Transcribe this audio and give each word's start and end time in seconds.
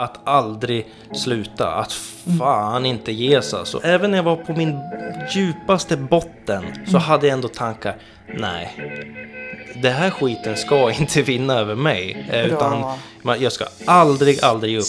att 0.00 0.20
aldrig 0.24 0.86
sluta, 1.14 1.68
att 1.74 1.92
fan 2.38 2.86
inte 2.86 3.12
ge 3.12 3.42
sig. 3.42 3.58
alltså. 3.58 3.80
Även 3.84 4.10
när 4.10 4.18
jag 4.18 4.22
var 4.22 4.36
på 4.36 4.52
min 4.52 4.78
djupaste 5.34 5.96
botten 5.96 6.64
så 6.86 6.98
hade 6.98 7.26
jag 7.26 7.34
ändå 7.34 7.48
tankar, 7.48 7.96
nej, 8.34 8.74
det 9.82 9.90
här 9.90 10.10
skiten 10.10 10.56
ska 10.56 10.90
inte 11.00 11.22
vinna 11.22 11.54
över 11.54 11.74
mig. 11.74 12.26
Eh, 12.32 12.44
Utan 12.46 12.84
man- 13.22 13.40
jag 13.42 13.52
ska 13.52 13.64
aldrig, 13.86 14.44
aldrig 14.44 14.72
ge 14.72 14.78
upp. 14.78 14.86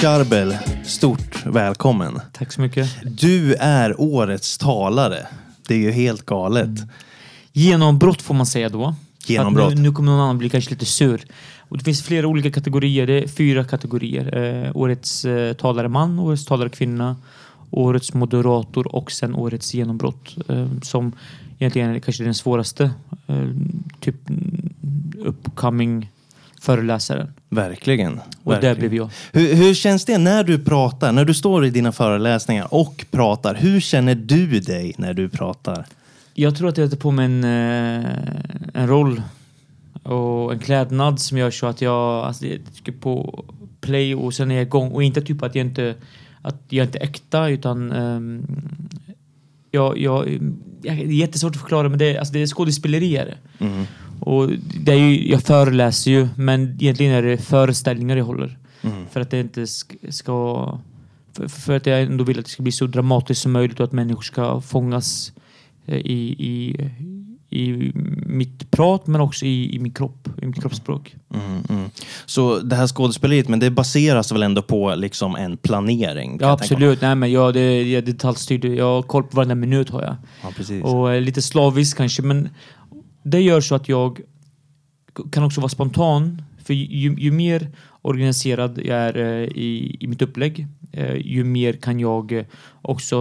Charbel, 0.00 0.56
stort 0.84 1.46
välkommen. 1.46 2.20
Tack 2.32 2.52
så 2.52 2.60
mycket. 2.60 2.88
Du 3.04 3.54
är 3.54 4.00
årets 4.00 4.58
talare. 4.58 5.26
Det 5.72 5.76
är 5.76 5.80
ju 5.80 5.90
helt 5.90 6.26
galet. 6.26 6.80
Genombrott 7.52 8.22
får 8.22 8.34
man 8.34 8.46
säga 8.46 8.68
då. 8.68 8.94
Genombrott. 9.26 9.74
Nu, 9.74 9.82
nu 9.82 9.92
kommer 9.92 10.12
någon 10.12 10.20
annan 10.20 10.38
bli 10.38 10.50
kanske 10.50 10.70
lite 10.70 10.84
sur. 10.84 11.24
Och 11.58 11.78
det 11.78 11.84
finns 11.84 12.02
flera 12.02 12.26
olika 12.26 12.50
kategorier. 12.50 13.06
Det 13.06 13.22
är 13.22 13.28
fyra 13.28 13.64
kategorier. 13.64 14.36
Eh, 14.36 14.76
årets 14.76 15.24
eh, 15.24 15.52
talare 15.52 15.88
man, 15.88 16.18
årets 16.18 16.44
talare 16.44 16.68
kvinna, 16.68 17.16
årets 17.70 18.14
moderator 18.14 18.94
och 18.94 19.12
sen 19.12 19.34
årets 19.34 19.74
genombrott. 19.74 20.36
Eh, 20.48 20.66
som 20.82 21.12
egentligen 21.58 21.90
är 21.90 21.98
kanske 21.98 22.24
den 22.24 22.34
svåraste. 22.34 22.90
Eh, 23.26 23.48
typ 24.00 24.28
mm, 24.28 24.72
upcoming 25.18 26.10
föreläsaren. 26.62 27.32
Verkligen. 27.48 28.20
Och 28.42 28.52
verkligen. 28.52 28.74
där 28.74 28.80
blev 28.80 28.94
jag. 28.94 29.10
Hur, 29.32 29.54
hur 29.54 29.74
känns 29.74 30.04
det 30.04 30.18
när 30.18 30.44
du 30.44 30.58
pratar, 30.58 31.12
när 31.12 31.24
du 31.24 31.34
står 31.34 31.66
i 31.66 31.70
dina 31.70 31.92
föreläsningar 31.92 32.74
och 32.74 33.06
pratar? 33.10 33.54
Hur 33.54 33.80
känner 33.80 34.14
du 34.14 34.60
dig 34.60 34.94
när 34.98 35.14
du 35.14 35.28
pratar? 35.28 35.86
Jag 36.34 36.56
tror 36.56 36.68
att 36.68 36.78
jag 36.78 36.90
tar 36.90 36.96
på 36.96 37.10
mig 37.10 37.24
en, 37.24 37.44
eh, 37.44 38.10
en 38.74 38.88
roll 38.88 39.22
och 40.02 40.52
en 40.52 40.58
klädnad 40.58 41.20
som 41.20 41.38
gör 41.38 41.50
så 41.50 41.66
att 41.66 41.80
jag 41.82 42.24
alltså, 42.24 42.46
jag 42.46 42.58
trycker 42.74 42.92
på 42.92 43.44
play 43.80 44.14
och 44.14 44.34
sen 44.34 44.50
är 44.50 44.54
jag 44.54 44.62
igång. 44.62 44.90
Och 44.90 45.02
inte 45.02 45.22
typ 45.22 45.42
att 45.42 45.54
jag 45.54 45.66
inte, 45.66 45.94
att 46.42 46.62
jag 46.68 46.86
inte 46.86 46.98
är 46.98 47.02
äkta 47.02 47.48
utan 47.48 47.92
ehm, 47.92 48.46
jag, 49.70 49.98
jag, 49.98 50.28
jag, 50.28 50.40
det 50.82 50.88
är 50.88 50.94
jättesvårt 50.94 51.54
att 51.54 51.60
förklara 51.60 51.88
men 51.88 51.98
det, 51.98 52.18
alltså, 52.18 52.34
det 52.34 52.42
är 52.42 52.46
skådespeleri. 52.46 53.16
är 53.16 53.26
det. 53.26 53.64
Mm. 53.64 53.86
Och 54.22 54.50
det 54.84 54.92
är 54.92 54.96
ju, 54.96 55.30
jag 55.30 55.42
föreläser 55.42 56.10
ju 56.10 56.28
men 56.36 56.76
egentligen 56.80 57.12
är 57.12 57.22
det 57.22 57.36
föreställningar 57.36 58.16
jag 58.16 58.24
håller. 58.24 58.58
Mm. 58.82 59.06
För 59.10 59.20
att 59.20 59.30
det 59.30 59.40
inte 59.40 59.64
sk- 59.64 60.10
ska... 60.10 60.78
För, 61.36 61.48
för 61.48 61.76
att 61.76 61.86
jag 61.86 62.02
ändå 62.02 62.24
vill 62.24 62.38
att 62.38 62.44
det 62.44 62.50
ska 62.50 62.62
bli 62.62 62.72
så 62.72 62.86
dramatiskt 62.86 63.42
som 63.42 63.52
möjligt 63.52 63.80
och 63.80 63.84
att 63.84 63.92
människor 63.92 64.22
ska 64.22 64.60
fångas 64.60 65.32
eh, 65.86 65.96
i, 65.96 66.36
i, 66.38 66.76
i 67.50 67.92
mitt 68.26 68.70
prat 68.70 69.06
men 69.06 69.20
också 69.20 69.44
i, 69.44 69.74
i 69.76 69.78
min 69.78 69.92
kropp, 69.92 70.28
i 70.42 70.46
mitt 70.46 70.60
kroppsspråk. 70.60 71.16
Mm, 71.34 71.62
mm. 71.68 71.90
Så 72.26 72.58
det 72.58 72.76
här 72.76 72.86
skådespeleriet, 72.86 73.48
men 73.48 73.60
det 73.60 73.70
baseras 73.70 74.32
väl 74.32 74.42
ändå 74.42 74.62
på 74.62 74.94
liksom 74.94 75.36
en 75.36 75.56
planering? 75.56 76.38
Ja 76.40 76.50
absolut, 76.50 77.00
nej 77.00 77.14
men 77.14 77.32
jag, 77.32 77.54
det, 77.54 77.82
jag 77.82 77.98
är 77.98 78.06
detaljstyrd. 78.06 78.64
Jag 78.64 78.84
har 78.84 79.02
koll 79.02 79.22
på 79.22 79.36
varenda 79.36 79.54
minut 79.54 79.90
har 79.90 80.02
jag. 80.02 80.16
Ja, 80.42 80.48
precis. 80.56 80.82
Och 80.82 81.12
eh, 81.12 81.20
lite 81.20 81.42
slaviskt 81.42 81.96
kanske 81.96 82.22
men 82.22 82.48
det 83.22 83.40
gör 83.40 83.60
så 83.60 83.74
att 83.74 83.88
jag 83.88 84.20
kan 85.32 85.44
också 85.44 85.60
vara 85.60 85.68
spontan. 85.68 86.42
För 86.64 86.74
ju, 86.74 87.14
ju 87.18 87.32
mer 87.32 87.68
organiserad 88.02 88.78
jag 88.84 88.98
är 88.98 89.16
eh, 89.16 89.48
i, 89.48 89.96
i 90.00 90.06
mitt 90.06 90.22
upplägg 90.22 90.66
eh, 90.92 91.16
ju 91.16 91.44
mer 91.44 91.72
kan 91.72 92.00
jag 92.00 92.32
eh, 92.32 92.44
också 92.82 93.16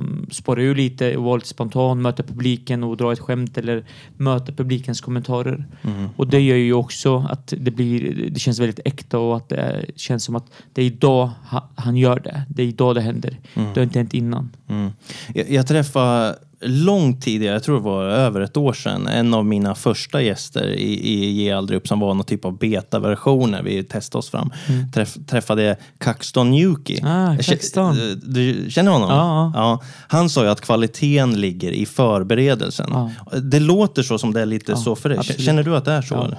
mm, 0.00 0.26
spåra 0.30 0.62
ur 0.62 0.74
lite 0.74 1.16
och 1.16 1.24
vara 1.24 1.36
lite 1.36 1.48
spontan, 1.48 2.02
möta 2.02 2.22
publiken 2.22 2.84
och 2.84 2.96
dra 2.96 3.12
ett 3.12 3.18
skämt 3.18 3.58
eller 3.58 3.84
möta 4.16 4.52
publikens 4.52 5.00
kommentarer. 5.00 5.66
Mm. 5.82 6.08
Och 6.16 6.26
det 6.26 6.40
gör 6.40 6.56
ju 6.56 6.72
också 6.72 7.26
att 7.30 7.54
det 7.58 7.70
blir, 7.70 8.30
det 8.30 8.40
känns 8.40 8.60
väldigt 8.60 8.80
äkta 8.84 9.18
och 9.18 9.36
att 9.36 9.48
det 9.48 9.84
känns 9.96 10.24
som 10.24 10.36
att 10.36 10.46
det 10.72 10.82
är 10.82 10.86
idag 10.86 11.30
ha- 11.50 11.70
han 11.74 11.96
gör 11.96 12.20
det. 12.20 12.42
Det 12.48 12.62
är 12.62 12.66
idag 12.66 12.94
det 12.94 13.00
händer. 13.00 13.38
Det 13.54 13.76
har 13.76 13.82
inte 13.82 13.98
hänt 13.98 14.14
innan. 14.14 14.50
Mm. 14.68 14.90
Jag, 15.34 15.50
jag 15.50 15.66
träffade 15.66 16.36
långt 16.60 17.22
tidigare, 17.22 17.54
jag 17.54 17.62
tror 17.62 17.76
det 17.76 17.82
var 17.82 18.04
över 18.04 18.40
ett 18.40 18.56
år 18.56 18.72
sedan, 18.72 19.06
en 19.06 19.34
av 19.34 19.46
mina 19.46 19.74
första 19.74 20.22
gäster 20.22 20.66
i, 20.66 21.12
i 21.12 21.30
Ge 21.30 21.52
aldrig 21.52 21.76
upp 21.76 21.88
som 21.88 22.00
var 22.00 22.14
någon 22.14 22.24
typ 22.24 22.44
av 22.44 22.58
beta-versioner. 22.58 23.62
Vi 23.62 23.84
testade 23.84 24.18
oss 24.18 24.30
fram. 24.30 24.52
Träff, 24.94 25.16
träffade 25.26 25.76
Kaxton 25.98 26.54
Yuki. 26.54 26.98
Mm. 27.00 27.12
Ah, 27.12 27.36
Kaxton. 27.42 27.96
Du 28.22 28.66
känner 28.70 28.90
honom? 28.92 29.10
Ja, 29.10 29.52
ja. 29.54 29.82
Han 30.08 30.30
sa 30.30 30.44
ju 30.44 30.50
att 30.50 30.60
kvaliteten 30.60 31.40
ligger 31.40 31.70
i 31.72 31.86
förberedelsen. 31.86 32.86
Ja. 32.90 33.10
Det 33.40 33.60
låter 33.60 34.02
så 34.02 34.18
som 34.18 34.32
det 34.32 34.40
är 34.40 34.46
lite 34.46 34.72
Ja, 34.72 34.78
så 34.78 34.96
för 34.96 35.08
dig. 35.08 35.18
absolut. 35.18 35.40
Känner 35.40 35.62
du 35.62 35.76
att 35.76 35.84
det 35.84 35.92
är 35.92 36.02
så? 36.02 36.14
Ja. 36.14 36.38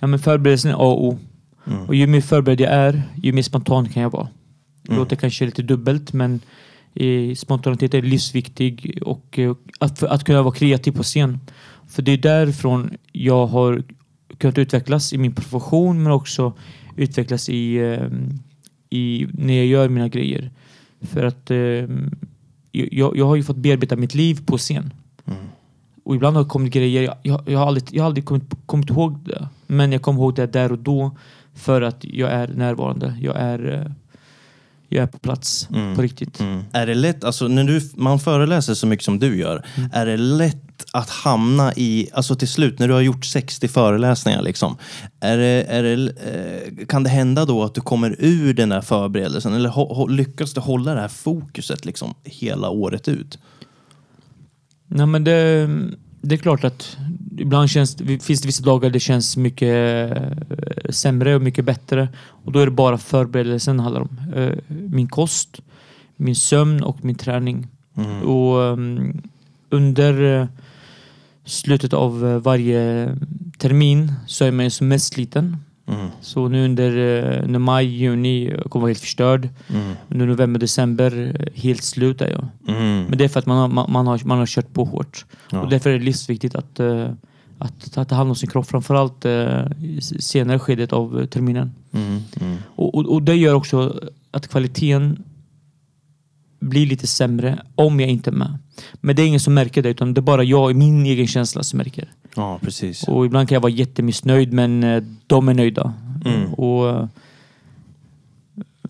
Ja, 0.00 0.06
men 0.06 0.18
förberedelsen 0.18 0.70
är 0.70 0.74
A 0.74 0.78
och 0.78 1.04
O. 1.04 1.18
Och 1.88 1.94
ju 1.94 2.06
mer 2.06 2.20
förberedd 2.20 2.60
jag 2.60 2.72
är, 2.72 3.02
ju 3.22 3.32
mer 3.32 3.42
spontan 3.42 3.88
kan 3.88 4.02
jag 4.02 4.10
vara. 4.10 4.28
Det 4.82 4.96
låter 4.96 5.16
kanske 5.16 5.44
lite 5.44 5.62
dubbelt, 5.62 6.12
men 6.12 6.34
eh, 6.34 6.40
spontanitet 7.36 7.94
är 7.94 8.02
livsviktig 8.02 8.98
och 9.02 9.38
eh, 9.38 9.54
att, 9.78 10.02
att 10.02 10.24
kunna 10.24 10.42
vara 10.42 10.54
kreativ 10.54 10.92
på 10.92 11.02
scen. 11.02 11.38
För 11.88 12.02
det 12.02 12.12
är 12.12 12.16
därifrån 12.16 12.90
jag 13.12 13.46
har 13.46 13.82
kunnat 14.38 14.58
utvecklas 14.58 15.12
i 15.12 15.18
min 15.18 15.34
profession, 15.34 16.02
men 16.02 16.12
också 16.12 16.52
utvecklas 16.96 17.48
i, 17.48 17.76
eh, 17.76 18.08
i 18.90 19.26
när 19.32 19.54
jag 19.54 19.66
gör 19.66 19.88
mina 19.88 20.08
grejer. 20.08 20.50
För 21.00 21.24
att 21.24 21.50
eh, 21.50 21.58
jag, 22.72 23.16
jag 23.16 23.26
har 23.26 23.36
ju 23.36 23.42
fått 23.42 23.56
bearbeta 23.56 23.96
mitt 23.96 24.14
liv 24.14 24.46
på 24.46 24.58
scen. 24.58 24.92
Och 26.04 26.14
ibland 26.14 26.36
har 26.36 26.44
det 26.44 26.48
kommit 26.48 26.72
grejer, 26.72 27.02
jag, 27.02 27.14
jag, 27.22 27.42
jag 27.46 27.58
har 27.58 27.66
aldrig, 27.66 27.84
jag 27.90 28.02
har 28.02 28.06
aldrig 28.06 28.24
kommit, 28.24 28.44
kommit 28.66 28.90
ihåg 28.90 29.18
det. 29.24 29.48
Men 29.66 29.92
jag 29.92 30.02
kommer 30.02 30.20
ihåg 30.20 30.34
det 30.34 30.46
där 30.46 30.72
och 30.72 30.78
då 30.78 31.16
för 31.54 31.82
att 31.82 32.04
jag 32.04 32.30
är 32.30 32.48
närvarande. 32.48 33.18
Jag 33.20 33.36
är, 33.36 33.92
jag 34.88 35.02
är 35.02 35.06
på 35.06 35.18
plats 35.18 35.68
Mm. 35.74 35.96
på 35.96 36.02
riktigt. 36.02 36.40
Mm. 36.40 36.64
Är 36.72 36.86
det 36.86 36.94
lätt, 36.94 37.24
alltså 37.24 37.48
när 37.48 37.64
du, 37.64 37.80
man 37.96 38.18
föreläser 38.20 38.74
så 38.74 38.86
mycket 38.86 39.04
som 39.04 39.18
du 39.18 39.36
gör, 39.38 39.64
Mm. 39.76 39.90
är 39.92 40.06
det 40.06 40.16
lätt 40.16 40.64
att 40.92 41.10
hamna 41.10 41.72
i, 41.76 42.08
alltså 42.12 42.34
till 42.34 42.48
slut 42.48 42.78
när 42.78 42.88
du 42.88 42.94
har 42.94 43.00
gjort 43.00 43.24
60 43.24 43.68
föreläsningar 43.68 44.42
liksom, 44.42 44.76
är 45.20 45.36
det, 45.38 45.64
är 45.68 45.82
det, 45.82 46.12
eh, 46.78 46.86
kan 46.86 47.02
det 47.02 47.10
hända 47.10 47.44
då 47.44 47.64
att 47.64 47.74
du 47.74 47.80
kommer 47.80 48.16
ur 48.18 48.54
den 48.54 48.68
där 48.68 48.80
förberedelsen 48.80 49.54
eller 49.54 49.68
ho, 49.70 49.94
ho, 49.94 50.06
lyckas 50.06 50.54
du 50.54 50.60
hålla 50.60 50.94
det 50.94 51.00
här 51.00 51.08
fokuset 51.08 51.84
liksom 51.84 52.14
hela 52.24 52.70
året 52.70 53.08
ut? 53.08 53.38
Nej 54.86 55.06
men 55.06 55.24
det, 55.24 55.68
det 56.20 56.34
är 56.34 56.38
klart 56.38 56.64
att 56.64 56.96
ibland 57.38 57.70
känns, 57.70 57.94
det- 57.94 58.22
finns 58.24 58.40
det 58.40 58.46
vissa 58.48 58.64
dagar 58.64 58.90
det 58.90 59.00
känns 59.00 59.36
mycket 59.36 59.68
eh, 60.16 60.90
sämre 60.90 61.34
och 61.34 61.42
mycket 61.42 61.64
bättre. 61.64 62.08
Och 62.44 62.52
då 62.52 62.58
är 62.58 62.64
det 62.66 62.72
bara 62.72 62.98
förberedelsen 62.98 63.80
handlar 63.80 64.00
om. 64.00 64.20
Eh, 64.36 64.52
Min 64.68 65.08
kost, 65.08 65.60
min 66.16 66.36
sömn 66.36 66.82
och 66.82 67.04
min 67.04 67.14
träning. 67.16 67.66
Mm. 67.96 68.22
Och 68.22 68.56
um, 68.58 69.22
under 69.70 70.40
eh, 70.40 70.46
slutet 71.44 71.92
av 71.92 72.20
varje 72.42 73.16
termin 73.58 74.12
så 74.26 74.44
är 74.44 74.52
man 74.52 74.64
ju 74.64 74.70
som 74.70 74.88
mest 74.88 75.12
sliten. 75.14 75.56
Mm. 75.88 76.06
Så 76.20 76.48
nu 76.48 76.64
under, 76.64 76.96
eh, 76.96 77.44
under 77.44 77.58
maj, 77.58 77.86
juni 77.86 78.50
jag 78.50 78.70
kommer 78.70 78.80
vara 78.80 78.90
helt 78.90 79.00
förstörd. 79.00 79.48
Mm. 79.68 79.94
Under 80.08 80.26
november, 80.26 80.60
december 80.60 81.36
eh, 81.40 81.62
helt 81.62 81.82
slut 81.82 82.20
är 82.20 82.30
jag. 82.30 82.48
Mm. 82.76 83.04
Men 83.04 83.18
det 83.18 83.24
är 83.24 83.28
för 83.28 83.40
att 83.40 83.46
man 83.46 83.56
har, 83.56 83.68
man, 83.68 83.92
man 83.92 84.06
har, 84.06 84.20
man 84.24 84.38
har 84.38 84.46
kört 84.46 84.72
på 84.72 84.84
hårt. 84.84 85.24
Ja. 85.50 85.60
Och 85.60 85.70
därför 85.70 85.90
är 85.90 85.98
det 85.98 86.04
livsviktigt 86.04 86.54
att, 86.54 86.80
eh, 86.80 87.10
att 87.58 87.92
ta 87.92 88.04
ta 88.04 88.14
hand 88.14 88.30
om 88.30 88.36
sin 88.36 88.48
kropp. 88.48 88.66
Framförallt 88.66 89.26
senare 90.20 90.58
skedet 90.58 90.92
av 90.92 91.26
terminen. 91.26 91.74
Mm. 91.92 92.20
Mm. 92.40 92.56
Och, 92.66 92.94
och, 92.94 93.06
och 93.06 93.22
det 93.22 93.34
gör 93.34 93.54
också 93.54 94.00
att 94.30 94.48
kvaliteten 94.48 95.24
blir 96.60 96.86
lite 96.86 97.06
sämre 97.06 97.62
om 97.74 98.00
jag 98.00 98.08
inte 98.08 98.30
är 98.30 98.32
med. 98.32 98.58
Men 99.00 99.16
det 99.16 99.22
är 99.22 99.26
ingen 99.26 99.40
som 99.40 99.54
märker 99.54 99.82
det 99.82 99.88
utan 99.88 100.14
det 100.14 100.20
är 100.20 100.22
bara 100.22 100.44
jag 100.44 100.70
i 100.70 100.74
min 100.74 101.06
egen 101.06 101.26
känsla 101.26 101.62
som 101.62 101.76
märker 101.76 102.02
det. 102.02 102.27
Ja, 102.38 102.58
precis. 102.62 103.08
Och 103.08 103.26
ibland 103.26 103.48
kan 103.48 103.56
jag 103.56 103.60
vara 103.60 103.72
jättemissnöjd 103.72 104.52
men 104.52 104.84
eh, 104.84 105.02
de 105.26 105.48
är 105.48 105.54
nöjda. 105.54 105.92
Mm. 106.24 106.54
Och 106.54 106.88
eh, 106.88 107.06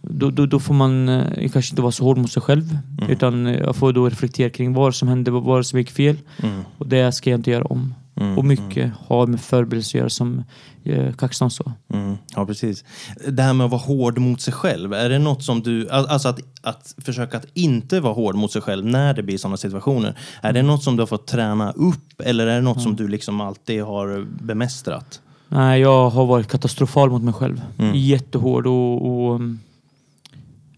då, 0.02 0.30
då, 0.30 0.46
då 0.46 0.60
får 0.60 0.74
man 0.74 1.08
eh, 1.08 1.50
kanske 1.50 1.72
inte 1.72 1.82
vara 1.82 1.92
så 1.92 2.04
hård 2.04 2.18
mot 2.18 2.32
sig 2.32 2.42
själv. 2.42 2.78
Mm. 2.98 3.10
Utan 3.10 3.46
jag 3.46 3.76
får 3.76 3.92
då 3.92 4.08
reflektera 4.08 4.50
kring 4.50 4.72
vad 4.72 4.94
som 4.94 5.08
hände, 5.08 5.30
vad 5.30 5.66
som 5.66 5.78
gick 5.78 5.90
fel. 5.90 6.16
Mm. 6.42 6.60
Och 6.78 6.86
det 6.86 7.12
ska 7.12 7.30
jag 7.30 7.38
inte 7.38 7.50
göra 7.50 7.64
om. 7.64 7.94
Mm. 8.14 8.38
Och 8.38 8.44
mycket 8.44 8.92
har 9.06 9.26
med 9.26 9.40
förberedelse 9.40 9.98
att 9.98 10.00
göra 10.00 10.10
som 10.10 10.44
eh, 10.88 11.12
Kaxton 11.14 11.50
sa. 11.50 11.72
Mm, 11.92 12.16
ja, 12.34 12.46
precis. 12.46 12.84
Det 13.28 13.42
här 13.42 13.52
med 13.52 13.64
att 13.64 13.70
vara 13.70 13.80
hård 13.80 14.18
mot 14.18 14.40
sig 14.40 14.52
själv, 14.52 14.92
är 14.92 15.08
det 15.08 15.18
något 15.18 15.42
som 15.42 15.62
du... 15.62 15.90
al- 15.90 16.06
Alltså 16.06 16.28
att, 16.28 16.40
att 16.62 16.94
försöka 16.98 17.36
att 17.36 17.46
inte 17.54 18.00
vara 18.00 18.12
hård 18.14 18.34
mot 18.34 18.52
sig 18.52 18.62
själv 18.62 18.86
när 18.86 19.14
det 19.14 19.22
blir 19.22 19.38
sådana 19.38 19.56
situationer. 19.56 20.18
Är 20.42 20.52
det 20.52 20.62
något 20.62 20.82
som 20.82 20.96
du 20.96 21.02
har 21.02 21.06
fått 21.06 21.26
träna 21.26 21.70
upp 21.72 22.20
eller 22.24 22.46
är 22.46 22.54
det 22.54 22.60
något 22.62 22.82
som 22.82 22.96
du 22.96 23.08
liksom 23.08 23.40
alltid 23.40 23.82
har 23.82 24.26
bemästrat? 24.42 25.20
Nej, 25.48 25.80
jag 25.80 26.10
har 26.10 26.26
varit 26.26 26.48
katastrofal 26.48 27.10
mot 27.10 27.22
mig 27.22 27.34
själv. 27.34 27.62
Mm. 27.78 27.94
Jättehård 27.94 28.66
och, 28.66 29.06
och 29.06 29.34
um, 29.34 29.60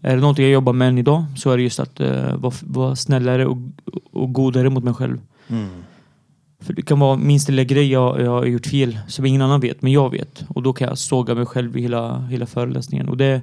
är 0.01 0.15
det 0.15 0.21
någonting 0.21 0.45
jag 0.45 0.51
jobbar 0.51 0.73
med 0.73 0.87
än 0.87 0.97
idag 0.97 1.25
så 1.37 1.51
är 1.51 1.57
det 1.57 1.63
just 1.63 1.79
att 1.79 1.99
uh, 2.01 2.35
vara, 2.35 2.53
vara 2.61 2.95
snällare 2.95 3.45
och, 3.45 3.57
och 4.11 4.33
godare 4.33 4.69
mot 4.69 4.83
mig 4.83 4.93
själv. 4.93 5.19
För 6.61 6.73
det 6.73 6.81
kan 6.81 6.99
vara 6.99 7.15
minst 7.15 7.49
lilla 7.49 7.63
grej 7.63 7.91
jag, 7.91 8.21
jag 8.21 8.31
har 8.31 8.45
gjort 8.45 8.67
fel 8.67 8.99
som 9.07 9.25
ingen 9.25 9.41
annan 9.41 9.59
vet, 9.59 9.81
men 9.81 9.91
jag 9.91 10.09
vet. 10.09 10.45
Och 10.47 10.63
då 10.63 10.73
kan 10.73 10.87
jag 10.87 10.97
såga 10.97 11.35
mig 11.35 11.45
själv 11.45 11.77
i 11.77 11.81
hela, 11.81 12.19
hela 12.19 12.45
föreläsningen. 12.45 13.09
Och 13.09 13.17
det, 13.17 13.41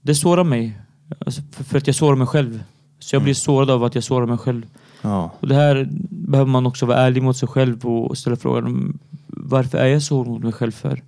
det 0.00 0.14
sårar 0.14 0.44
mig. 0.44 0.78
Alltså 1.26 1.42
för, 1.52 1.64
för 1.64 1.78
att 1.78 1.86
jag 1.86 1.96
sårar 1.96 2.16
mig 2.16 2.26
själv. 2.26 2.62
Så 2.98 3.16
jag 3.16 3.22
blir 3.22 3.34
sårad 3.34 3.70
av 3.70 3.84
att 3.84 3.94
jag 3.94 4.04
sårar 4.04 4.26
mig 4.26 4.38
själv. 4.38 4.66
Ja. 5.02 5.30
Och 5.40 5.48
det 5.48 5.54
här 5.54 5.88
behöver 6.10 6.50
man 6.50 6.66
också 6.66 6.86
vara 6.86 6.98
ärlig 6.98 7.22
mot 7.22 7.36
sig 7.36 7.48
själv 7.48 7.86
och 7.86 8.18
ställa 8.18 8.36
frågan 8.36 8.98
varför 9.26 9.78
är 9.78 9.86
jag 9.86 10.02
så 10.02 10.24
mot 10.24 10.42
mig 10.42 10.52
själv 10.52 10.72
för? 10.72 11.02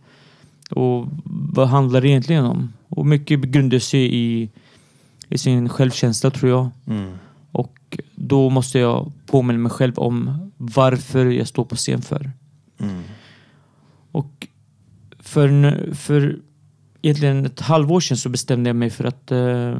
Och 0.70 1.06
vad 1.54 1.68
handlar 1.68 2.00
det 2.00 2.08
egentligen 2.08 2.44
om? 2.44 2.72
Och 2.88 3.06
mycket 3.06 3.40
grundar 3.40 3.78
sig 3.78 4.14
i, 4.14 4.48
i 5.28 5.38
sin 5.38 5.68
självkänsla 5.68 6.30
tror 6.30 6.50
jag. 6.50 6.68
Mm. 6.86 7.12
Då 8.14 8.50
måste 8.50 8.78
jag 8.78 9.12
påminna 9.26 9.58
mig 9.58 9.70
själv 9.70 9.98
om 9.98 10.50
varför 10.56 11.26
jag 11.26 11.48
står 11.48 11.64
på 11.64 11.76
scen 11.76 12.02
för. 12.02 12.30
Mm. 12.78 13.02
Och 14.12 14.46
för, 15.18 15.94
för 15.94 16.38
egentligen 17.02 17.46
ett 17.46 17.60
halvår 17.60 18.00
sedan 18.00 18.16
så 18.16 18.28
bestämde 18.28 18.68
jag 18.68 18.76
mig 18.76 18.90
för 18.90 19.04
att 19.04 19.32
eh, 19.32 19.76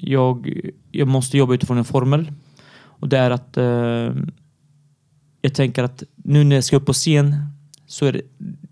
jag, 0.00 0.60
jag 0.90 1.08
måste 1.08 1.38
jobba 1.38 1.54
utifrån 1.54 1.78
en 1.78 1.84
formel. 1.84 2.32
Och 2.76 3.08
det 3.08 3.18
är 3.18 3.30
att 3.30 3.56
eh, 3.56 4.14
jag 5.42 5.54
tänker 5.54 5.84
att 5.84 6.02
nu 6.16 6.44
när 6.44 6.56
jag 6.56 6.64
ska 6.64 6.76
upp 6.76 6.86
på 6.86 6.92
scen 6.92 7.36
så 7.86 8.06
är 8.06 8.12
det, 8.12 8.22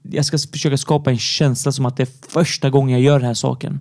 jag 0.03 0.25
ska 0.25 0.39
försöka 0.39 0.77
skapa 0.77 1.11
en 1.11 1.19
känsla 1.19 1.73
som 1.73 1.87
att 1.87 1.97
det 1.97 2.03
är 2.03 2.31
första 2.31 2.71
gången 2.71 2.93
jag 2.93 3.01
gör 3.01 3.19
den 3.19 3.27
här 3.27 3.35
saken. 3.35 3.81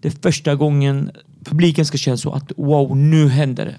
Det 0.00 0.08
är 0.08 0.22
första 0.22 0.54
gången 0.54 1.10
publiken 1.44 1.86
ska 1.86 1.98
känna 1.98 2.16
så 2.16 2.32
att 2.32 2.52
wow, 2.56 2.96
nu 2.96 3.28
händer 3.28 3.64
det. 3.64 3.78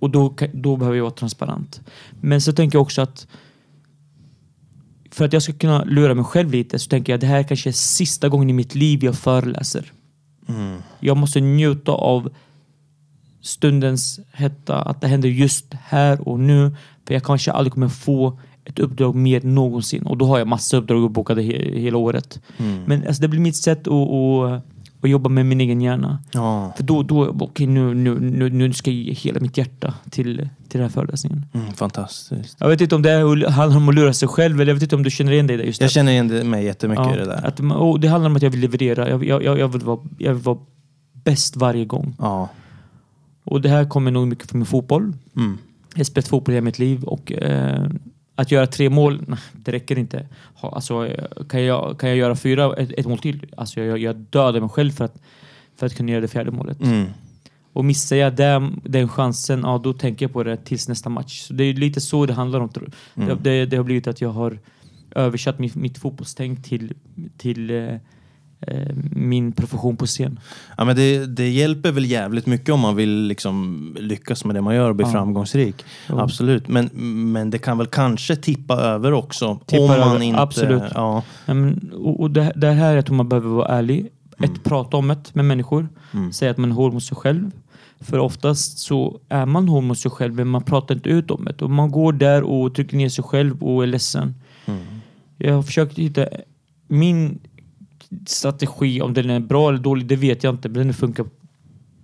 Och 0.00 0.10
då, 0.10 0.36
då 0.52 0.76
behöver 0.76 0.96
jag 0.96 1.04
vara 1.04 1.14
transparent. 1.14 1.80
Men 2.20 2.40
så 2.40 2.52
tänker 2.52 2.76
jag 2.76 2.82
också 2.82 3.02
att 3.02 3.26
för 5.10 5.24
att 5.24 5.32
jag 5.32 5.42
ska 5.42 5.52
kunna 5.52 5.84
lura 5.84 6.14
mig 6.14 6.24
själv 6.24 6.50
lite 6.50 6.78
så 6.78 6.88
tänker 6.88 7.12
jag 7.12 7.16
att 7.16 7.20
det 7.20 7.26
här 7.26 7.42
kanske 7.42 7.70
är 7.70 7.72
sista 7.72 8.28
gången 8.28 8.50
i 8.50 8.52
mitt 8.52 8.74
liv 8.74 9.04
jag 9.04 9.14
föreläser. 9.14 9.92
Mm. 10.48 10.78
Jag 11.00 11.16
måste 11.16 11.40
njuta 11.40 11.92
av 11.92 12.30
stundens 13.40 14.20
hetta, 14.32 14.82
att 14.82 15.00
det 15.00 15.08
händer 15.08 15.28
just 15.28 15.74
här 15.74 16.28
och 16.28 16.40
nu. 16.40 16.76
För 17.06 17.14
jag 17.14 17.22
kanske 17.22 17.52
aldrig 17.52 17.72
kommer 17.72 17.88
få 17.88 18.38
ett 18.64 18.78
uppdrag 18.78 19.14
mer 19.14 19.40
någonsin. 19.40 20.06
Och 20.06 20.18
då 20.18 20.26
har 20.26 20.38
jag 20.38 20.48
massa 20.48 20.76
uppdrag 20.76 21.10
bokade 21.10 21.42
he 21.42 21.80
hela 21.80 21.98
året. 21.98 22.40
Mm. 22.56 22.84
Men 22.86 23.06
alltså, 23.06 23.22
det 23.22 23.28
blir 23.28 23.40
mitt 23.40 23.56
sätt 23.56 23.88
att, 23.88 23.92
att, 23.92 24.62
att 25.02 25.10
jobba 25.10 25.28
med 25.30 25.46
min 25.46 25.60
egen 25.60 25.80
hjärna. 25.80 26.18
Ja. 26.32 26.72
För 26.76 26.82
då, 26.84 27.02
då 27.02 27.28
okej 27.40 27.66
nu, 27.66 27.94
nu, 27.94 28.20
nu, 28.20 28.50
nu 28.50 28.72
ska 28.72 28.90
jag 28.90 29.00
ge 29.00 29.12
hela 29.12 29.40
mitt 29.40 29.56
hjärta 29.56 29.94
till, 30.10 30.36
till 30.36 30.48
den 30.68 30.82
här 30.82 30.88
föreläsningen. 30.88 31.46
Mm, 31.52 31.72
fantastiskt. 31.72 32.56
Jag 32.60 32.68
vet 32.68 32.80
inte 32.80 32.94
om 32.94 33.02
det 33.02 33.10
handlar 33.50 33.76
om 33.76 33.88
att 33.88 33.94
lura 33.94 34.12
sig 34.12 34.28
själv 34.28 34.60
eller 34.60 34.70
jag 34.70 34.74
vet 34.74 34.82
inte 34.82 34.96
om 34.96 35.02
du 35.02 35.10
känner 35.10 35.32
igen 35.32 35.46
dig 35.46 35.56
där 35.56 35.64
just 35.64 35.80
Jag 35.80 35.90
känner 35.90 36.12
igen 36.12 36.28
det- 36.28 36.44
mig 36.44 36.64
jättemycket 36.64 37.06
Ja, 37.06 37.14
i 37.14 37.18
det 37.18 37.24
där. 37.24 37.46
Att, 37.46 37.60
och 37.60 38.00
det 38.00 38.08
handlar 38.08 38.30
om 38.30 38.36
att 38.36 38.42
jag 38.42 38.50
vill 38.50 38.60
leverera. 38.60 39.08
Jag, 39.08 39.24
jag, 39.24 39.58
jag, 39.58 39.68
vill, 39.68 39.82
vara, 39.82 40.00
jag 40.18 40.34
vill 40.34 40.42
vara 40.42 40.58
bäst 41.24 41.56
varje 41.56 41.84
gång. 41.84 42.14
Ja. 42.18 42.48
Och 43.44 43.60
det 43.60 43.68
här 43.68 43.84
kommer 43.88 44.10
nog 44.10 44.28
mycket 44.28 44.50
från 44.50 44.58
min 44.58 44.66
fotboll. 44.66 45.12
Mm. 45.36 45.58
Jag 45.92 45.98
har 45.98 46.04
spelat 46.04 46.28
fotboll 46.28 46.54
hela 46.54 46.64
mitt 46.64 46.78
liv 46.78 47.04
och 47.04 47.32
eh, 47.32 47.88
att 48.40 48.50
göra 48.50 48.66
tre 48.66 48.90
mål, 48.90 49.24
nej, 49.26 49.38
det 49.52 49.72
räcker 49.72 49.98
inte. 49.98 50.26
Alltså, 50.60 51.06
eh, 51.06 51.46
kan, 51.48 51.62
jag, 51.62 51.98
kan 51.98 52.08
jag 52.08 52.18
göra 52.18 52.36
fyra, 52.36 52.74
ett, 52.76 52.92
ett 52.98 53.06
mål 53.06 53.18
till? 53.18 53.46
Alltså, 53.56 53.80
jag, 53.80 53.98
jag 53.98 54.16
dödar 54.16 54.60
mig 54.60 54.68
själv 54.68 54.90
för 54.90 55.04
att, 55.04 55.22
för 55.76 55.86
att 55.86 55.94
kunna 55.94 56.12
göra 56.12 56.20
det 56.20 56.28
fjärde 56.28 56.50
målet. 56.50 56.80
Mm. 56.80 57.06
Och 57.72 57.84
missar 57.84 58.16
jag 58.16 58.36
den, 58.36 58.80
den 58.84 59.08
chansen, 59.08 59.60
ja, 59.62 59.80
då 59.84 59.92
tänker 59.92 60.24
jag 60.24 60.32
på 60.32 60.42
det 60.42 60.56
tills 60.56 60.88
nästa 60.88 61.10
match. 61.10 61.40
Så 61.40 61.52
det 61.54 61.64
är 61.64 61.74
lite 61.74 62.00
så 62.00 62.26
det 62.26 62.32
handlar 62.32 62.60
om. 62.60 62.70
Mm. 63.14 63.28
Det, 63.28 63.34
det, 63.34 63.66
det 63.66 63.76
har 63.76 63.84
blivit 63.84 64.06
att 64.06 64.20
jag 64.20 64.30
har 64.30 64.58
översatt 65.10 65.58
mitt, 65.58 65.74
mitt 65.74 65.98
fotbollstänk 65.98 66.64
till, 66.64 66.94
till 67.36 67.70
eh, 67.70 67.96
min 69.12 69.52
profession 69.52 69.96
på 69.96 70.06
scen. 70.06 70.40
Ja, 70.76 70.84
men 70.84 70.96
det, 70.96 71.26
det 71.26 71.48
hjälper 71.48 71.92
väl 71.92 72.04
jävligt 72.10 72.46
mycket 72.46 72.68
om 72.74 72.80
man 72.80 72.96
vill 72.96 73.22
liksom 73.22 73.96
lyckas 74.00 74.44
med 74.44 74.54
det 74.54 74.60
man 74.60 74.74
gör 74.74 74.88
och 74.88 74.96
bli 74.96 75.06
Ja. 75.06 75.12
framgångsrik. 75.12 75.84
Jo. 76.08 76.18
Absolut. 76.18 76.68
Men, 76.68 76.86
men 77.32 77.50
det 77.50 77.58
kan 77.58 77.78
väl 77.78 77.86
kanske 77.86 78.36
tippa 78.36 78.74
över 78.74 79.12
också. 79.12 79.58
Tippa 79.66 79.82
om 79.82 79.88
man 79.88 80.00
över, 80.00 80.22
inte... 80.22 80.40
absolut. 80.40 80.82
Ja. 80.94 81.22
Ja, 81.46 81.54
men, 81.54 81.92
och, 81.94 82.20
och 82.20 82.30
det, 82.30 82.52
det 82.56 82.70
här 82.70 82.94
är 82.94 82.98
att 82.98 83.10
man 83.10 83.28
behöver 83.28 83.48
vara 83.48 83.68
ärlig. 83.68 83.98
Mm. 84.38 84.50
Ett, 84.50 84.64
prata 84.64 84.96
om 84.96 85.08
det 85.08 85.34
med 85.34 85.44
människor. 85.44 85.88
Mm. 86.12 86.32
Säga 86.32 86.50
att 86.50 86.56
man 86.58 86.70
är 86.70 86.74
hård 86.74 86.92
mot 86.92 87.02
sig 87.02 87.16
själv. 87.16 87.50
För 88.00 88.18
oftast 88.18 88.78
så 88.78 89.20
är 89.28 89.46
man 89.46 89.68
hård 89.68 89.84
mot 89.84 89.98
sig 89.98 90.10
själv 90.10 90.34
men 90.34 90.48
man 90.48 90.62
pratar 90.62 90.94
inte 90.94 91.08
ut 91.08 91.30
om 91.30 91.44
det. 91.44 91.62
Och 91.64 91.70
man 91.70 91.90
går 91.90 92.12
där 92.12 92.42
och 92.42 92.74
trycker 92.74 92.96
ner 92.96 93.08
sig 93.08 93.24
själv 93.24 93.62
och 93.62 93.82
är 93.82 93.86
ledsen. 93.86 94.34
Mm. 94.66 94.80
Jag 95.38 95.54
har 95.54 95.62
försökt 95.62 95.98
hitta 95.98 96.26
min 96.88 97.38
strategi, 98.26 99.00
om 99.00 99.14
den 99.14 99.30
är 99.30 99.40
bra 99.40 99.68
eller 99.68 99.78
dålig, 99.78 100.06
det 100.06 100.16
vet 100.16 100.44
jag 100.44 100.54
inte. 100.54 100.68
Men 100.68 100.86
den 100.86 100.94
funkar 100.94 101.26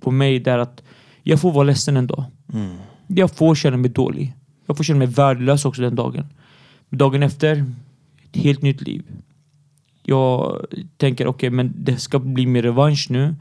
på 0.00 0.10
mig 0.10 0.40
där 0.40 0.58
att 0.58 0.82
jag 1.22 1.40
får 1.40 1.52
vara 1.52 1.64
ledsen 1.64 1.96
en 1.96 2.06
dag. 2.06 2.24
Mm. 2.52 2.76
Jag 3.06 3.30
får 3.30 3.54
känna 3.54 3.76
mig 3.76 3.90
dålig. 3.90 4.34
Jag 4.66 4.76
får 4.76 4.84
känna 4.84 4.98
mig 4.98 5.08
värdelös 5.08 5.64
också 5.64 5.82
den 5.82 5.94
dagen. 5.94 6.26
Dagen 6.90 7.22
efter, 7.22 7.64
ett 8.22 8.42
helt 8.42 8.62
nytt 8.62 8.80
liv. 8.80 9.02
Jag 10.02 10.66
tänker 10.96 11.26
okej, 11.26 11.50
men 11.50 11.74
det 11.76 11.96
ska 11.96 12.18
bli 12.18 12.46
min 12.46 12.62
revansch 12.62 13.06
nu. 13.10 13.34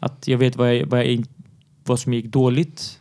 Att 0.00 0.28
jag 0.28 0.38
vet 0.38 0.56
vad, 0.56 0.76
jag, 0.76 0.86
vad, 0.86 1.06
jag, 1.06 1.24
vad 1.84 1.98
som 2.00 2.14
gick 2.14 2.26
dåligt. 2.26 3.00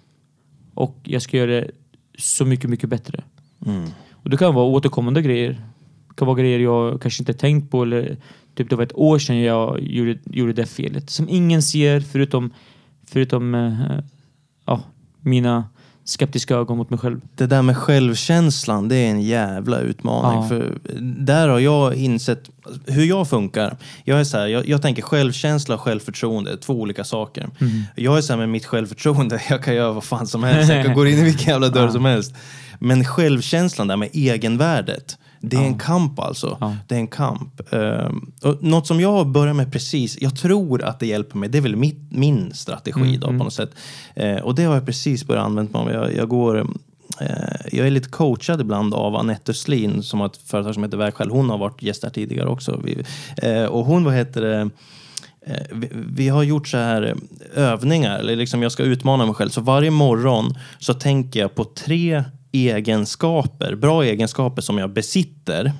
Och 0.73 0.97
jag 1.03 1.21
ska 1.21 1.37
göra 1.37 1.51
det 1.51 1.71
så 2.17 2.45
mycket, 2.45 2.69
mycket 2.69 2.89
bättre. 2.89 3.23
Mm. 3.65 3.89
Och 4.11 4.29
det 4.29 4.37
kan 4.37 4.55
vara 4.55 4.65
återkommande 4.65 5.21
grejer. 5.21 5.49
Det 6.07 6.15
kan 6.15 6.27
vara 6.27 6.39
grejer 6.39 6.59
jag 6.59 7.01
kanske 7.01 7.21
inte 7.21 7.33
tänkt 7.33 7.71
på 7.71 7.83
eller 7.83 8.17
typ 8.55 8.69
det 8.69 8.75
var 8.75 8.83
ett 8.83 8.95
år 8.95 9.19
sedan 9.19 9.39
jag 9.39 9.79
gjorde, 9.81 10.19
gjorde 10.25 10.53
det 10.53 10.65
felet. 10.65 11.09
Som 11.09 11.29
ingen 11.29 11.61
ser 11.61 11.99
förutom, 11.99 12.53
förutom 13.07 13.55
eh, 13.55 13.99
ja, 14.65 14.81
mina 15.21 15.63
skeptiska 16.09 16.55
ögon 16.55 16.77
mot 16.77 16.89
mig 16.89 16.99
själv. 16.99 17.21
Det 17.35 17.45
där 17.45 17.61
med 17.61 17.77
självkänslan, 17.77 18.87
det 18.87 18.95
är 18.95 19.09
en 19.09 19.21
jävla 19.21 19.79
utmaning. 19.79 20.41
Ja. 20.41 20.47
För 20.47 20.77
där 21.17 21.47
har 21.47 21.59
jag 21.59 21.95
insett 21.95 22.49
hur 22.85 23.03
jag 23.03 23.29
funkar. 23.29 23.77
Jag, 24.03 24.19
är 24.19 24.23
så 24.23 24.37
här, 24.37 24.47
jag, 24.47 24.67
jag 24.67 24.81
tänker 24.81 25.01
självkänsla 25.01 25.75
och 25.75 25.81
självförtroende, 25.81 26.57
två 26.57 26.73
olika 26.73 27.03
saker. 27.03 27.49
Mm. 27.59 27.83
Jag 27.95 28.17
är 28.17 28.21
så 28.21 28.33
här 28.33 28.37
med 28.37 28.49
mitt 28.49 28.65
självförtroende, 28.65 29.41
jag 29.49 29.63
kan 29.63 29.75
göra 29.75 29.93
vad 29.93 30.03
fan 30.03 30.27
som 30.27 30.43
helst. 30.43 30.71
Jag 30.71 30.85
kan 30.85 30.95
gå 30.95 31.07
in 31.07 31.17
i 31.17 31.23
vilken 31.23 31.49
jävla 31.49 31.69
dörr 31.69 31.81
Ja. 31.85 31.91
som 31.91 32.05
helst. 32.05 32.35
Men 32.79 33.05
självkänslan 33.05 33.87
där 33.87 33.97
med 33.97 34.09
egenvärdet, 34.13 35.17
det 35.41 35.57
är 35.57 35.61
Ja. 35.61 35.67
en 35.67 35.77
kamp 35.77 36.19
alltså. 36.19 36.57
Ja. 36.61 36.75
Det 36.87 36.95
är 36.95 36.99
en 36.99 37.07
kamp. 37.07 37.73
Ehm, 37.73 38.31
och 38.43 38.63
något 38.63 38.87
som 38.87 38.99
jag 38.99 39.27
börjar 39.27 39.53
med 39.53 39.71
precis, 39.71 40.17
jag 40.21 40.37
tror 40.37 40.83
att 40.83 40.99
det 40.99 41.07
hjälper 41.07 41.37
mig, 41.37 41.49
det 41.49 41.57
är 41.57 41.61
väl 41.61 41.75
mitt, 41.75 42.11
min 42.11 42.53
strategi 42.53 42.99
Mm, 43.01 43.19
då 43.19 43.27
mm. 43.27 43.39
på 43.39 43.43
något 43.43 43.53
sätt. 43.53 43.71
Eh, 44.15 44.35
och 44.35 44.55
det 44.55 44.63
har 44.63 44.73
jag 44.73 44.85
precis 44.85 45.25
börjat 45.27 45.45
använda 45.45 45.83
mig 45.83 45.95
av. 45.97 46.03
Jag, 46.03 46.15
jag 46.15 46.29
går 46.29 46.57
eh, 47.21 47.27
jag 47.71 47.87
är 47.87 47.91
lite 47.91 48.09
coachad 48.09 48.61
ibland 48.61 48.93
av 48.93 49.15
Anette 49.15 49.51
Östlin 49.51 50.03
som 50.03 50.19
har 50.19 50.27
ett 50.27 50.37
företag 50.37 50.73
som 50.73 50.83
heter 50.83 50.97
Vägskäl. 50.97 51.29
Hon 51.29 51.49
har 51.49 51.57
varit 51.57 51.81
gäst 51.83 52.03
här 52.03 52.09
tidigare 52.09 52.47
också. 52.49 52.81
Eh, 53.37 53.63
och 53.63 53.85
hon, 53.85 54.03
vad 54.03 54.13
heter 54.13 54.41
det, 54.41 54.69
eh, 55.45 55.77
vi, 55.91 56.29
har 56.29 56.43
gjort 56.43 56.67
så 56.67 56.77
här 56.77 57.15
övningar, 57.55 58.19
eller 58.19 58.35
liksom 58.35 58.63
jag 58.63 58.71
ska 58.71 58.83
utmana 58.83 59.25
mig 59.25 59.35
själv. 59.35 59.49
Så 59.49 59.61
varje 59.61 59.91
morgon 59.91 60.57
så 60.79 60.93
tänker 60.93 61.39
jag 61.39 61.55
på 61.55 61.63
tre 61.63 62.23
egenskaper, 62.51 63.75
bra 63.75 64.03
egenskaper 64.05 64.61
som 64.61 64.77
jag 64.77 64.93
besitter. 64.93 65.73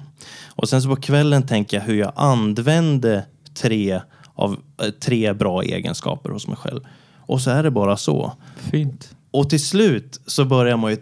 Och 0.47 0.69
sen 0.69 0.81
så 0.81 0.89
på 0.89 0.95
kvällen 0.95 1.43
tänker 1.47 1.77
jag 1.77 1.83
hur 1.83 1.95
jag 1.95 2.11
använde 2.15 3.25
tre 3.53 4.01
av 4.35 4.57
eh, 4.83 4.89
tre 4.89 5.33
bra 5.33 5.63
egenskaper 5.63 6.29
hos 6.29 6.47
mig 6.47 6.57
själv. 6.57 6.81
Och 7.19 7.41
så 7.41 7.49
är 7.51 7.63
det 7.63 7.71
bara 7.71 7.97
så. 7.97 8.33
Fint. 8.57 9.15
Och 9.31 9.49
till 9.49 9.63
slut 9.65 10.21
så 10.25 10.45
börjar 10.45 10.77
man 10.77 10.91
ju 10.91 10.97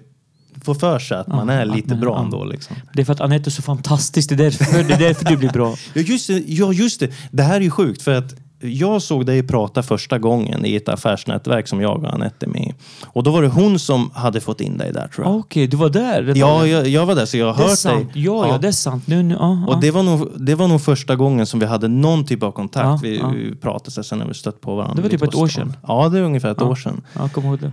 få 0.63 0.75
för 0.75 0.99
sig 0.99 1.17
att 1.17 1.27
man 1.27 1.47
Ja, 1.47 1.53
är 1.53 1.65
lite 1.65 1.89
man- 1.89 1.99
bra 1.99 2.15
ja. 2.15 2.23
ändå. 2.23 2.45
Liksom. 2.45 2.75
Det 2.93 3.01
är 3.01 3.05
för 3.05 3.13
att 3.13 3.21
Anette 3.21 3.49
är 3.49 3.51
så 3.51 3.61
fantastisk. 3.61 4.29
Det 4.29 4.35
är 4.35 4.37
därför, 4.37 4.83
det 4.83 4.93
är 4.93 4.99
därför 4.99 5.25
du 5.25 5.37
blir 5.37 5.49
bra. 5.49 5.75
Ja 5.93 6.01
just, 6.01 6.27
det, 6.27 6.43
ja, 6.47 6.73
just 6.73 6.99
det. 6.99 7.11
Det 7.31 7.43
här 7.43 7.55
är 7.55 7.61
ju 7.61 7.71
sjukt 7.71 8.01
för 8.01 8.13
att 8.13 8.35
jag 8.59 9.01
såg 9.01 9.25
dig 9.25 9.47
prata 9.47 9.83
första 9.83 10.19
gången 10.19 10.65
i 10.65 10.75
ett 10.75 10.89
affärsnätverk 10.89 11.67
som 11.67 11.81
jag 11.81 12.03
och 12.03 12.13
Anette 12.13 12.45
är 12.45 12.49
med 12.49 12.61
i. 12.61 12.73
Och 13.05 13.23
då 13.23 13.31
var 13.31 13.41
det 13.41 13.47
hon 13.47 13.79
som 13.79 14.11
hade 14.13 14.41
fått 14.41 14.61
in 14.61 14.77
dig 14.77 14.93
där 14.93 15.07
tror 15.07 15.27
jag. 15.27 15.35
Okej, 15.35 15.67
du 15.67 15.77
var 15.77 15.89
där. 15.89 16.21
den 16.23 16.35
Ja, 16.37 16.65
jag, 16.65 16.87
jag 16.87 17.05
var 17.05 17.15
där 17.15 17.25
så 17.25 17.37
jag 17.37 17.53
har 17.53 17.63
hört 17.67 17.77
sant. 17.77 18.13
dig. 18.13 18.23
Ja, 18.23 18.47
ja, 18.47 18.57
det 18.57 18.67
är 18.67 18.71
sant. 18.71 19.07
Nu, 19.07 19.23
nu, 19.23 19.35
ja, 19.39 19.65
Och 19.67 19.73
ja. 19.73 19.77
det 19.81 19.91
var, 19.91 20.03
nog, 20.03 20.29
det 20.37 20.55
var 20.55 20.67
nog 20.67 20.81
första 20.81 21.15
gången 21.15 21.45
som 21.45 21.59
vi 21.59 21.65
hade 21.65 21.87
någon 21.87 22.25
typ 22.25 22.43
av 22.43 22.51
kontakt. 22.51 22.85
Ja, 22.85 22.99
vi, 23.03 23.17
ja. 23.17 23.33
pratade 23.61 24.03
sen 24.03 24.19
när 24.19 24.25
vi 24.27 24.33
stött 24.33 24.61
på 24.61 24.75
varandra. 24.75 24.95
Det 24.95 25.01
var 25.01 25.09
typ 25.09 25.21
ett 25.23 25.35
år 25.35 25.47
sedan. 25.47 25.75
Ja, 25.87 26.09
det 26.09 26.17
är 26.19 26.23
ungefär 26.23 26.51
ett 26.51 26.57
Ja. 26.59 26.65
år 26.67 26.75
sedan. 26.75 27.01
ja, 27.13 27.29
kom 27.29 27.45
ihåg 27.45 27.59
det. 27.59 27.71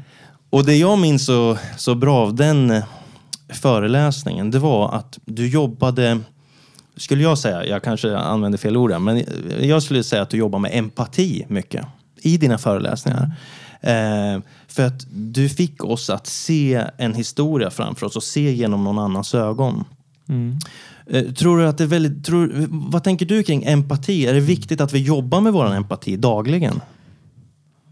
Och 0.50 0.64
det 0.64 0.76
jag 0.76 0.98
minns 0.98 1.26
så, 1.26 1.56
så 1.76 1.94
bra 1.94 2.16
av 2.16 2.34
den 2.34 2.82
föreläsningen, 3.52 4.50
det 4.50 4.58
var 4.58 4.92
att 4.94 5.18
du 5.24 5.48
jobbade, 5.48 6.20
skulle 6.96 7.22
jag 7.22 7.38
säga, 7.38 7.66
jag 7.66 7.82
kanske 7.82 8.16
använder 8.16 8.58
fel 8.58 8.76
ord 8.76 9.00
men 9.00 9.22
jag 9.60 9.82
skulle 9.82 10.02
säga 10.04 10.22
att 10.22 10.30
du 10.30 10.36
jobbar 10.36 10.58
med 10.58 10.70
empati 10.74 11.44
mycket 11.48 11.86
i 12.22 12.36
dina 12.36 12.58
föreläsningar. 12.58 13.30
Eh, 13.80 14.40
för 14.68 14.86
att 14.86 15.06
du 15.10 15.48
fick 15.48 15.84
oss 15.84 16.10
att 16.10 16.26
se 16.26 16.84
en 16.98 17.14
historia 17.14 17.70
framför 17.70 18.06
oss 18.06 18.16
och 18.16 18.22
se 18.22 18.52
genom 18.52 18.84
någon 18.84 18.98
annans 18.98 19.34
ögon. 19.34 19.84
Mm. 20.28 20.58
Eh, 21.06 21.24
tror 21.32 21.58
du 21.58 21.66
att 21.68 21.78
det 21.78 21.84
är 21.84 21.88
väldigt, 21.88 22.24
tror, 22.24 22.66
vad 22.70 23.04
tänker 23.04 23.26
du 23.26 23.42
kring 23.42 23.64
empati? 23.64 24.26
Är 24.26 24.34
det 24.34 24.40
viktigt 24.40 24.80
att 24.80 24.92
vi 24.92 24.98
jobbar 25.02 25.40
med 25.40 25.52
vår 25.52 25.74
empati 25.74 26.16
dagligen? 26.16 26.80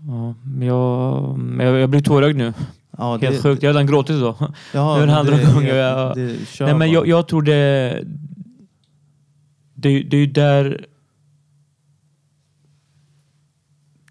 Ja, 0.08 0.34
jag, 0.66 1.66
jag, 1.66 1.80
jag 1.80 1.90
blir 1.90 2.00
tårögd 2.00 2.36
nu. 2.36 2.52
Ja, 2.98 3.16
Helt 3.16 3.42
sjukt. 3.42 3.62
Jag 3.62 3.68
har 3.70 3.74
redan 3.74 3.86
gråtit 3.86 4.16
idag. 4.16 4.34
Ja, 4.72 4.94
det 4.96 5.02
är 5.02 5.06
den 5.06 5.16
andra 5.16 5.36
det- 5.36 5.52
gången 5.54 5.76
jag- 5.76 6.16
det- 6.16 6.36
Nej, 6.60 6.74
men 6.74 6.90
jag, 6.92 7.06
jag 7.08 7.28
tror 7.28 7.42
det... 7.42 8.04
Det, 9.82 10.02
det 10.02 10.16
är 10.16 10.20
ju 10.20 10.26
där... 10.26 10.86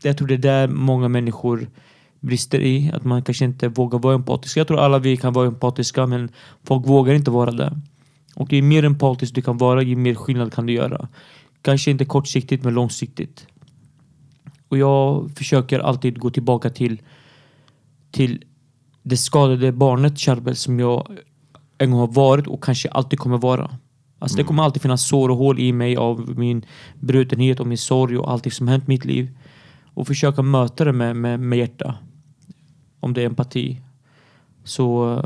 Jag 0.04 0.18
tror 0.18 0.28
det 0.28 0.34
är 0.34 0.38
där 0.38 0.68
många 0.68 1.08
människor 1.08 1.68
brister 2.20 2.60
i. 2.60 2.92
Att 2.94 3.04
man 3.04 3.24
kanske 3.24 3.46
inte 3.46 3.68
vågar 3.68 4.00
vara 4.00 4.16
empatisk. 4.16 4.58
Jag 4.58 4.68
tror 4.68 4.80
alla 4.80 5.00
vi 5.00 5.18
kan 5.18 5.34
vara 5.34 5.48
empatiska 5.48 6.08
men 6.08 6.30
folk 6.64 6.88
vågar 6.88 7.14
inte 7.14 7.32
vara 7.32 7.52
det. 7.52 7.82
Och 8.36 8.54
ju 8.54 8.62
mer 8.62 8.84
empatisk 8.84 9.36
du 9.36 9.42
kan 9.42 9.58
vara, 9.58 9.82
ju 9.82 9.96
mer 9.96 10.16
skillnad 10.16 10.54
kan 10.54 10.66
du 10.66 10.74
göra. 10.74 11.08
Kanske 11.62 11.92
inte 11.92 12.06
kortsiktigt 12.06 12.64
men 12.64 12.74
långsiktigt. 12.74 13.48
Och 14.68 14.78
jag 14.78 15.32
försöker 15.36 15.80
alltid 15.80 16.20
gå 16.20 16.30
tillbaka 16.30 16.70
till, 16.70 17.02
till 18.12 18.44
det 19.04 19.18
skadade 19.18 19.72
barnet 19.72 20.20
Charbel 20.20 20.56
som 20.56 20.80
jag 20.80 21.18
en 21.78 21.92
gång 21.92 22.00
har 22.00 22.08
varit 22.08 22.48
och 22.48 22.64
kanske 22.64 22.90
alltid 22.90 23.20
kommer 23.20 23.38
vara. 23.38 23.78
Alltså 24.22 24.38
det 24.38 24.44
kommer 24.44 24.64
alltid 24.64 24.82
finnas 24.82 25.08
sår 25.08 25.30
och 25.30 25.38
hål 25.38 25.60
i 25.60 25.74
mig 25.74 25.96
av 25.96 26.34
min 26.38 26.66
brutenhet 27.00 27.60
och 27.60 27.68
min 27.68 27.78
sorg 27.78 28.18
och 28.18 28.32
allt 28.32 28.54
som 28.54 28.68
hänt 28.68 28.84
i 28.84 28.88
mitt 28.88 29.06
liv. 29.06 29.30
Och 29.94 30.08
försöka 30.08 30.42
möta 30.42 30.86
det 30.86 30.94
med, 30.94 31.16
med, 31.16 31.40
med 31.40 31.60
hjärta. 31.60 31.96
Om 33.00 33.14
det 33.14 33.22
är 33.22 33.26
empati. 33.26 33.82
Så, 34.64 35.18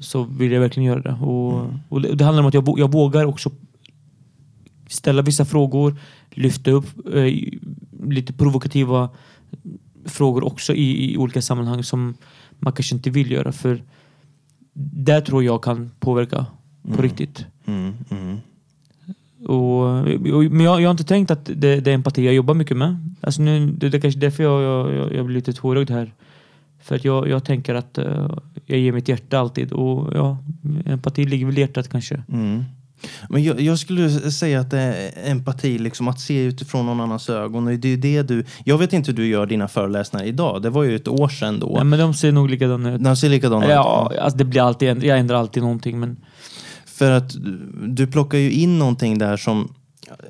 så 0.00 0.22
vill 0.22 0.52
jag 0.52 0.60
verkligen 0.60 0.86
göra 0.86 1.00
det. 1.00 1.12
Och, 1.12 1.66
och 1.88 2.00
det, 2.00 2.14
det 2.14 2.24
handlar 2.24 2.42
om 2.42 2.48
att 2.48 2.54
jag, 2.54 2.78
jag 2.78 2.92
vågar 2.92 3.24
också 3.24 3.50
ställa 4.88 5.22
vissa 5.22 5.44
frågor, 5.44 5.96
lyfta 6.30 6.70
upp 6.70 7.06
eh, 7.14 7.34
lite 8.08 8.32
provokativa 8.32 9.10
frågor 10.04 10.44
också 10.44 10.74
i, 10.74 11.12
i 11.12 11.16
olika 11.16 11.42
sammanhang 11.42 11.82
som 11.82 12.14
man 12.50 12.72
kanske 12.72 12.94
inte 12.94 13.10
vill 13.10 13.30
göra. 13.30 13.52
För 13.52 13.82
där 14.72 15.20
tror 15.20 15.44
jag 15.44 15.62
kan 15.62 15.90
påverka 16.00 16.46
på 16.92 17.02
riktigt. 17.02 17.46
Mm, 17.66 17.94
mm. 18.10 18.38
Och, 19.46 19.80
och, 20.34 20.44
men 20.44 20.60
jag, 20.60 20.80
jag 20.80 20.88
har 20.88 20.90
inte 20.90 21.04
tänkt 21.04 21.30
att 21.30 21.44
det, 21.44 21.80
det 21.80 21.90
är 21.90 21.94
empati 21.94 22.24
jag 22.24 22.34
jobbar 22.34 22.54
mycket 22.54 22.76
med. 22.76 23.16
Alltså 23.20 23.42
nu, 23.42 23.66
det, 23.66 23.88
det 23.88 23.96
är 23.96 24.00
kanske 24.00 24.20
därför 24.20 24.42
jag, 24.42 24.62
jag, 24.92 25.14
jag, 25.14 25.26
blir 25.26 25.36
lite 25.36 25.52
tårögd 25.52 25.90
här. 25.90 26.12
För 26.82 26.94
att 26.94 27.04
jag, 27.04 27.28
jag 27.28 27.44
tänker 27.44 27.74
att 27.74 27.98
eh, 27.98 28.30
jag 28.66 28.78
ger 28.78 28.92
mitt 28.92 29.08
hjärta 29.08 29.38
alltid. 29.38 29.72
Och 29.72 30.12
ja, 30.14 30.38
empati 30.86 31.24
ligger 31.24 31.46
väl 31.46 31.58
i 31.58 31.60
hjärtat 31.60 31.88
kanske. 31.88 32.22
Mm. 32.32 32.64
Men 33.28 33.42
jag, 33.42 33.60
jag 33.60 33.78
skulle 33.78 34.10
säga 34.10 34.60
att 34.60 34.70
det 34.70 34.78
är 34.78 35.30
empati, 35.30 35.78
liksom 35.78 36.08
att 36.08 36.20
se 36.20 36.44
utifrån 36.44 36.86
någon 36.86 37.00
annans 37.00 37.30
ögon. 37.30 37.64
Det 37.64 37.88
är 37.88 37.96
det 37.96 38.22
du, 38.22 38.44
jag 38.64 38.78
vet 38.78 38.92
inte 38.92 39.10
hur 39.10 39.16
du 39.16 39.26
gör 39.26 39.46
dina 39.46 39.68
föreläsningar 39.68 40.26
idag. 40.26 40.62
Det 40.62 40.70
var 40.70 40.82
ju 40.82 40.96
ett 40.96 41.08
år 41.08 41.28
sedan 41.28 41.60
då. 41.60 41.74
Ja, 41.78 41.84
men 41.84 41.98
de 41.98 42.14
ser 42.14 42.32
nog 42.32 42.50
likadana 42.50 42.94
ut. 42.94 43.04
De 43.04 43.16
ser 43.16 43.28
likadana 43.28 43.70
Ja, 43.70 44.10
ut. 44.12 44.18
alltså 44.18 44.38
det 44.38 44.44
blir 44.44 44.62
alltid, 44.62 45.04
jag 45.04 45.18
ändrar 45.18 45.36
alltid 45.36 45.62
någonting. 45.62 46.00
Men 46.00 46.16
För 47.04 47.10
att 47.10 47.34
du 47.96 48.06
plockar 48.06 48.38
ju 48.38 48.50
in 48.52 48.78
någonting 48.78 49.18
där 49.18 49.36
som, 49.36 49.74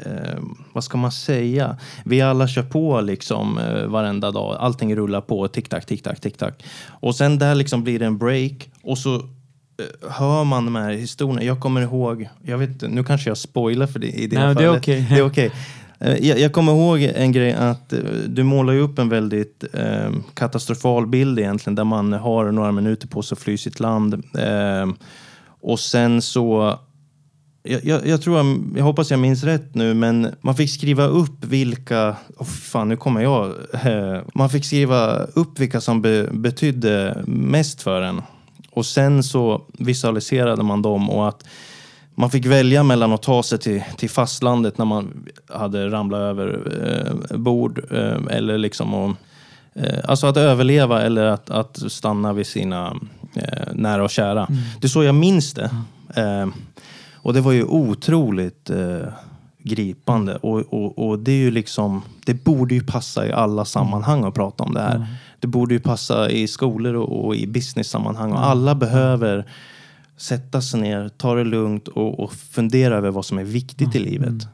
eh, 0.06 0.38
vad 0.72 0.84
ska 0.84 0.96
man 0.98 1.12
säga? 1.12 1.76
Vi 2.04 2.20
alla 2.20 2.48
kör 2.48 2.62
på 2.62 3.00
liksom 3.00 3.58
eh, 3.58 3.86
varenda 3.86 4.30
dag. 4.30 4.56
Allting 4.60 4.96
rullar 4.96 5.20
på, 5.20 5.48
tick-tack, 5.48 5.86
tick-tack, 5.86 6.20
tick-tack. 6.20 6.64
Och 7.00 7.14
sen 7.14 7.38
där 7.38 7.54
liksom 7.54 7.84
blir 7.84 7.98
det 7.98 8.06
en 8.06 8.18
break 8.18 8.70
och 8.82 8.98
så 8.98 9.14
eh, 9.14 10.10
hör 10.10 10.44
man 10.44 10.64
de 10.64 10.74
här 10.74 10.92
historierna. 10.92 11.42
Jag 11.42 11.60
kommer 11.60 11.80
ihåg, 11.80 12.28
jag 12.42 12.58
vet 12.58 12.82
nu 12.82 13.04
kanske 13.04 13.30
jag 13.30 13.38
spoilar 13.38 13.86
för 13.86 13.98
det 13.98 14.06
i 14.06 14.26
det 14.26 14.36
är 14.36 14.54
fall. 14.54 14.76
okej. 14.76 15.06
Det 15.10 15.16
är 15.18 15.26
okej. 15.26 15.50
Eh, 16.00 16.26
Jag, 16.28 16.38
jag 16.38 16.52
kommer 16.52 16.72
ihåg 16.72 17.02
en 17.02 17.32
grej 17.32 17.52
att 17.52 17.92
eh, 17.92 17.98
du 18.28 18.42
målar 18.42 18.72
ju 18.72 18.80
upp 18.80 18.98
en 18.98 19.08
väldigt 19.08 19.64
eh, 19.72 20.10
katastrofal 20.34 21.06
bild 21.06 21.38
egentligen 21.38 21.74
där 21.74 21.84
man 21.84 22.12
har 22.12 22.52
några 22.52 22.72
minuter 22.72 23.08
på 23.08 23.22
sig 23.22 23.36
att 23.36 23.42
fly 23.42 23.56
sitt 23.56 23.80
land. 23.80 24.22
Och 25.64 25.80
sen 25.80 26.22
så 26.22 26.78
jag, 27.62 27.84
jag, 27.84 28.06
jag 28.06 28.22
tror 28.22 28.36
jag, 28.36 28.64
jag 28.76 28.84
hoppas 28.84 29.10
jag 29.10 29.20
minns 29.20 29.44
rätt 29.44 29.74
nu, 29.74 29.94
men 29.94 30.34
man 30.40 30.54
fick 30.54 30.70
skriva 30.70 31.04
upp 31.04 31.44
vilka, 31.44 32.16
oh, 32.36 32.46
fan 32.46 32.88
nu 32.88 32.96
kommer 32.96 33.20
jag, 33.20 33.52
eh, 33.72 34.20
man 34.34 34.50
fick 34.50 34.64
skriva 34.64 35.16
upp 35.16 35.58
vilka 35.58 35.80
som 35.80 36.02
be, 36.02 36.28
betydde 36.32 37.22
mest 37.26 37.82
för 37.82 38.02
en. 38.02 38.22
Och 38.70 38.86
sen 38.86 39.22
så 39.22 39.62
visualiserade 39.78 40.62
man 40.62 40.82
dem 40.82 41.10
och 41.10 41.28
att 41.28 41.44
man 42.14 42.30
fick 42.30 42.46
välja 42.46 42.82
mellan 42.82 43.12
att 43.12 43.22
ta 43.22 43.42
sig 43.42 43.58
till, 43.58 43.82
till 43.96 44.10
fastlandet 44.10 44.78
när 44.78 44.84
man 44.84 45.26
hade 45.48 45.88
ramlat 45.88 46.20
över 46.20 46.72
eh, 47.30 47.36
bord 47.36 47.84
eh, 47.90 48.36
eller 48.36 48.58
liksom 48.58 48.94
att, 48.94 49.16
alltså 50.04 50.26
att 50.26 50.36
överleva 50.36 51.02
eller 51.02 51.24
att, 51.24 51.50
att 51.50 51.92
stanna 51.92 52.32
vid 52.32 52.46
sina 52.46 52.96
eh, 53.34 53.72
nära 53.72 54.04
och 54.04 54.10
kära. 54.10 54.48
Det 54.80 54.86
är 54.86 54.88
så 54.88 55.02
jag 55.02 55.14
minns 55.14 55.54
det. 55.54 55.70
Eh, 56.16 56.46
och 57.14 57.34
det 57.34 57.40
var 57.40 57.52
ju 57.52 57.64
otroligt 57.64 58.70
eh, 58.70 59.08
gripande. 59.58 60.36
Och, 60.36 60.60
och, 60.60 61.08
och 61.08 61.18
det 61.18 61.32
är 61.32 61.36
ju 61.36 61.50
liksom, 61.50 62.02
det 62.26 62.44
borde 62.44 62.74
ju 62.74 62.82
passa 62.82 63.26
i 63.26 63.32
alla 63.32 63.64
sammanhang 63.64 64.24
att 64.24 64.34
prata 64.34 64.64
om 64.64 64.74
det 64.74 64.80
här. 64.80 65.06
Det 65.40 65.46
borde 65.46 65.74
ju 65.74 65.80
passa 65.80 66.30
i 66.30 66.48
skolor 66.48 66.94
och, 66.94 67.26
och 67.26 67.36
i 67.36 67.46
business-sammanhang. 67.46 68.32
Och 68.32 68.44
alla 68.44 68.74
behöver 68.74 69.46
sätta 70.16 70.62
sig 70.62 70.80
ner, 70.80 71.08
ta 71.08 71.34
det 71.34 71.44
lugnt 71.44 71.88
och, 71.88 72.20
och 72.20 72.32
fundera 72.32 72.96
över 72.96 73.10
vad 73.10 73.24
som 73.26 73.38
är 73.38 73.44
viktigt 73.44 73.94
i 73.94 73.98
livet. 73.98 74.48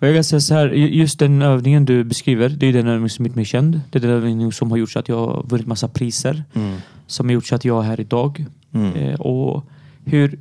Och 0.00 0.06
jag 0.06 0.14
kan 0.14 0.24
säga 0.24 0.40
så 0.40 0.54
här, 0.54 0.70
ju- 0.70 0.94
just 0.94 1.18
den 1.18 1.42
övningen 1.42 1.84
du 1.84 2.04
beskriver, 2.04 2.48
det 2.48 2.66
är 2.66 2.72
den 2.72 2.86
övning 2.86 3.08
som 3.10 3.24
är 3.26 3.30
mer 3.30 3.44
känd. 3.44 3.80
Det 3.90 3.98
är 3.98 4.02
den 4.02 4.10
övning 4.10 4.52
som 4.52 4.70
har 4.70 4.78
gjort 4.78 4.90
så 4.90 4.98
att 4.98 5.08
jag 5.08 5.16
har 5.26 5.42
vunnit 5.48 5.66
massa 5.66 5.88
priser. 5.88 6.44
Mm. 6.54 6.76
Som 7.06 7.26
har 7.26 7.32
gjort 7.32 7.46
så 7.46 7.54
att 7.54 7.64
jag 7.64 7.84
är 7.84 7.88
här 7.88 8.00
idag. 8.00 8.44
Mm. 8.72 8.92
Eh, 8.94 9.20
och 9.20 9.64
hur, 10.04 10.38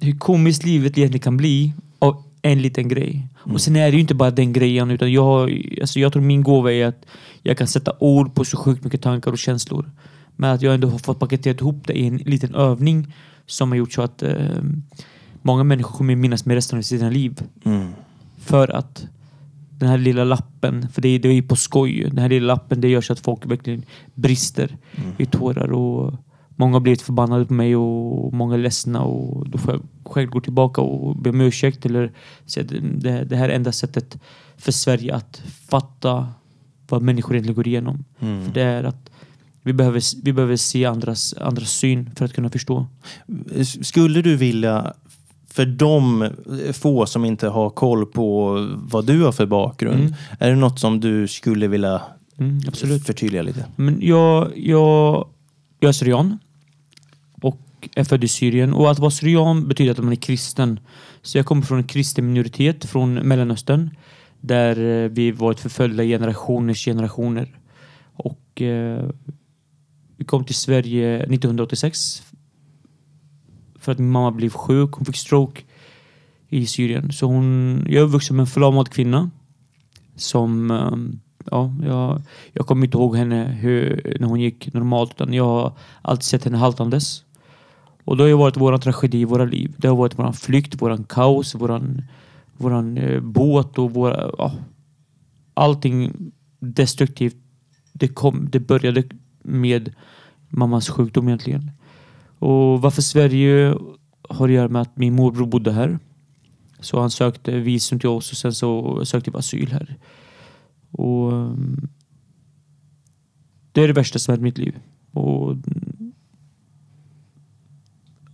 hur 0.00 0.18
komiskt 0.18 0.64
livet 0.64 0.98
egentligen 0.98 1.22
kan 1.22 1.36
bli 1.36 1.72
av 1.98 2.22
en 2.42 2.62
liten 2.62 2.88
grej. 2.88 3.28
Och 3.36 3.60
sen 3.60 3.76
är 3.76 3.90
det 3.90 3.94
ju 3.94 4.00
inte 4.00 4.14
bara 4.14 4.30
den 4.30 4.52
grejen 4.52 4.90
utan 4.90 5.12
jag, 5.12 5.62
alltså 5.80 6.00
jag 6.00 6.12
tror 6.12 6.22
min 6.22 6.42
gåva 6.42 6.72
är 6.72 6.86
att 6.86 7.06
jag 7.42 7.58
kan 7.58 7.66
sätta 7.66 7.92
ord 8.00 8.34
på 8.34 8.44
så 8.44 8.56
sjukt 8.56 8.84
mycket 8.84 9.02
tankar 9.02 9.32
och 9.32 9.38
känslor. 9.38 9.90
Men 10.36 10.50
att 10.50 10.62
jag 10.62 10.74
ändå 10.74 10.88
har 10.88 10.98
fått 10.98 11.18
paketera 11.18 11.54
ihop 11.54 11.86
det 11.86 11.92
i 11.92 12.06
en 12.06 12.16
liten 12.16 12.54
övning 12.54 13.14
som 13.46 13.70
har 13.70 13.76
gjort 13.76 13.92
så 13.92 14.02
att 14.02 14.22
eh, 14.22 14.36
många 15.44 15.64
människor 15.64 15.96
kommer 15.96 16.16
minnas 16.16 16.46
med 16.46 16.54
resten 16.54 16.78
av 16.78 16.82
sina 16.82 17.10
liv. 17.10 17.42
Mm. 17.64 17.88
För 18.38 18.76
att 18.76 19.06
den 19.78 19.88
här 19.88 19.98
lilla 19.98 20.24
lappen, 20.24 20.88
för 20.88 21.02
det 21.02 21.08
är, 21.08 21.18
det 21.18 21.28
är 21.28 21.32
ju 21.32 21.42
på 21.42 21.56
skoj. 21.56 22.04
Den 22.08 22.18
här 22.18 22.28
lilla 22.28 22.46
lappen 22.46 22.80
det 22.80 22.88
gör 22.88 23.00
så 23.00 23.12
att 23.12 23.20
folk 23.20 23.46
verkligen 23.46 23.82
brister 24.14 24.76
i 25.18 25.26
tårar. 25.26 25.72
Och 25.72 26.14
många 26.56 26.72
har 26.72 26.80
blivit 26.80 27.02
förbannade 27.02 27.44
på 27.44 27.54
mig 27.54 27.76
och 27.76 28.32
många 28.32 28.54
är 28.54 28.58
ledsna. 28.58 29.02
Och 29.02 29.48
då 29.48 29.58
får 29.58 29.74
jag 29.74 29.82
själv 30.12 30.30
gå 30.30 30.40
tillbaka 30.40 30.80
och 30.80 31.16
be 31.16 31.30
om 31.30 31.40
ursäkt. 31.40 31.86
Eller 31.86 32.12
säga 32.46 32.66
det, 32.80 33.24
det 33.24 33.36
här 33.36 33.48
är 33.48 33.54
enda 33.54 33.72
sättet 33.72 34.18
för 34.56 34.72
Sverige 34.72 35.14
att 35.14 35.42
fatta 35.68 36.28
vad 36.88 37.02
människor 37.02 37.34
egentligen 37.34 37.56
går 37.56 37.68
igenom. 37.68 38.04
Mm. 38.20 38.44
För 38.44 38.52
det 38.52 38.62
är 38.62 38.84
att 38.84 39.10
vi 39.62 39.72
behöver, 39.72 40.24
vi 40.24 40.32
behöver 40.32 40.56
se 40.56 40.84
andras, 40.84 41.34
andras 41.40 41.70
syn 41.70 42.10
för 42.16 42.24
att 42.24 42.32
kunna 42.32 42.50
förstå. 42.50 42.86
Skulle 43.82 44.22
du 44.22 44.36
vilja, 44.36 44.94
för 45.54 45.66
de 45.66 46.30
få 46.72 47.06
som 47.06 47.24
inte 47.24 47.48
har 47.48 47.70
koll 47.70 48.06
på 48.06 48.56
vad 48.76 49.06
du 49.06 49.22
har 49.24 49.32
för 49.32 49.46
bakgrund, 49.46 50.00
Mm. 50.00 50.14
är 50.38 50.50
det 50.50 50.56
något 50.56 50.80
som 50.80 51.00
du 51.00 51.28
skulle 51.28 51.68
vilja 51.68 52.02
Mm, 52.38 52.60
absolut. 52.68 53.06
förtydliga 53.06 53.42
lite? 53.42 53.66
Men 53.76 53.98
jag, 54.02 54.52
jag, 54.58 55.28
jag 55.80 55.88
är 55.88 55.92
syrian 55.92 56.38
och 57.42 57.58
är 57.94 58.04
född 58.04 58.24
i 58.24 58.28
Syrien. 58.28 58.74
Och 58.74 58.90
att 58.90 58.98
vara 58.98 59.10
syrian 59.10 59.68
betyder 59.68 59.92
att 59.92 59.98
man 59.98 60.12
är 60.12 60.16
kristen. 60.16 60.80
Så 61.22 61.38
jag 61.38 61.46
kommer 61.46 61.62
från 61.62 61.78
en 61.78 61.84
kristen 61.84 62.26
minoritet 62.26 62.84
från 62.84 63.14
Mellanöstern. 63.14 63.90
Där 64.40 65.04
eh, 65.04 65.08
vi 65.10 65.30
varit 65.30 65.60
förföljda 65.60 66.02
i 66.04 66.08
generationers 66.08 66.84
generationer. 66.84 67.58
Och 68.16 68.62
eh, 68.62 69.04
vi 70.16 70.24
kom 70.24 70.44
till 70.44 70.54
Sverige 70.54 71.16
1986. 71.22 72.22
För 73.84 73.92
att 73.92 73.98
min 73.98 74.10
mamma 74.10 74.30
blev 74.30 74.50
sjuk. 74.50 74.92
Hon 74.92 75.04
fick 75.04 75.16
stroke 75.16 75.62
i 76.48 76.66
Syrien. 76.66 77.12
Så 77.12 77.26
hon, 77.26 77.78
jag 77.88 78.00
är 78.00 78.06
uppvuxen 78.06 78.36
med 78.36 78.42
en 78.42 78.46
förlamad 78.46 78.88
kvinna. 78.88 79.30
Som 80.16 80.70
ehm, 80.70 81.20
ja, 81.50 81.74
jag, 81.82 82.22
jag 82.52 82.66
kommer 82.66 82.86
inte 82.86 82.96
ihåg 82.98 83.16
henne 83.16 83.44
hur, 83.44 84.16
när 84.20 84.28
hon 84.28 84.40
gick 84.40 84.72
normalt 84.74 85.10
utan 85.10 85.32
jag 85.32 85.44
har 85.44 85.72
alltid 86.02 86.24
sett 86.24 86.44
henne 86.44 86.56
haltandes. 86.56 87.24
Och 88.04 88.16
det 88.16 88.22
har 88.22 88.28
ju 88.28 88.36
varit 88.36 88.56
våran 88.56 88.80
tragedi 88.80 89.20
i 89.20 89.24
våra 89.24 89.44
liv. 89.44 89.74
Det 89.76 89.88
har 89.88 89.96
varit 89.96 90.18
våran 90.18 90.32
flykt, 90.32 90.82
våran 90.82 91.04
kaos, 91.04 91.54
våran, 91.54 92.02
våran 92.56 92.98
eh, 92.98 93.20
båt 93.20 93.78
och 93.78 93.94
våra... 93.94 94.30
Ja, 94.38 94.52
allting 95.54 96.12
destruktivt 96.60 97.36
det, 97.92 98.08
kom, 98.08 98.48
det 98.50 98.60
började 98.60 99.04
med 99.42 99.94
mammas 100.48 100.88
sjukdom 100.88 101.28
egentligen. 101.28 101.70
Och 102.38 102.82
varför 102.82 103.02
Sverige 103.02 103.74
har 104.28 104.48
att 104.48 104.54
göra 104.54 104.68
med 104.68 104.82
att 104.82 104.96
min 104.96 105.14
morbror 105.14 105.46
bodde 105.46 105.72
här. 105.72 105.98
Så 106.80 107.00
han 107.00 107.10
sökte 107.10 107.58
visum 107.58 107.98
till 107.98 108.08
oss 108.08 108.30
och 108.30 108.36
sen 108.36 108.52
så 108.54 109.00
sökte 109.04 109.30
vi 109.30 109.38
asyl 109.38 109.72
här. 109.72 109.96
Och 110.90 111.32
um, 111.32 111.88
det 113.72 113.82
är 113.82 113.86
det 113.86 113.94
värsta 113.94 114.18
som 114.18 114.32
hänt 114.32 114.40
i 114.40 114.44
mitt 114.44 114.58
liv. 114.58 114.78
Och 115.12 115.56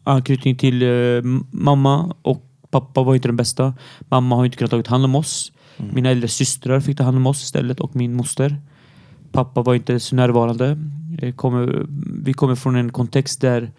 anknytning 0.04 0.56
till 0.56 0.82
uh, 0.82 1.22
mamma 1.50 2.14
och 2.22 2.46
pappa 2.70 3.02
var 3.02 3.14
inte 3.14 3.28
den 3.28 3.36
bästa. 3.36 3.74
Mamma 4.00 4.36
har 4.36 4.44
inte 4.44 4.56
kunnat 4.56 4.84
ta 4.84 4.90
hand 4.90 5.04
om 5.04 5.14
oss. 5.14 5.52
Mm. 5.76 5.94
Mina 5.94 6.10
äldre 6.10 6.28
systrar 6.28 6.80
fick 6.80 6.98
ta 6.98 7.04
hand 7.04 7.16
om 7.16 7.26
oss 7.26 7.42
istället 7.42 7.80
och 7.80 7.96
min 7.96 8.14
moster. 8.14 8.56
Pappa 9.32 9.62
var 9.62 9.74
inte 9.74 10.00
så 10.00 10.16
närvarande. 10.16 10.78
Kommer, 11.36 11.86
vi 12.24 12.32
kommer 12.32 12.54
från 12.54 12.76
en 12.76 12.92
kontext 12.92 13.40
där 13.40 13.72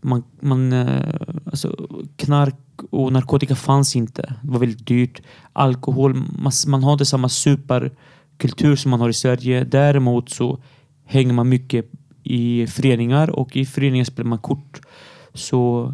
man, 0.00 0.22
man, 0.40 0.72
eh, 0.72 1.14
alltså, 1.44 1.88
knark 2.16 2.54
och 2.90 3.12
narkotika 3.12 3.56
fanns 3.56 3.96
inte. 3.96 4.22
Det 4.42 4.50
var 4.50 4.58
väldigt 4.58 4.86
dyrt. 4.86 5.22
Alkohol, 5.52 6.14
man, 6.14 6.52
man 6.66 6.84
har 6.84 6.92
inte 6.92 7.04
samma 7.04 7.28
superkultur 7.28 8.76
som 8.76 8.90
man 8.90 9.00
har 9.00 9.08
i 9.08 9.12
Sverige. 9.12 9.64
Däremot 9.64 10.30
så 10.30 10.58
hänger 11.04 11.32
man 11.32 11.48
mycket 11.48 11.90
i 12.22 12.66
föreningar 12.66 13.30
och 13.30 13.56
i 13.56 13.66
föreningar 13.66 14.04
spelar 14.04 14.28
man 14.28 14.38
kort. 14.38 14.80
Så 15.34 15.92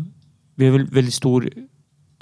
vi 0.54 0.68
har 0.68 0.78
väldigt 0.78 1.14
stor 1.14 1.50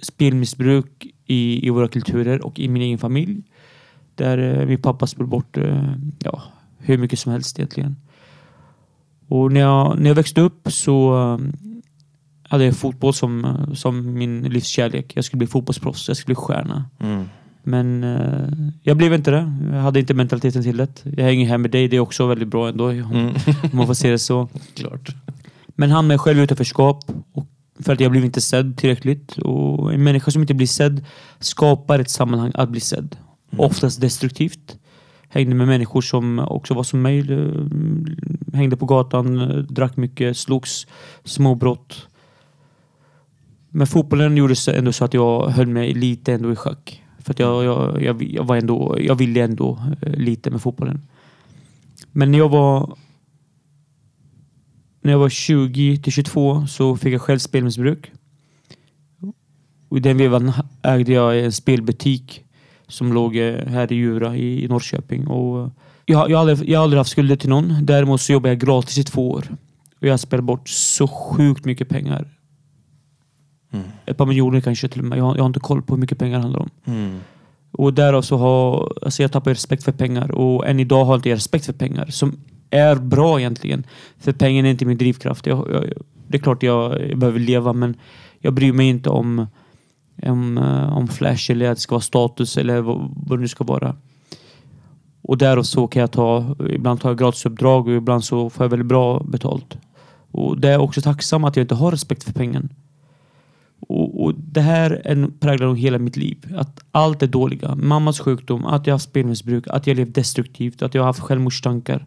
spelmissbruk 0.03 1.07
i, 1.27 1.67
i 1.67 1.71
våra 1.71 1.89
kulturer 1.89 2.47
och 2.47 2.61
i 2.61 2.69
min 2.69 2.83
egen 2.83 2.99
familj. 2.99 3.43
Där 4.15 4.39
eh, 4.39 4.67
min 4.67 4.83
pappa 4.83 5.07
spelade 5.07 5.31
bort 5.31 5.57
eh, 5.57 5.95
ja, 6.19 6.43
hur 6.79 6.99
mycket 6.99 7.19
som 7.19 7.33
helst 7.33 7.59
egentligen. 7.59 7.97
Och 9.33 9.53
när 9.53 9.61
jag, 9.61 9.99
när 10.01 10.11
jag 10.11 10.15
växte 10.15 10.41
upp 10.41 10.73
så 10.73 11.15
um, 11.15 11.53
hade 12.49 12.65
jag 12.65 12.77
fotboll 12.77 13.15
som, 13.15 13.57
som 13.75 14.15
min 14.15 14.43
livskärlek. 14.43 15.13
Jag 15.17 15.25
skulle 15.25 15.39
bli 15.39 15.47
fotbollsproffs, 15.47 16.09
jag 16.09 16.17
skulle 16.17 16.35
bli 16.35 16.45
stjärna. 16.45 16.85
Mm. 17.01 17.25
Men 17.63 18.05
uh, 18.05 18.69
jag 18.83 18.97
blev 18.97 19.15
inte 19.15 19.31
det. 19.31 19.53
Jag 19.73 19.81
hade 19.81 20.01
inte 20.01 20.15
mentaliteten 20.15 20.63
till 20.63 20.77
det. 20.77 21.03
Jag 21.05 21.25
hänger 21.25 21.49
här 21.49 21.59
med 21.59 21.71
dig, 21.71 21.89
det 21.89 21.97
är 21.97 22.01
också 22.01 22.27
väldigt 22.27 22.49
bra 22.49 22.69
ändå. 22.69 22.89
Mm. 22.89 23.35
Om 23.73 23.79
man 23.79 23.87
får 23.87 23.95
se 23.95 24.11
det 24.11 24.19
så. 24.19 24.49
Klart. 24.75 25.17
Men 25.69 25.91
hamnade 25.91 26.19
själv 26.19 26.39
i 26.39 26.43
utanförskap. 26.43 27.05
Och 27.33 27.47
för 27.81 27.93
att 27.93 28.01
jag 28.01 28.11
blev 28.11 28.25
inte 28.25 28.41
sedd 28.41 28.77
tillräckligt. 28.77 29.39
Och 29.39 29.93
en 29.93 30.05
människa 30.05 30.31
som 30.31 30.43
inte 30.43 30.55
blir 30.55 30.67
sedd 30.67 31.05
skapar 31.39 31.99
ett 31.99 32.11
sammanhang 32.11 32.53
att 32.55 32.69
bli 32.69 32.81
sedd. 32.81 33.17
Mm. 33.53 33.65
Oftast 33.65 34.01
destruktivt. 34.01 34.77
Hängde 35.35 35.55
med 35.55 35.67
människor 35.67 36.01
som 36.01 36.39
också 36.39 36.75
var 36.75 36.83
som 36.83 37.03
mig. 37.03 37.33
Eh, 37.33 37.65
hängde 38.53 38.77
på 38.77 38.87
gatan, 38.87 39.39
eh, 39.39 39.57
drack 39.57 39.97
mycket, 39.97 40.37
slogs, 40.37 40.87
småbrott. 41.25 42.09
Men 43.69 43.87
fotbollen 43.87 44.37
gjorde 44.37 44.55
ändå 44.69 44.93
så 44.93 45.05
att 45.05 45.15
jag 45.15 45.49
höll 45.49 45.67
mig 45.67 45.95
lite 45.95 46.33
ändå 46.33 46.53
i 46.53 46.57
schack. 46.57 47.03
För 47.19 47.33
att 47.33 47.39
jag, 47.39 47.65
jag, 47.65 48.03
jag, 48.03 48.23
jag, 48.23 48.45
var 48.45 48.57
ändå, 48.57 48.97
jag 49.01 49.15
ville 49.15 49.45
ändå 49.45 49.79
eh, 50.03 50.13
lite 50.13 50.51
med 50.51 50.63
fotbollen. 50.63 51.03
Men 52.13 52.31
när 52.31 52.39
jag 52.39 52.49
var 52.49 52.97
när 55.03 55.13
jag 55.13 55.19
var 55.19 55.29
20 55.29 55.97
till 55.97 56.13
22 56.13 56.67
så 56.67 56.97
fick 56.97 57.15
jag 57.15 57.21
själv 57.21 57.39
spelmissbruk. 57.39 58.13
Och 59.89 59.97
I 59.97 60.01
den 60.01 60.17
vevan 60.17 60.53
ägde 60.83 61.13
jag 61.13 61.41
en 61.41 61.53
spelbutik 61.53 62.42
som 62.93 63.13
låg 63.13 63.37
eh, 63.37 63.67
här 63.67 63.93
i 63.93 63.95
Djura 63.95 64.37
i 64.37 64.69
Norrköping. 64.69 65.27
Och 65.27 65.71
jag, 66.07 66.31
jag, 66.31 66.39
har 66.39 66.51
aldrig, 66.51 66.69
jag 66.69 66.79
har 66.79 66.85
aldrig 66.85 66.99
haft 66.99 67.11
skulder 67.11 67.37
till 67.37 67.49
någon. 67.49 67.75
Däremot 67.83 68.21
så 68.21 68.33
jobbade 68.33 68.55
jag 68.55 68.61
gratis 68.61 68.99
i 68.99 69.05
två 69.05 69.31
år. 69.31 69.47
Och 70.01 70.07
jag 70.07 70.21
spelade 70.21 70.43
bort 70.43 70.69
så 70.69 71.09
sjukt 71.09 71.65
mycket 71.65 71.89
pengar. 71.89 72.29
Mm. 73.73 73.87
Ett 74.07 74.17
par 74.17 74.27
miljoner 74.27 74.61
kanske 74.61 74.89
till 74.89 75.01
och 75.01 75.07
med. 75.07 75.19
Jag 75.19 75.25
har, 75.25 75.37
jag 75.37 75.43
har 75.43 75.47
inte 75.47 75.61
koll 75.61 75.83
på 75.83 75.95
hur 75.95 76.01
mycket 76.01 76.19
pengar 76.19 76.37
det 76.37 76.43
handlar 76.43 76.61
om. 76.61 76.71
Mm. 76.85 77.19
Och 77.73 77.95
därav 77.95 78.23
så 78.23 78.37
har 78.37 78.93
alltså 79.03 79.23
jag 79.23 79.33
tappat 79.33 79.51
respekt 79.51 79.85
för 79.85 79.93
pengar. 79.93 80.31
Och 80.31 80.67
än 80.67 80.81
idag 80.81 81.05
har 81.05 81.13
jag 81.13 81.19
inte 81.19 81.31
respekt 81.31 81.67
för 81.67 81.73
pengar. 81.73 82.07
Som 82.07 82.37
är 82.71 82.97
bra 82.97 83.41
egentligen. 83.41 83.87
För 84.19 84.33
pengen 84.33 84.67
är 84.67 84.71
inte 84.71 84.85
min 84.85 84.99
drivkraft. 84.99 85.47
Jag, 85.47 85.71
jag, 85.71 85.85
det 86.29 86.39
är 86.39 86.43
klart 86.43 86.63
jag, 86.63 87.11
jag 87.11 87.19
behöver 87.19 87.41
leva 87.41 87.73
men 87.73 87.95
jag 88.39 88.55
bryr 88.55 88.73
mig 88.73 88.89
inte 88.89 89.11
om, 89.11 89.47
om, 90.23 90.59
eh, 90.59 90.97
om 90.97 91.09
flash 91.09 91.51
eller 91.51 91.71
att 91.71 91.77
det 91.77 91.81
ska 91.81 91.95
vara 91.95 92.01
status 92.01 92.57
eller 92.57 92.81
vad, 92.81 93.13
vad 93.17 93.39
det 93.39 93.43
nu 93.43 93.49
ska 93.49 93.65
vara. 93.65 93.97
Och 95.23 95.39
där 95.39 95.59
och 95.59 95.67
så 95.67 95.87
kan 95.87 96.01
jag 96.01 96.11
ta, 96.11 96.57
ibland 96.71 97.01
tar 97.01 97.11
jag 97.11 97.19
gratisuppdrag 97.19 97.89
och 97.89 97.95
ibland 97.95 98.25
så 98.25 98.51
får 98.51 98.65
jag 98.65 98.71
väldigt 98.71 98.87
bra 98.87 99.23
betalt. 99.25 99.79
Och 100.31 100.61
det 100.61 100.69
är 100.69 100.79
också 100.79 101.01
tacksam 101.01 101.45
att 101.45 101.57
jag 101.57 101.65
inte 101.65 101.75
har 101.75 101.91
respekt 101.91 102.25
för 102.25 102.33
pengen. 102.33 102.69
Och, 103.89 104.25
och 104.25 104.35
det 104.35 104.61
här 104.61 105.03
är 105.05 105.29
präglar 105.41 105.67
nog 105.67 105.79
hela 105.79 105.99
mitt 105.99 106.17
liv. 106.17 106.55
Att 106.57 106.81
allt 106.91 107.23
är 107.23 107.27
dåliga. 107.27 107.75
Mammas 107.75 108.21
sjukdom, 108.21 108.65
att 108.65 108.87
jag 108.87 108.93
har 108.93 108.95
haft 108.95 109.09
spelmissbruk, 109.09 109.69
att 109.69 109.87
jag 109.87 109.97
levt 109.97 110.15
destruktivt, 110.15 110.83
att 110.83 110.95
jag 110.95 111.03
har 111.03 111.07
haft 111.07 111.21
självmordstankar. 111.21 112.07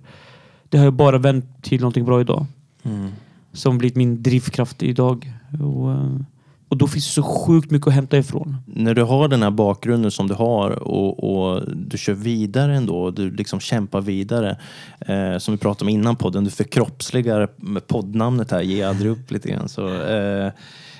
Det 0.70 0.78
har 0.78 0.86
ju 0.86 0.91
bara 0.91 1.18
vänt 1.18 1.63
till 1.63 1.82
någonting 1.82 2.06
bra 2.06 2.22
idag. 2.22 2.46
Mm. 2.84 3.10
Som 3.54 3.78
blivit 3.78 3.96
min 3.96 4.24
drivkraft 4.24 4.84
idag. 4.84 5.32
Och, 5.62 5.91
eh, 5.91 6.20
och 6.69 6.78
då 6.78 6.88
finns 6.88 7.06
det 7.06 7.12
så 7.12 7.23
sjukt 7.23 7.71
mycket 7.71 7.88
att 7.88 7.93
hämta 7.93 8.17
ifrån. 8.17 8.58
När 8.65 8.93
du 8.93 9.04
har 9.04 9.28
den 9.28 9.43
här 9.43 9.51
bakgrunden 9.51 10.12
som 10.12 10.28
du 10.28 10.34
har 10.34 10.69
och, 10.69 11.23
och 11.23 11.62
du 11.75 11.97
kör 11.97 12.13
vidare 12.13 12.75
ändå, 12.75 12.95
och 12.95 13.13
du 13.13 13.32
liksom 13.32 13.60
kämpar 13.60 14.01
vidare. 14.01 14.58
Eh, 14.99 15.38
som 15.38 15.54
vi 15.54 15.58
pratade 15.58 15.86
om 15.86 15.89
innan 15.89 16.15
podden, 16.15 16.43
du 16.43 16.49
förkroppsligar 16.49 17.49
poddnamnet 17.80 18.51
här, 18.51 18.62
ge 18.62 18.84
aldrig 18.84 19.12
upp 19.12 19.32
lite 19.32 19.49
grann. 19.49 19.69
Så, 19.69 19.88
eh, 19.88 20.51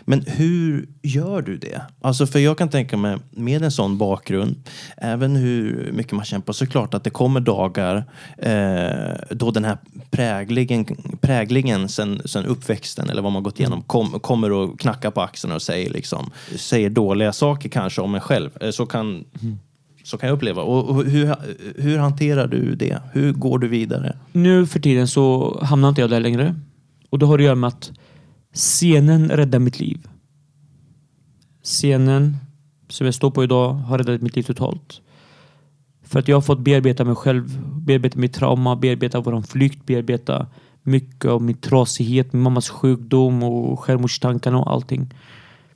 men 0.06 0.22
hur 0.28 0.90
gör 1.02 1.42
du 1.42 1.58
det? 1.58 1.82
Alltså 2.02 2.28
för 2.28 2.40
jag 2.40 2.58
kan 2.58 2.70
tänka 2.70 2.98
mig, 2.98 3.18
med 3.32 3.64
en 3.64 3.72
sån 3.72 3.98
bakgrund, 3.98 4.56
även 4.98 5.36
hur 5.36 5.92
mycket 5.94 6.12
man 6.14 6.26
kämpar, 6.26 6.54
så 6.54 6.68
klart 6.68 6.94
att 6.94 7.04
det 7.04 7.10
kommer 7.10 7.40
dagar 7.40 8.04
eh, 8.38 9.36
då 9.36 9.52
den 9.52 9.66
här 9.66 9.78
präglingen, 10.12 10.86
präglingen 11.22 11.90
sen, 11.90 12.22
sen 12.26 12.46
uppväxten 12.46 13.10
eller 13.10 13.22
vad 13.22 13.32
man 13.32 13.44
gått 13.44 13.60
igenom 13.60 13.82
kom, 13.82 14.20
kommer 14.20 14.52
och 14.52 14.80
knackar 14.80 15.12
på 15.12 15.22
axeln 15.22 15.54
och 15.54 15.62
säger, 15.62 15.90
liksom, 15.90 16.32
säger 16.56 16.90
dåliga 16.90 17.34
saker 17.34 17.70
kanske 17.70 18.02
om 18.02 18.16
en 18.16 18.22
själv. 18.22 18.50
Eh, 18.62 18.72
så 18.72 18.86
kan 18.86 19.26
mm. 19.42 19.58
Så 20.04 20.18
kan 20.18 20.30
jag 20.30 20.36
uppleva. 20.36 20.62
Och 20.62 21.04
hur, 21.04 21.36
hur 21.78 21.98
hanterar 21.98 22.48
du 22.48 22.76
det? 22.76 23.00
Hur 23.14 23.34
går 23.34 23.60
du 23.60 23.68
vidare? 23.68 24.18
Nu 24.32 24.66
för 24.66 24.80
tiden 24.80 25.08
så 25.08 25.58
hamnar 25.64 25.90
inte 25.90 26.02
jag 26.02 26.10
där 26.10 26.20
längre. 26.20 26.56
Och 27.10 27.20
det 27.20 27.26
har 27.26 27.38
att 27.38 27.44
göra 27.44 27.56
med 27.56 27.68
att 27.68 27.92
Scenen 28.56 29.30
räddade 29.30 29.60
mitt 29.60 29.80
liv. 29.80 30.08
Scenen 31.64 32.38
som 32.90 33.06
jag 33.06 33.14
står 33.14 33.32
på 33.32 33.44
idag 33.44 33.74
har 33.74 33.98
räddat 33.98 34.22
mitt 34.22 34.36
liv 34.36 34.44
totalt. 34.44 35.02
För 36.04 36.20
att 36.20 36.28
jag 36.28 36.36
har 36.36 36.42
fått 36.42 36.60
bearbeta 36.60 37.04
mig 37.04 37.16
själv, 37.16 37.60
bearbeta 37.82 38.20
mitt 38.20 38.34
trauma, 38.34 38.76
bearbeta 38.76 39.20
vår 39.20 39.42
flykt, 39.42 39.86
bearbeta 39.86 40.48
mycket 40.84 41.26
av 41.26 41.42
min 41.42 41.58
trasighet, 41.58 42.34
min 42.34 42.42
mammas 42.42 42.70
sjukdom 42.70 43.44
och 43.44 43.80
självmordstankarna 43.80 44.60
och 44.60 44.72
allting. 44.72 45.14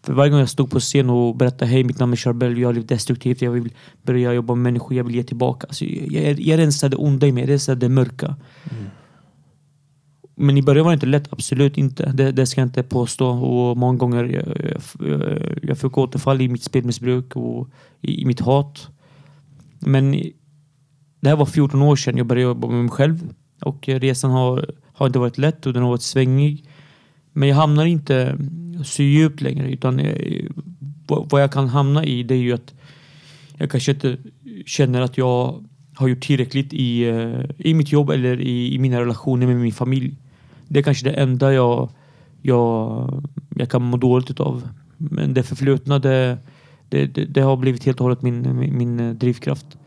För 0.04 0.14
varje 0.14 0.32
gång 0.32 0.40
jag 0.40 0.50
stod 0.50 0.72
på 0.72 0.80
scen 0.80 1.10
och 1.10 1.36
berättade 1.36 1.66
hej 1.66 1.84
mitt 1.84 2.00
namn 2.00 2.14
är 2.14 2.18
Charbel, 2.18 2.58
jag 2.58 2.68
har 2.68 2.74
levt 2.74 2.88
destruktivt, 2.88 3.42
jag 3.42 3.52
vill 3.52 3.74
börja 4.02 4.34
jobba 4.34 4.56
med 4.56 4.64
människor, 4.64 4.98
jag 4.98 5.04
vill 5.04 5.16
ge 5.16 5.24
tillbaka. 5.24 5.68
Alltså, 5.68 5.86
jag, 5.86 6.40
jag 6.40 6.58
rensade 6.58 6.96
det 6.96 6.98
onda 6.98 7.28
i 7.28 7.32
mig, 7.32 7.44
jag 7.44 7.50
rensade 7.50 7.80
det 7.80 7.90
mörka. 7.90 8.36
Mm. 8.72 8.86
Men 10.42 10.58
i 10.58 10.62
början 10.62 10.86
var 10.86 10.92
det 10.92 10.94
inte 10.94 11.06
lätt, 11.06 11.34
absolut 11.34 11.78
inte. 11.78 12.12
Det, 12.12 12.32
det 12.32 12.46
ska 12.46 12.62
jag 12.62 12.68
inte 12.68 12.84
påstå. 12.84 13.28
Och 13.30 13.78
många 13.78 13.98
gånger 13.98 14.24
eh, 14.24 14.32
jag, 14.32 15.10
jag, 15.10 15.22
eh, 15.22 15.58
jag 15.62 15.78
fick 15.78 15.98
återfall 15.98 16.42
i 16.42 16.48
mitt 16.48 16.64
spelmissbruk 16.64 17.36
och 17.36 17.70
i, 18.02 18.22
i 18.22 18.26
mitt 18.26 18.40
hat. 18.40 18.88
Men 19.80 20.12
det 21.20 21.30
här 21.30 21.36
var 21.36 21.46
14 21.46 21.82
år 21.82 21.96
sedan 21.96 22.18
jag 22.18 22.26
började 22.26 22.50
jobba 22.50 22.68
med 22.68 22.80
mig 22.80 22.92
själv. 22.92 23.30
Och 23.62 23.88
resan 23.88 24.32
har, 24.32 24.72
har 24.94 25.08
inte 25.08 25.20
varit 25.20 25.38
lätt 25.38 25.66
och 25.66 25.74
den 25.74 25.84
har 25.84 25.90
varit 25.90 26.02
svängig. 26.02 26.66
Men 27.34 27.50
jag 27.50 27.56
hamnar 27.56 27.86
inte 27.86 28.38
så 28.84 29.04
djupt 29.04 29.42
längre. 29.42 29.72
Utan 29.72 30.00
eh, 30.00 30.46
jag, 31.08 31.28
vad 31.30 31.42
jag 31.42 31.52
kan 31.52 31.68
hamna 31.68 32.06
i 32.06 32.24
det 32.24 32.34
är 32.34 32.40
ju 32.40 32.54
att 32.54 32.74
jag 33.58 33.72
kanske 33.72 33.92
inte 33.92 34.18
känner 34.66 35.02
att 35.02 35.18
jag 35.18 35.66
har 35.96 36.08
gjort 36.08 36.22
tillräckligt 36.22 36.74
i, 36.74 37.06
i 37.58 37.74
mitt 37.74 37.92
jobb 37.92 38.10
eller 38.10 38.42
i, 38.42 38.76
i 38.76 38.80
mina 38.80 39.02
relationer 39.02 39.48
med 39.48 39.56
min 39.56 39.74
familj. 39.74 40.16
Det 40.70 40.80
är 40.80 40.84
kanske 40.84 41.10
det 41.10 41.14
enda 41.14 41.54
jag, 41.54 41.90
jag, 42.42 43.24
jag 43.56 43.70
kan 43.70 43.82
må 43.82 43.98
dåligt 43.98 44.30
utav. 44.30 44.68
Men 44.98 45.34
det 45.34 45.44
förflutna, 45.44 46.00
det, 46.00 46.38
det, 46.90 47.06
det, 47.06 47.26
det 47.26 47.42
har 47.42 47.58
blivit 47.58 47.86
helt 47.86 48.00
och 48.00 48.04
hållet 48.04 48.22
min, 48.22 48.60
min, 48.60 48.78
min 48.78 49.00
eh, 49.00 49.14
drivkraft. 49.14 49.78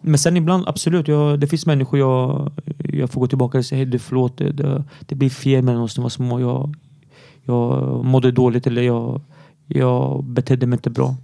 Men 0.00 0.18
sen 0.18 0.36
ibland, 0.36 0.68
absolut, 0.68 1.08
jag, 1.08 1.40
det 1.40 1.46
finns 1.46 1.66
människor 1.66 1.98
jag, 1.98 2.52
jag 2.92 3.10
får 3.10 3.20
gå 3.20 3.26
tillbaka 3.26 3.58
och 3.58 3.64
säga 3.64 3.76
hej, 3.76 3.86
du 3.86 3.98
förlåt, 3.98 4.36
det, 4.36 4.52
det, 4.52 4.84
det 5.00 5.14
blir 5.14 5.30
fel 5.30 5.62
mellan 5.62 5.82
oss 5.82 5.96
när 5.96 6.02
vi 6.02 6.04
var 6.04 6.10
små. 6.10 6.40
Jag, 6.40 6.74
jag 7.44 8.04
mådde 8.04 8.32
dåligt 8.32 8.66
eller 8.66 8.82
jag, 8.82 9.20
jag 9.66 10.24
betedde 10.24 10.66
mig 10.66 10.76
inte 10.76 10.90
bra. 10.90 11.16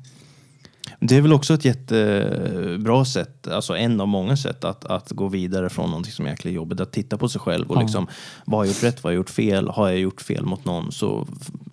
Det 1.00 1.16
är 1.16 1.20
väl 1.20 1.32
också 1.32 1.54
ett 1.54 1.64
jättebra 1.64 3.04
sätt, 3.04 3.48
alltså 3.48 3.76
en 3.76 4.00
av 4.00 4.08
många 4.08 4.36
sätt 4.36 4.64
att, 4.64 4.84
att 4.84 5.10
gå 5.12 5.28
vidare 5.28 5.68
från 5.68 5.90
någonting 5.90 6.12
som 6.12 6.26
är 6.26 6.30
jäkligt 6.30 6.54
jobbigt. 6.54 6.80
Att 6.80 6.92
titta 6.92 7.16
på 7.18 7.28
sig 7.28 7.40
själv 7.40 7.66
och 7.70 7.76
Ja. 7.76 7.80
liksom, 7.80 8.06
vad 8.44 8.58
har 8.60 8.64
jag 8.64 8.72
gjort 8.74 8.82
rätt, 8.82 9.04
vad 9.04 9.10
har 9.10 9.12
jag 9.12 9.16
gjort 9.16 9.30
fel? 9.30 9.68
Har 9.68 9.88
jag 9.88 9.98
gjort 9.98 10.20
fel 10.20 10.44
mot 10.44 10.64
någon 10.64 10.92
så 10.92 11.26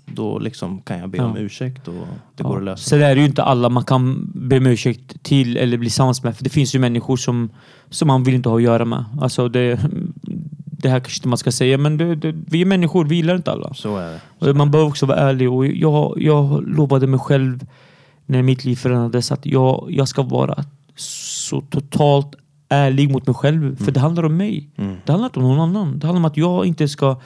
då 0.06 0.40
liksom 0.40 0.82
kan 0.82 1.00
jag 1.00 1.10
be 1.10 1.20
om 1.20 1.36
Ja. 1.36 1.42
ursäkt 1.42 1.88
och 1.88 1.94
det 1.94 2.44
Ja. 2.44 2.48
går 2.48 2.58
att 2.58 2.64
lösa. 2.64 2.96
Är 2.96 3.16
det 3.16 3.22
ju 3.22 3.28
inte 3.28 3.44
alla 3.44 3.70
man 3.70 3.84
kan 3.84 4.32
be 4.36 4.58
om 4.58 4.66
ursäkt 4.66 5.24
till 5.24 5.58
eller 5.58 5.78
bli 5.78 5.90
sams 5.90 6.24
med. 6.24 6.38
För 6.38 6.44
det 6.44 6.50
finns 6.50 6.76
ju 6.76 6.80
människor 6.80 7.18
som, 7.18 7.50
som 7.90 8.08
man 8.08 8.24
vill 8.24 8.36
inte 8.36 8.50
ha 8.50 8.56
att 8.58 8.64
göra 8.64 8.86
med. 8.86 9.06
Alltså 9.22 9.50
det, 9.50 9.80
det 10.66 10.90
här 10.90 11.00
kanske 11.00 11.18
inte 11.20 11.28
man 11.28 11.38
ska 11.38 11.52
säga, 11.52 11.78
men 11.78 11.98
det, 11.98 12.16
det, 12.16 12.36
vi 12.48 12.62
är 12.62 12.66
människor, 12.66 13.06
vi 13.06 13.16
gillar 13.16 13.36
inte 13.36 13.52
alla. 13.52 13.74
Så 13.74 13.98
är 13.98 14.20
det. 14.40 14.50
Och 14.50 14.56
man 14.56 14.72
behöver 14.72 14.90
också 14.90 15.06
vara 15.06 15.18
ärlig. 15.18 15.52
Och 15.52 15.66
jag, 15.68 16.22
jag 16.22 16.64
lovade 16.68 17.08
mig 17.08 17.20
själv 17.20 17.66
när 18.26 18.42
mitt 18.42 18.66
liv 18.66 18.76
förändrades 18.76 19.32
att 19.32 19.46
jag, 19.46 19.88
jag 19.90 20.08
ska 20.08 20.24
vara 20.24 20.66
så 20.96 21.62
totalt 21.62 22.36
ärlig 22.70 23.12
mot 23.12 23.28
mig 23.28 23.34
själv. 23.34 23.76
För 23.84 23.92
det 23.92 24.00
handlar 24.00 24.26
om 24.26 24.38
mig. 24.38 24.70
Mm. 24.76 24.96
Det 25.06 25.12
handlar 25.12 25.26
inte 25.28 25.40
om 25.40 25.46
någon 25.46 25.60
annan. 25.60 26.00
Det 26.00 26.08
handlar 26.08 26.20
om 26.20 26.26
att 26.26 26.38
jag 26.38 26.66
inte 26.66 26.88
ska 26.88 27.20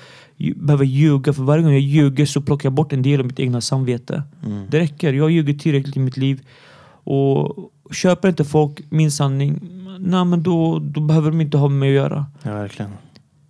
behöva 0.56 0.84
ljuga. 0.84 1.34
För 1.34 1.44
varje 1.44 1.64
gång 1.64 1.72
jag 1.72 1.82
ljuger 1.82 2.26
så 2.26 2.42
plockar 2.42 2.66
jag 2.66 2.74
bort 2.74 2.94
en 2.94 3.02
del 3.02 3.20
av 3.20 3.26
mitt 3.26 3.40
egna 3.40 3.62
samvete. 3.62 4.24
Mm. 4.46 4.66
Det 4.70 4.80
räcker. 4.80 5.14
Jag 5.14 5.32
ljugit 5.32 5.62
tillräckligt 5.62 5.98
i 5.98 6.00
mitt 6.00 6.18
liv. 6.18 6.42
Och 7.04 7.72
köper 7.92 8.30
inte 8.30 8.46
folk 8.46 8.82
min 8.90 9.12
sanning, 9.12 9.60
nej 10.00 10.26
men 10.26 10.44
då, 10.44 10.80
då 10.80 11.02
behöver 11.02 11.32
de 11.32 11.42
inte 11.42 11.58
ha 11.58 11.70
med 11.70 11.80
mig 11.80 11.90
att 11.90 11.96
göra. 11.96 12.26
Ja, 12.44 12.54
verkligen. 12.54 12.92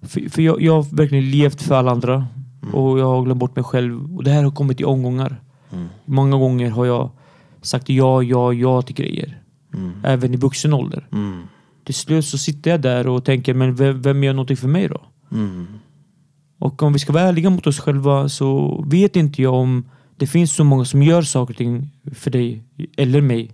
För, 0.01 0.29
för 0.29 0.41
jag, 0.41 0.61
jag 0.61 0.73
har 0.73 0.95
verkligen 0.95 1.31
levt 1.31 1.61
för 1.61 1.75
alla 1.75 1.91
andra. 1.91 2.27
Mm. 2.61 2.75
Och 2.75 2.99
jag 2.99 3.05
har 3.05 3.23
glömt 3.23 3.39
bort 3.39 3.55
mig 3.55 3.63
själv. 3.63 4.17
Och 4.17 4.23
det 4.23 4.31
här 4.31 4.43
har 4.43 4.51
kommit 4.51 4.81
i 4.81 4.83
omgångar. 4.83 5.41
Mm. 5.71 5.87
Många 6.05 6.37
gånger 6.37 6.69
har 6.69 6.85
jag 6.85 7.09
sagt 7.61 7.89
ja, 7.89 8.23
ja, 8.23 8.53
ja 8.53 8.81
till 8.81 8.95
grejer. 8.95 9.41
Mm. 9.73 9.91
Även 10.03 10.33
i 10.33 10.37
vuxen 10.37 10.73
ålder. 10.73 11.07
Mm. 11.11 11.43
Till 11.83 11.95
slut 11.95 12.25
så 12.25 12.37
sitter 12.37 12.71
jag 12.71 12.81
där 12.81 13.07
och 13.07 13.25
tänker, 13.25 13.53
men 13.53 13.75
vem, 13.75 14.01
vem 14.01 14.23
gör 14.23 14.33
någonting 14.33 14.57
för 14.57 14.67
mig 14.67 14.87
då? 14.87 15.01
Mm. 15.31 15.67
Och 16.59 16.83
om 16.83 16.93
vi 16.93 16.99
ska 16.99 17.13
vara 17.13 17.23
ärliga 17.23 17.49
mot 17.49 17.67
oss 17.67 17.79
själva 17.79 18.29
så 18.29 18.81
vet 18.87 19.15
inte 19.15 19.41
jag 19.41 19.53
om 19.53 19.89
det 20.17 20.27
finns 20.27 20.55
så 20.55 20.63
många 20.63 20.85
som 20.85 21.03
gör 21.03 21.21
saker 21.21 21.53
och 21.53 21.57
ting 21.57 21.89
för 22.13 22.31
dig 22.31 22.63
eller 22.97 23.21
mig. 23.21 23.51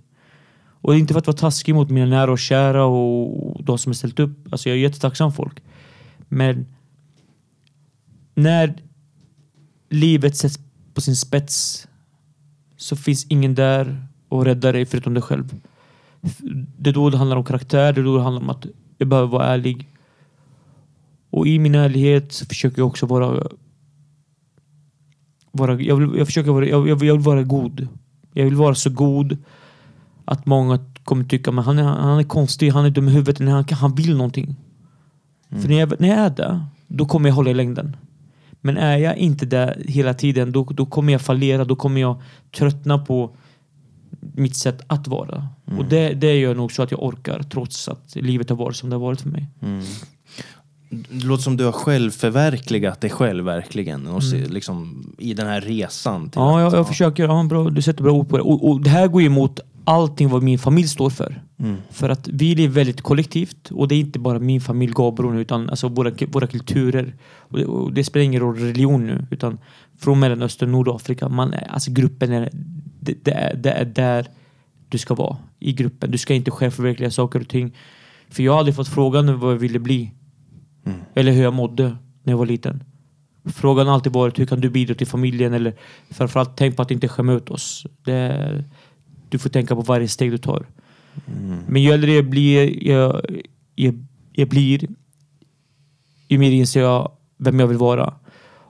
Och 0.82 0.91
det 0.91 0.98
är 0.98 1.00
inte 1.00 1.13
för 1.13 1.20
att 1.20 1.28
vara 1.28 1.38
taskig 1.38 1.76
mot 1.76 1.89
mina 1.89 2.06
nära 2.06 2.32
och 2.32 2.39
kära 2.39 2.86
och 2.86 3.63
de 3.63 3.78
som 3.78 3.89
har 3.89 3.96
ställt 3.96 4.20
upp. 4.20 4.48
Alltså 4.52 4.70
jag 4.70 4.78
är 4.78 4.82
jättetacksam 4.82 5.34
folk. 5.34 5.63
Men 6.30 6.65
när 8.36 8.76
livet 9.89 10.38
sätts 10.38 10.60
på 10.94 11.02
sin 11.02 11.15
spets 11.15 11.88
så 12.78 12.96
finns 12.96 13.26
ingen 13.30 13.56
där 13.56 14.08
och 14.30 14.46
rädda 14.46 14.72
dig 14.72 14.86
förutom 14.86 15.14
dig 15.14 15.24
själv. 15.24 15.56
Det 16.78 16.90
är 16.90 16.94
då 16.94 17.10
det 17.10 17.18
handlar 17.18 17.38
om 17.38 17.44
karaktär, 17.44 17.94
det 17.94 18.02
är 18.02 18.06
då 18.06 18.18
det 18.18 18.24
handlar 18.24 18.42
om 18.42 18.50
att 18.50 18.66
jag 18.98 19.08
behöver 19.08 19.28
vara 19.28 19.46
ärlig. 19.46 19.90
Och 21.30 21.48
i 21.48 21.60
min 21.60 21.76
ärlighet 21.76 22.34
så 22.34 22.46
försöker 22.46 22.80
jag 22.80 22.88
också 22.88 23.06
vara... 23.06 23.48
vara 25.52 25.82
jag, 25.82 25.96
vill, 25.96 26.18
jag 26.18 26.28
försöker 26.28 26.52
vara, 26.52 26.66
jag, 26.66 26.90
jag, 26.90 26.96
vill, 26.96 27.08
jag 27.08 27.16
vill 27.16 27.24
vara 27.24 27.44
god. 27.44 27.88
Jag 28.34 28.46
vill 28.46 28.56
vara 28.56 28.76
så 28.76 28.90
god 28.90 29.38
att 30.26 30.46
många 30.46 30.80
kommer 31.04 31.24
tycka 31.24 31.52
men 31.52 31.64
han 31.64 31.80
är, 31.80 31.84
han 31.84 32.20
är 32.20 32.24
konstig, 32.24 32.72
han 32.72 32.86
är 32.86 32.90
dum 32.90 33.08
i 33.08 33.12
huvudet, 33.12 33.40
han, 33.40 33.66
han 33.72 33.96
vill 33.96 34.18
någonting. 34.18 34.56
För 35.50 35.68
när 35.68 35.80
jag, 35.80 36.00
när 36.00 36.08
jag 36.08 36.18
är 36.18 36.30
där, 36.30 36.66
då 36.88 37.06
kommer 37.06 37.30
jag 37.30 37.36
hålla 37.36 37.52
i 37.52 37.54
längden. 37.54 37.96
Men 38.65 38.78
är 38.78 38.97
jag 38.97 39.17
inte 39.17 39.45
där 39.45 39.84
hela 39.88 40.13
tiden, 40.13 40.51
då, 40.51 40.63
då 40.63 40.86
kommer 40.86 41.13
jag 41.13 41.21
fallera, 41.21 41.65
då 41.65 41.75
kommer 41.75 42.01
jag 42.01 42.21
tröttna 42.58 42.97
på 42.97 43.36
mitt 44.19 44.56
sätt 44.56 44.82
att 44.88 45.08
vara. 45.08 45.47
Och 45.78 45.86
det, 45.86 46.13
det 46.13 46.34
gör 46.36 46.56
nog 46.56 46.71
så 46.71 46.84
att 46.84 46.91
jag 46.91 47.04
orkar 47.04 47.43
trots 47.43 47.89
att 47.89 48.15
livet 48.15 48.49
har 48.49 48.58
varit 48.58 48.75
som 48.75 48.89
det 48.89 48.95
har 48.95 49.01
varit 49.01 49.21
för 49.21 49.30
mig. 49.30 49.47
Mm. 49.62 49.86
Det 50.89 51.25
låter 51.25 51.43
som 51.43 51.58
du 51.58 51.65
har 51.65 51.71
självförverkligat 51.71 53.01
dig 53.01 53.10
själv 53.10 53.45
verkligen. 53.45 54.08
Och 54.08 54.23
se, 54.23 54.45
liksom, 54.45 55.06
I 55.17 55.34
den 55.34 55.47
här 55.47 55.62
resan. 55.62 56.30
till 56.30 56.41
Mm. 56.41 56.51
Ja, 56.51 56.62
jag, 56.62 56.73
jag 56.73 56.88
försöker. 56.88 57.23
Ja, 57.23 57.43
bra, 57.43 57.69
du 57.69 57.82
sätter 57.82 58.04
bra 58.04 58.13
ord 58.13 58.30
på 58.30 58.38
det. 58.38 58.43
Och, 58.43 58.69
och 58.69 58.82
det 58.82 58.89
här 58.89 59.08
går 59.08 59.21
ju 59.21 59.28
emot 59.28 59.60
allting 59.86 60.30
vad 60.30 60.43
min 60.43 60.60
familj 60.60 60.88
står 60.88 61.10
för. 61.10 61.41
Mm. 61.60 61.78
För 61.89 62.10
att 62.10 62.28
vi 62.28 62.56
lever 62.56 62.74
väldigt 62.74 63.02
kollektivt 63.02 63.71
och 63.71 63.88
det 63.88 63.95
är 63.95 64.00
inte 64.00 64.19
bara 64.19 64.39
min 64.39 64.62
familj 64.62 64.93
Gabron 64.95 65.38
utan 65.38 65.69
alltså 65.69 65.88
våra, 65.88 66.12
våra 66.28 66.48
kulturer. 66.48 67.15
Och 67.38 67.58
det, 67.58 67.65
och 67.65 67.93
det 67.93 68.04
spelar 68.04 68.24
ingen 68.24 68.41
roll 68.41 68.56
religion 68.56 69.06
nu 69.06 69.28
utan 69.32 69.58
från 70.00 70.19
Mellanöstern, 70.19 70.71
Nordafrika. 70.71 71.30
Man 71.30 71.54
är, 71.54 71.67
alltså 71.71 71.91
gruppen 71.91 72.32
är 72.32 72.50
det, 73.00 73.26
det, 73.26 73.32
är, 73.32 73.56
det 73.56 73.71
är 73.71 73.86
där 73.86 74.28
du 74.89 74.98
ska 74.98 75.15
vara 75.15 75.38
i 75.60 75.74
gruppen. 75.74 76.12
Du 76.12 76.17
ska 76.17 76.34
inte 76.34 76.52
själv 76.52 76.71
förverkliga 76.71 77.12
saker 77.12 77.39
och 77.39 77.48
ting. 77.48 77.76
För 78.30 78.43
jag 78.43 78.52
har 78.52 78.60
aldrig 78.60 78.76
fått 78.76 78.88
frågan 78.88 79.39
vad 79.39 79.52
jag 79.52 79.58
ville 79.58 79.80
bli. 79.80 80.12
Mm. 80.86 81.00
Eller 81.13 81.32
hur 81.32 81.43
jag 81.43 81.54
mådde 81.54 81.98
när 82.24 82.34
jag 82.34 82.38
var 82.38 82.45
liten. 82.45 82.84
Frågan 83.45 83.88
har 83.88 83.93
alltid 83.93 84.13
varit 84.13 84.39
hur 84.39 84.45
kan 84.45 84.62
du 84.62 84.69
bidra 84.69 84.95
till 84.95 85.08
familjen 85.08 85.54
eller 85.54 85.74
framförallt 86.10 86.58
tänk 86.58 86.76
på 86.76 86.82
att 86.82 86.91
inte 86.91 87.08
skämma 87.08 87.34
ut 87.34 87.50
oss. 87.50 87.86
Det, 88.06 88.63
du 89.36 89.39
får 89.39 89.50
tänka 89.50 89.76
på 89.76 89.82
varje 89.82 90.08
steg 90.08 90.32
du 90.32 90.38
tar. 90.38 90.65
Mm. 91.28 91.60
Men 91.67 91.82
ju 91.82 91.91
äldre 91.91 92.12
jag 92.12 92.30
blir, 92.30 92.88
jag, 92.88 93.21
jag, 93.76 94.06
jag 94.32 94.50
blir 94.50 94.88
ju 96.28 96.38
mer 96.38 96.52
inser 96.52 96.82
jag 96.82 97.12
vem 97.38 97.60
jag 97.60 97.67
vill 97.67 97.78
vara. 97.78 98.13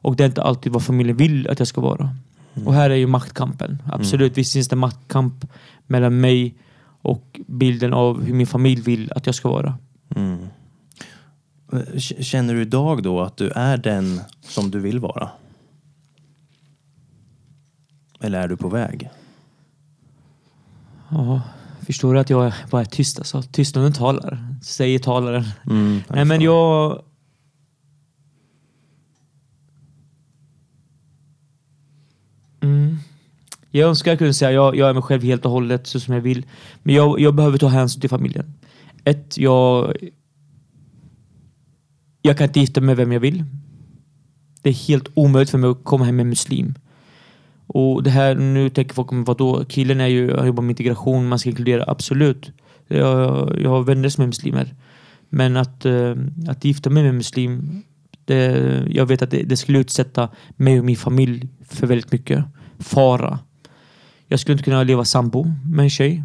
Och 0.06 0.16
det 0.16 0.24
är 0.24 0.28
inte 0.28 0.42
alltid 0.42 0.72
vad 0.72 0.84
familjen 0.84 1.18
vill 1.18 1.48
att 1.48 1.60
jag 1.60 1.68
ska 1.68 1.82
vara. 1.82 2.16
Och 2.66 2.74
här 2.74 2.90
är 2.90 2.96
ju 2.96 3.08
maktkampen. 3.08 3.82
Absolut, 3.92 4.38
visst 4.38 4.54
finns 4.54 4.68
det 4.68 4.76
maktkamp 4.76 5.46
mellan 5.88 6.20
mig 6.20 6.56
och 7.02 7.40
bilden 7.48 7.94
av 7.94 8.24
hur 8.24 8.34
min 8.34 8.48
familj 8.48 8.82
vill 8.82 9.12
att 9.16 9.26
jag 9.26 9.36
ska 9.36 9.50
vara. 9.50 9.78
Mm. 10.16 10.48
Eh, 11.74 12.00
Känner 12.00 12.54
du 12.54 12.62
idag 12.62 13.04
då 13.04 13.22
att 13.22 13.38
du 13.38 13.50
är 13.50 13.78
den 13.78 14.20
som 14.42 14.72
du 14.72 14.80
vill 14.80 15.00
vara? 15.00 15.30
Eller 18.20 18.40
är 18.42 18.48
du 18.48 18.58
på 18.58 18.70
väg? 18.70 19.10
Ja, 21.10 21.42
förstår 21.86 22.14
du 22.14 22.20
att 22.20 22.30
jag 22.30 22.54
bara 22.72 22.82
är 22.82 22.86
tyst 22.86 23.20
alltså? 23.20 23.42
Tystnaden 23.42 23.94
talar, 23.94 24.56
säger 24.62 25.00
talaren. 25.00 25.46
Mm. 25.70 26.02
Nej 26.10 26.26
men 26.26 26.42
jag... 26.42 27.02
Mm. 32.62 32.98
Jag 33.72 33.90
önskar 33.90 34.12
jag 34.12 34.18
kunde 34.18 34.34
säga 34.34 34.52
jag, 34.52 34.76
jag 34.76 34.90
är 34.90 34.94
mig 34.94 35.04
själv 35.04 35.24
helt 35.24 35.46
och 35.46 35.52
hållet 35.52 35.88
så 35.88 36.00
som 36.00 36.14
jag 36.14 36.22
vill. 36.22 36.46
Men 36.84 36.96
jag, 36.96 37.20
jag 37.20 37.36
behöver 37.36 37.58
ta 37.58 37.68
hänsyn 37.68 38.02
till 38.02 38.10
familjen. 38.10 38.54
Ett, 39.04 39.38
jag... 39.38 39.96
Jag 42.22 42.38
kan 42.38 42.48
inte 42.48 42.60
gifta 42.60 42.82
mig 42.82 42.86
med 42.86 42.98
vem 42.98 43.12
jag 43.12 43.20
vill. 43.20 43.44
Det 44.62 44.70
är 44.70 44.74
helt 44.74 45.08
omöjligt 45.14 45.50
för 45.50 45.58
mig 45.58 45.70
att 45.70 45.84
komma 45.84 46.06
hem 46.06 46.16
med 46.16 46.24
en 46.24 46.30
muslim. 46.30 46.76
Och 47.76 48.04
det 48.04 48.10
här, 48.10 48.36
nu 48.36 48.70
tänker 48.70 48.94
folk, 48.94 49.10
vadå? 49.12 49.66
Killen 49.66 50.02
är 50.02 50.08
ju, 50.08 50.34
har 50.34 50.46
jobbar 50.46 50.64
med 50.64 50.70
integration, 50.70 51.28
man 51.28 51.40
ska 51.40 51.50
inkludera, 51.50 51.84
absolut. 51.88 52.52
Jag, 52.88 53.60
jag 53.62 53.70
har 53.70 53.84
vänner 53.84 54.10
som 54.10 54.24
är 54.24 54.28
muslimer. 54.28 54.76
Men 55.30 55.58
att, 55.58 55.86
eh, 55.86 56.16
att 56.48 56.66
gifta 56.66 56.90
mig 56.90 57.04
med 57.04 57.10
en 57.10 57.18
muslim, 57.18 57.84
det, 58.26 58.84
jag 58.90 59.06
vet 59.06 59.22
att 59.22 59.32
det, 59.32 59.44
det 59.44 59.58
skulle 59.58 59.80
utsätta 59.80 60.30
mig 60.56 60.80
och 60.80 60.86
min 60.86 60.96
familj 60.96 61.48
för 61.70 61.88
väldigt 61.88 62.12
mycket 62.12 62.46
fara. 62.80 63.40
Jag 64.28 64.40
skulle 64.40 64.54
inte 64.54 64.64
kunna 64.64 64.84
leva 64.84 65.06
sambo 65.06 65.46
med 65.66 65.84
en 65.84 65.90
tjej. 65.90 66.24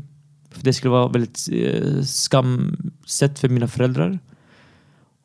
För 0.51 0.65
det 0.65 0.73
skulle 0.73 0.91
vara 0.91 1.09
väldigt 1.09 1.49
eh, 1.53 2.03
skamset 2.03 3.39
för 3.39 3.49
mina 3.49 3.69
föräldrar. 3.69 4.19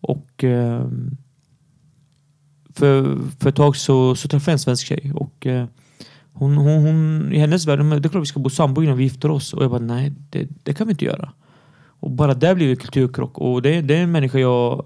Och 0.02 0.44
eh, 0.44 0.88
för, 2.74 3.18
för 3.40 3.50
ett 3.50 3.56
tag 3.56 3.76
så, 3.76 4.16
så 4.16 4.28
träffade 4.28 4.52
jag 4.52 4.56
en 4.56 4.60
svensk 4.60 4.88
tjej. 4.88 5.12
Och 5.16 5.46
eh, 5.46 5.66
hon, 6.38 6.58
hon, 6.58 6.86
hon, 6.86 7.30
i 7.34 7.40
hennes 7.40 7.68
värld, 7.68 7.80
det 7.80 8.08
är 8.08 8.10
klart 8.10 8.22
vi 8.22 8.26
ska 8.26 8.40
bo 8.40 8.50
sambo 8.50 8.84
innan 8.84 8.98
vi 8.98 9.04
gifter 9.04 9.32
oss. 9.32 9.54
Och 9.54 9.64
jag 9.64 9.72
bara, 9.72 9.82
nej 9.82 10.14
det, 10.30 10.48
det 10.64 10.74
kan 10.74 10.88
vi 10.88 10.92
inte 10.92 11.06
göra. 11.06 11.32
Och 12.00 12.12
bara 12.12 12.34
där 12.34 12.56
blir 12.56 12.68
det 12.68 12.76
kulturkrock. 12.76 13.38
Och 13.38 13.62
det, 13.62 13.82
det 13.82 13.96
är 13.96 14.04
en 14.04 14.12
människa 14.12 14.40
jag, 14.40 14.86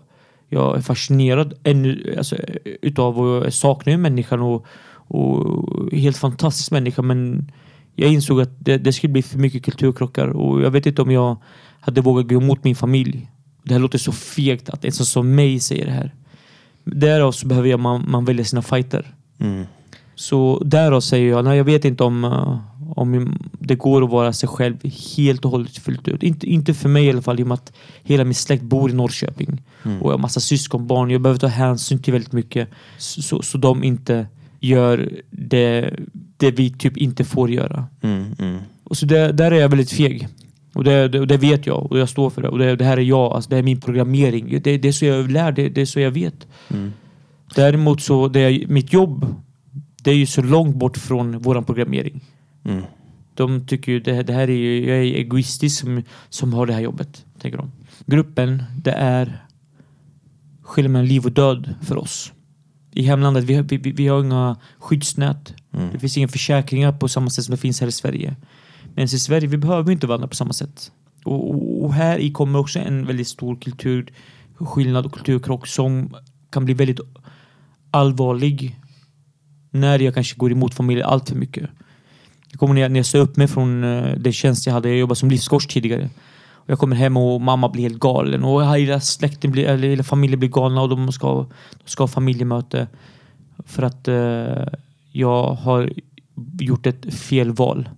jag 0.50 0.78
är 0.78 0.82
fascinerad 0.82 1.54
ännu, 1.64 2.16
alltså, 2.18 2.36
utav. 2.82 3.20
Och 3.20 3.46
jag 3.46 3.54
saknar 3.54 3.94
ju 3.94 3.98
människan 3.98 4.42
och, 4.42 4.66
och 4.92 5.94
helt 5.94 6.18
fantastisk 6.18 6.72
människa. 6.72 7.02
Men 7.02 7.52
jag 7.96 8.14
insåg 8.14 8.42
att 8.42 8.66
det, 8.66 8.78
det 8.78 8.94
skulle 8.94 9.14
bli 9.14 9.22
för 9.22 9.40
mycket 9.40 9.66
kulturkrockar. 9.66 10.28
Och 10.28 10.62
jag 10.62 10.72
vet 10.72 10.86
inte 10.86 11.02
om 11.02 11.12
jag 11.12 11.38
hade 11.80 12.02
vågat 12.02 12.28
gå 12.28 12.36
emot 12.36 12.64
min 12.64 12.76
familj. 12.76 13.30
Det 13.64 13.74
här 13.74 13.82
låter 13.82 13.98
så 13.98 14.12
fegt 14.12 14.70
att 14.70 14.86
en 14.86 14.92
sån 14.92 15.06
som 15.06 15.36
mig 15.36 15.60
säger 15.60 15.86
det 15.86 15.92
här. 15.92 16.14
Därav 16.84 17.32
så 17.32 17.48
behöver 17.48 17.70
jag 17.70 17.80
man, 17.80 18.06
man 18.08 18.26
välja 18.26 18.46
sina 18.46 18.62
fighter. 18.62 19.16
Mm. 19.40 19.66
Så 20.20 20.62
därav 20.66 21.02
säger 21.02 21.30
jag, 21.30 21.46
nej 21.46 21.58
jag 21.58 21.64
vet 21.64 21.86
inte 21.86 22.04
om, 22.04 22.24
eh, 22.24 22.60
om 22.96 23.38
det 23.60 23.76
går 23.76 24.04
att 24.04 24.10
vara 24.10 24.34
sig 24.34 24.50
själv 24.50 24.76
helt 25.18 25.46
och 25.46 25.52
hållet 25.52 25.78
fullt 25.78 26.08
ut. 26.08 26.24
Inte, 26.24 26.48
inte 26.48 26.74
för 26.74 26.90
mig 26.90 27.06
i 27.06 27.10
alla 27.10 27.22
fall 27.22 27.40
i 27.40 27.44
och 27.44 27.48
med 27.48 27.56
att 27.56 27.74
hela 28.04 28.24
min 28.24 28.36
släkt 28.36 28.64
bor 28.64 28.90
i 28.90 28.94
Norrköping. 28.94 29.62
Mm. 29.84 30.02
Och 30.02 30.08
jag 30.08 30.14
har 30.14 30.22
massa 30.22 30.40
syskonbarn. 30.40 31.10
Jag 31.10 31.22
behöver 31.22 31.40
ta 31.40 31.48
hänsyn 31.48 32.02
till 32.02 32.14
väldigt 32.14 32.32
mycket. 32.32 32.70
Så, 32.98 33.42
så, 33.42 33.58
de 33.58 33.84
inte 33.84 34.28
gör 34.60 35.10
det, 35.30 35.94
det 36.38 36.52
vi 36.52 36.70
typ 36.70 36.98
inte 36.98 37.24
får 37.24 37.52
göra. 37.52 37.86
Mm. 38.02 38.26
Mm. 38.40 38.58
Och 38.84 38.98
så 38.98 39.06
det, 39.06 39.32
där 39.32 39.52
är 39.52 39.60
jag 39.60 39.70
väldigt 39.70 39.92
feg. 39.92 40.28
Och 40.74 40.84
det, 40.84 41.08
det, 41.08 41.20
och 41.20 41.28
det 41.28 41.38
vet 41.38 41.68
jag 41.68 41.92
och 41.92 42.00
jag 42.00 42.10
står 42.10 42.30
för 42.30 42.42
det. 42.42 42.50
Och 42.50 42.60
det, 42.60 42.76
det 42.76 42.86
här 42.86 42.98
är 42.98 43.02
jag, 43.02 43.34
alltså 43.34 43.50
det 43.50 43.58
är 43.58 43.64
min 43.64 43.82
programmering. 43.82 44.62
Det, 44.64 44.78
det 44.78 44.88
är 44.88 44.92
så 44.92 45.06
jag 45.06 45.32
lär, 45.32 45.52
det, 45.52 45.70
det 45.70 45.82
är 45.82 45.86
så 45.86 46.00
jag 46.00 46.12
vet. 46.12 46.48
Mm. 46.70 46.94
Däremot 47.56 48.02
så, 48.02 48.28
det 48.28 48.40
är, 48.40 48.68
mitt 48.68 48.94
jobb, 48.94 49.26
det 50.04 50.12
är 50.12 50.16
ju 50.16 50.26
så 50.26 50.42
långt 50.42 50.76
bort 50.76 50.98
från 50.98 51.40
våran 51.40 51.64
programmering. 51.64 52.22
Mm. 52.64 52.84
De 53.34 53.68
tycker 53.68 53.92
ju 53.92 54.00
det, 54.00 54.14
här- 54.14 54.24
det 54.24 54.34
här 54.34 54.50
är 54.50 54.54
ju, 54.56 54.90
jag 54.90 54.98
är 54.98 55.02
egoistisk 55.02 55.80
som, 55.80 56.04
som 56.30 56.54
har 56.54 56.66
det 56.66 56.74
här 56.74 56.82
jobbet. 56.82 57.26
Tänker 57.42 57.58
de. 57.58 57.72
Gruppen, 58.06 58.64
det 58.78 58.92
är 58.92 59.46
skillnad 60.62 60.92
mellan 60.92 61.08
liv 61.08 61.26
och 61.26 61.32
död 61.32 61.76
för 61.82 61.98
oss. 61.98 62.34
I 62.92 63.04
hemlandet, 63.04 63.44
vi, 63.44 63.62
vi, 63.62 63.92
vi, 63.92 64.08
har 64.08 64.24
inga 64.24 64.58
skyddsnät. 64.80 65.54
Mm. 65.74 65.90
Det 65.92 66.00
finns 66.00 66.18
inga 66.18 66.28
försäkringar 66.28 66.92
på 66.92 67.08
samma 67.08 67.30
sätt 67.30 67.46
som 67.46 67.52
det 67.52 67.62
finns 67.62 67.82
här 67.82 67.88
i 67.88 67.92
Sverige. 67.92 68.36
Men 68.96 69.06
i 69.06 69.08
Sverige, 69.08 69.48
vi 69.48 69.58
behöver 69.58 69.92
inte 69.92 70.08
vandra 70.08 70.28
på 70.28 70.36
samma 70.36 70.54
sätt. 70.54 70.92
Och, 71.24 71.50
och, 71.50 71.84
och 71.86 71.94
här 71.94 72.18
i 72.18 72.32
kommer 72.32 72.60
också 72.60 72.80
en 72.80 73.06
väldigt 73.06 73.28
stor 73.28 73.56
kulturskillnad 73.56 75.06
och 75.06 75.14
kulturkrock 75.14 75.68
som 75.68 76.16
kan 76.50 76.66
bli 76.66 76.74
väldigt 76.74 77.00
allvarlig 77.92 78.79
när 79.72 80.00
jag 80.00 80.14
kanske 80.14 80.38
går 80.38 80.52
emot 80.52 80.74
familjen 80.74 81.08
allt 81.08 81.30
för 81.30 81.36
mycket. 81.36 81.70
Jag 82.52 82.60
kommer 82.60 82.74
när 82.74 82.82
jag, 82.82 82.92
när 82.92 83.00
jag 83.00 83.06
sa 83.06 83.18
upp 83.18 83.38
mig 83.38 83.48
från 83.48 83.84
eh, 83.84 84.14
den 84.18 84.34
tjänst 84.34 84.66
jag 84.66 84.74
hade, 84.74 84.90
jag 84.90 84.98
jobbade 84.98 85.16
som 85.16 85.30
livscoach 85.30 85.68
tidigare. 85.68 86.10
Och 86.52 86.70
jag 86.70 86.80
kommer 86.80 86.96
hem 86.96 87.18
och 87.18 87.42
mamma 87.42 87.70
blir 87.70 87.84
helt 87.84 88.00
galen 88.00 88.44
och 88.44 88.76
hela 88.76 89.00
släkten 89.00 89.52
blir, 89.52 89.68
eller 89.68 89.88
hela 89.88 90.04
familjen 90.04 90.40
blir 90.40 90.50
galna 90.50 90.82
och 90.82 90.90
de 90.90 91.12
ska, 91.12 91.46
de 91.84 91.90
ska 91.90 92.04
ha 92.04 92.08
familjemöte. 92.08 92.88
För 93.66 93.84
att 93.84 94.08
eh, 94.08 94.68
jag 95.12 95.54
har 95.54 95.92
gjort 96.60 96.86
ett 96.86 97.14
fel 97.14 97.52
val. 97.52 97.90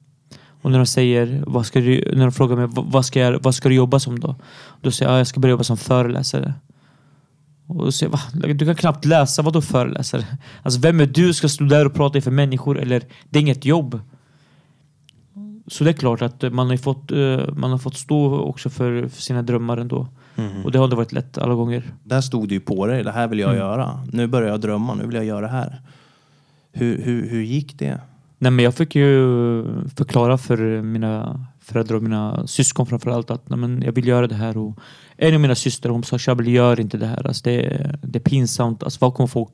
Och 0.62 0.72
när 0.72 0.78
de 0.78 0.86
säger, 0.86 1.44
vad 1.48 1.66
ska 1.66 1.80
du, 1.80 2.14
när 2.16 2.26
de 2.26 2.32
frågar 2.32 2.56
mig, 2.56 2.68
vad 2.70 3.06
ska, 3.06 3.20
jag, 3.20 3.40
vad 3.44 3.56
ska 3.56 3.70
du 3.70 3.76
jobba 3.76 4.00
som 4.00 4.20
då? 4.20 4.36
Då 4.82 4.92
säger 4.92 5.12
jag, 5.12 5.20
jag 5.20 5.28
ska 5.28 5.40
börja 5.40 5.52
jobba 5.52 5.64
som 5.64 5.78
föreläsare. 5.78 6.54
Och 7.80 7.94
säger 7.94 8.12
va? 8.12 8.20
Du 8.34 8.66
kan 8.66 8.76
knappt 8.76 9.06
läsa, 9.06 9.42
vadå 9.42 9.62
föreläsare? 9.62 10.26
Alltså 10.64 10.80
vem 10.80 11.00
är 11.00 11.06
du 11.06 11.34
ska 11.34 11.50
stå 11.50 11.64
där 11.64 11.86
och 11.86 11.94
prata 11.94 12.18
inför 12.18 12.32
människor? 12.32 12.80
Eller, 12.80 13.04
det 13.30 13.40
är 13.40 13.42
inget 13.42 13.66
jobb. 13.66 14.00
Så 15.68 15.84
det 15.84 15.90
är 15.90 15.94
klart 15.94 16.22
att 16.22 16.54
man 16.54 16.70
har 16.70 16.78
fått, 16.78 17.12
eh, 17.12 17.54
man 17.56 17.72
har 17.72 17.78
fått 17.78 17.96
stå 17.96 18.40
också 18.40 18.70
för, 18.70 19.08
för 19.08 19.22
sina 19.22 19.42
drömmar 19.42 19.78
ändå. 19.78 20.08
Mm. 20.36 20.66
Och 20.66 20.72
det 20.72 20.78
har 20.78 20.86
inte 20.86 20.96
varit 20.96 21.12
lätt 21.12 21.38
alla 21.38 21.54
gånger. 21.54 21.84
Där 22.04 22.22
stod 22.22 22.48
det 22.48 22.54
ju 22.54 22.60
på 22.60 22.88
dig, 22.88 23.04
det 23.04 23.12
här 23.12 23.28
vill 23.28 23.40
jag 23.40 23.50
Mm. 23.50 23.60
göra. 23.62 24.00
Nu 24.12 24.28
börjar 24.28 24.50
jag 24.50 24.62
drömma, 24.62 24.94
nu 24.96 25.06
vill 25.06 25.16
jag 25.16 25.26
göra 25.26 25.42
det 25.42 25.48
här. 25.48 25.82
Hur, 26.72 27.02
hur, 27.04 27.30
hur 27.30 27.42
gick 27.42 27.80
det? 27.80 28.02
Nej, 28.38 28.52
men 28.52 28.66
jag 28.66 28.76
fick 28.76 28.96
ju 28.96 29.64
förklara 29.96 30.38
för 30.38 30.82
mina 30.82 31.46
föräldrar 31.62 31.96
och 31.96 32.04
mina 32.04 32.48
syskon 32.48 32.86
framförallt 32.86 33.32
att 33.32 33.50
nej, 33.50 33.60
men 33.60 33.82
jag 33.82 33.92
vill 33.92 34.08
göra 34.08 34.28
det 34.28 34.36
här. 34.36 34.58
Och 34.58 34.80
en 35.24 35.34
av 35.34 35.40
mina 35.40 35.56
systrar 35.56 35.92
hon 35.92 36.04
sa 36.04 36.20
Shabel 36.20 36.48
gör 36.48 36.80
inte 36.80 36.98
det 36.98 37.06
här. 37.06 37.28
Alltså, 37.28 37.42
det, 37.44 37.66
är, 37.66 38.00
det 38.02 38.20
är 38.20 38.24
pinsamt. 38.24 38.84
Alltså, 38.84 38.98
vad 39.02 39.14
kommer 39.14 39.28
folk 39.28 39.52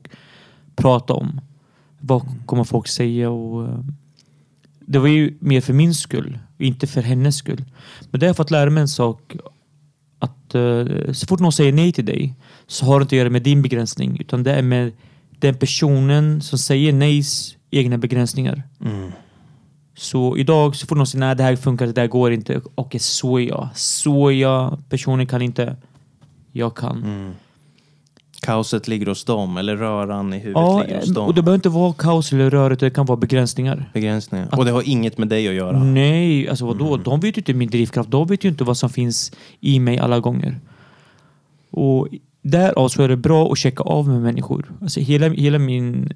prata 0.76 1.14
om? 1.14 1.40
Vad 1.98 2.22
kommer 2.46 2.64
folk 2.64 2.88
säga? 2.88 3.30
Och, 3.30 3.68
eh, 3.68 3.80
det 4.80 4.98
var 4.98 5.08
ju 5.08 5.36
mer 5.40 5.60
för 5.60 5.72
min 5.72 5.94
skull, 5.94 6.38
inte 6.58 6.86
för 6.86 7.02
hennes 7.02 7.36
skull. 7.36 7.64
Men 8.10 8.20
det 8.20 8.26
har 8.26 8.28
jag 8.28 8.36
fått 8.36 8.50
lära 8.50 8.70
mig 8.70 8.80
en 8.80 8.88
sak. 8.88 9.36
Att 10.18 10.54
uh, 10.54 11.12
så 11.12 11.26
fort 11.26 11.40
någon 11.40 11.52
säger 11.52 11.72
nej 11.72 11.92
till 11.92 12.04
dig 12.04 12.34
så 12.66 12.86
har 12.86 13.00
det 13.00 13.02
inte 13.02 13.14
att 13.14 13.18
göra 13.18 13.30
med 13.30 13.42
din 13.42 13.62
begränsning. 13.62 14.20
Utan 14.20 14.42
det 14.42 14.52
är 14.52 14.62
med 14.62 14.92
den 15.38 15.54
personen 15.54 16.40
som 16.40 16.58
säger 16.58 16.92
nejs 16.92 17.56
egna 17.70 17.98
begränsningar. 17.98 18.62
Mm. 18.84 19.12
Så 19.98 20.36
idag 20.36 20.76
så 20.76 20.86
får 20.86 20.96
någon 20.96 21.06
säga 21.06 21.20
nej 21.26 21.36
det 21.36 21.42
här 21.42 21.56
funkar, 21.56 21.86
det 21.86 21.92
där 21.92 22.06
går 22.06 22.32
inte. 22.32 22.60
Okej, 22.74 23.00
så 23.00 23.38
är 23.38 23.48
jag. 23.48 23.68
Så 23.74 24.28
är 24.28 24.32
jag. 24.32 24.78
Personen 24.88 25.26
kan 25.26 25.42
inte. 25.42 25.76
Jag 26.52 26.76
kan. 26.76 27.02
Mm. 27.04 27.32
Kaoset 28.40 28.88
ligger 28.88 29.06
hos 29.06 29.24
dem, 29.24 29.56
eller 29.56 29.76
röran 29.76 30.34
i 30.34 30.38
huvudet 30.38 30.62
Ja, 30.62 30.82
ligger 30.82 31.00
hos 31.00 31.14
dem. 31.14 31.26
och 31.26 31.34
det 31.34 31.42
behöver 31.42 31.54
inte 31.58 31.68
vara 31.68 31.92
kaos 31.92 32.32
eller 32.32 32.50
rörigt, 32.50 32.80
det 32.80 32.90
kan 32.90 33.06
vara 33.06 33.16
begränsningar. 33.16 33.90
Begränsningar. 33.94 34.48
Och 34.58 34.64
det 34.64 34.70
har 34.70 34.88
inget 34.88 35.18
med 35.18 35.28
dig 35.28 35.48
att 35.48 35.54
göra. 35.54 35.78
Nej, 35.84 36.48
alltså 36.48 36.66
vadå? 36.66 36.96
De 36.96 37.20
vet 37.20 37.36
ju 37.36 37.40
inte 37.40 37.54
min 37.54 37.70
drivkraft. 37.70 38.10
De 38.10 38.26
vet 38.26 38.44
ju 38.44 38.48
inte 38.48 38.64
vad 38.64 38.76
som 38.76 38.90
finns 38.90 39.32
i 39.60 39.80
mig 39.80 39.98
alla 39.98 40.20
gånger. 40.20 40.60
Och 41.70 42.08
därav 42.42 42.88
så 42.88 43.02
är 43.02 43.08
det 43.08 43.16
bra 43.16 43.52
att 43.52 43.58
checka 43.58 43.82
av 43.82 44.08
med 44.08 44.22
människor. 44.22 44.72
Alltså 44.82 45.00
hela, 45.00 45.28
hela 45.28 45.58
min 45.58 46.12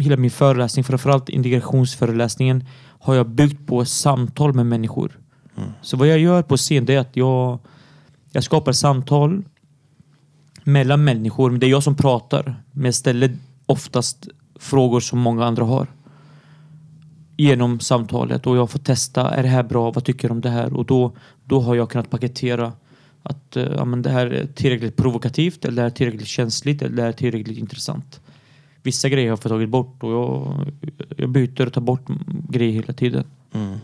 hela 0.00 0.16
min 0.16 0.30
föreläsning, 0.30 0.84
framförallt 0.84 1.28
integrationsföreläsningen, 1.28 2.64
har 3.00 3.14
jag 3.14 3.28
byggt 3.28 3.66
på 3.66 3.84
samtal 3.84 4.54
med 4.54 4.66
människor. 4.66 5.18
Så 5.82 5.96
vad 5.96 6.08
jag 6.08 6.18
gör 6.18 6.42
på 6.42 6.56
scen 6.56 6.84
det 6.84 6.94
är 6.94 6.98
att 6.98 7.16
jag, 7.16 7.58
jag 8.32 8.44
skapar 8.44 8.72
samtal 8.72 9.42
mellan 10.64 11.04
människor. 11.04 11.50
Men 11.50 11.60
det 11.60 11.66
är 11.66 11.70
jag 11.70 11.82
som 11.82 11.96
pratar. 11.96 12.62
Men 12.72 12.84
jag 12.84 12.94
ställer 12.94 13.36
oftast 13.66 14.28
frågor 14.58 15.00
som 15.00 15.18
många 15.18 15.44
andra 15.44 15.64
har. 15.64 15.86
Genom 17.36 17.80
samtalet 17.80 18.46
och 18.46 18.56
jag 18.56 18.70
får 18.70 18.78
testa. 18.78 19.30
Är 19.30 19.42
det 19.42 19.48
här 19.48 19.62
bra? 19.62 19.90
Vad 19.90 20.04
tycker 20.04 20.28
du 20.28 20.32
om 20.32 20.40
det 20.40 20.50
här? 20.50 20.74
Och 20.74 20.84
då, 20.84 21.16
då 21.44 21.60
har 21.60 21.74
jag 21.74 21.90
kunnat 21.90 22.10
paketera 22.10 22.72
att 23.22 23.56
eh, 23.56 23.62
ja, 23.62 23.84
men 23.84 24.02
det 24.02 24.10
här 24.10 24.26
är 24.26 24.46
tillräckligt 24.46 24.96
provokativt 24.96 25.64
eller 25.64 25.76
det 25.76 25.82
här 25.82 25.90
är 25.90 25.94
tillräckligt 25.94 26.26
känsligt 26.26 26.82
eller 26.82 26.96
det 26.96 27.02
här 27.02 27.08
är 27.08 27.12
tillräckligt 27.12 27.58
intressant. 27.58 28.20
Vissa 28.84 29.08
grejer 29.08 29.26
har 29.26 29.32
jag 29.32 29.42
fått 29.42 29.52
tagit 29.52 29.68
bort 29.68 30.02
och 30.02 30.12
jag, 30.12 30.66
jag 31.16 31.30
byter 31.30 31.66
och 31.66 31.72
tar 31.72 31.80
bort 31.80 32.06
grejer 32.48 32.72
hela 32.72 32.92
tiden. 32.92 33.24
Mm. 33.52 33.78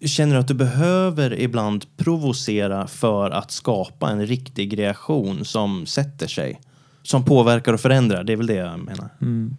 Känner 0.00 0.34
du 0.34 0.40
att 0.40 0.48
du 0.48 0.54
behöver 0.54 1.40
ibland 1.40 1.84
provocera 1.96 2.86
för 2.86 3.30
att 3.30 3.50
skapa 3.50 4.10
en 4.10 4.26
riktig 4.26 4.78
reaktion 4.78 5.44
som 5.44 5.86
sätter 5.86 6.26
sig? 6.26 6.60
Som 7.02 7.24
påverkar 7.24 7.72
och 7.72 7.80
förändrar, 7.80 8.24
det 8.24 8.32
är 8.32 8.36
väl 8.36 8.46
det 8.46 8.54
jag 8.54 8.78
menar. 8.78 9.08
Mm. 9.20 9.56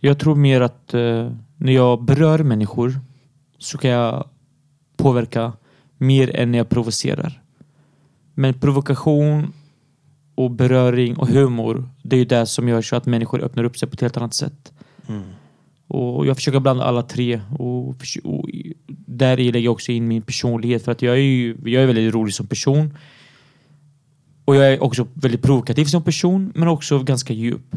Jag 0.00 0.18
tror 0.18 0.34
mer 0.34 0.60
att 0.60 0.94
eh, 0.94 1.30
när 1.56 1.72
jag 1.72 2.02
berör 2.02 2.38
människor 2.38 3.00
så 3.58 3.78
kan 3.78 3.90
jag 3.90 4.28
påverka 4.96 5.52
mer 5.98 6.36
än 6.36 6.52
när 6.52 6.58
jag 6.58 6.68
provocerar. 6.68 7.42
Men 8.34 8.54
provokation 8.54 9.52
och 10.34 10.50
beröring 10.50 11.16
och 11.16 11.28
humor, 11.28 11.88
det 12.02 12.16
är 12.16 12.18
ju 12.18 12.24
det 12.24 12.46
som 12.46 12.68
gör 12.68 12.82
så 12.82 12.96
att 12.96 13.06
människor 13.06 13.40
öppnar 13.40 13.64
upp 13.64 13.78
sig 13.78 13.88
på 13.88 13.94
ett 13.94 14.00
helt 14.00 14.16
annat 14.16 14.34
sätt. 14.34 14.72
Mm. 15.08 15.22
Och 15.88 16.26
jag 16.26 16.36
försöker 16.36 16.60
blanda 16.60 16.84
alla 16.84 17.02
tre 17.02 17.40
och, 17.58 17.88
och 18.24 18.48
där 18.86 19.36
lägger 19.36 19.58
jag 19.58 19.72
också 19.72 19.92
in 19.92 20.08
min 20.08 20.22
personlighet 20.22 20.84
för 20.84 20.92
att 20.92 21.02
jag 21.02 21.14
är 21.14 21.20
ju 21.20 21.56
jag 21.64 21.82
är 21.82 21.86
väldigt 21.86 22.14
rolig 22.14 22.34
som 22.34 22.46
person. 22.46 22.98
Och 24.44 24.56
jag 24.56 24.72
är 24.72 24.82
också 24.82 25.06
väldigt 25.14 25.42
provokativ 25.42 25.84
som 25.84 26.02
person 26.02 26.52
men 26.54 26.68
också 26.68 26.98
ganska 26.98 27.32
djup. 27.32 27.76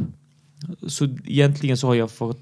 Så 0.87 1.05
egentligen 1.25 1.77
så 1.77 1.87
har 1.87 1.95
jag 1.95 2.11
fått 2.11 2.39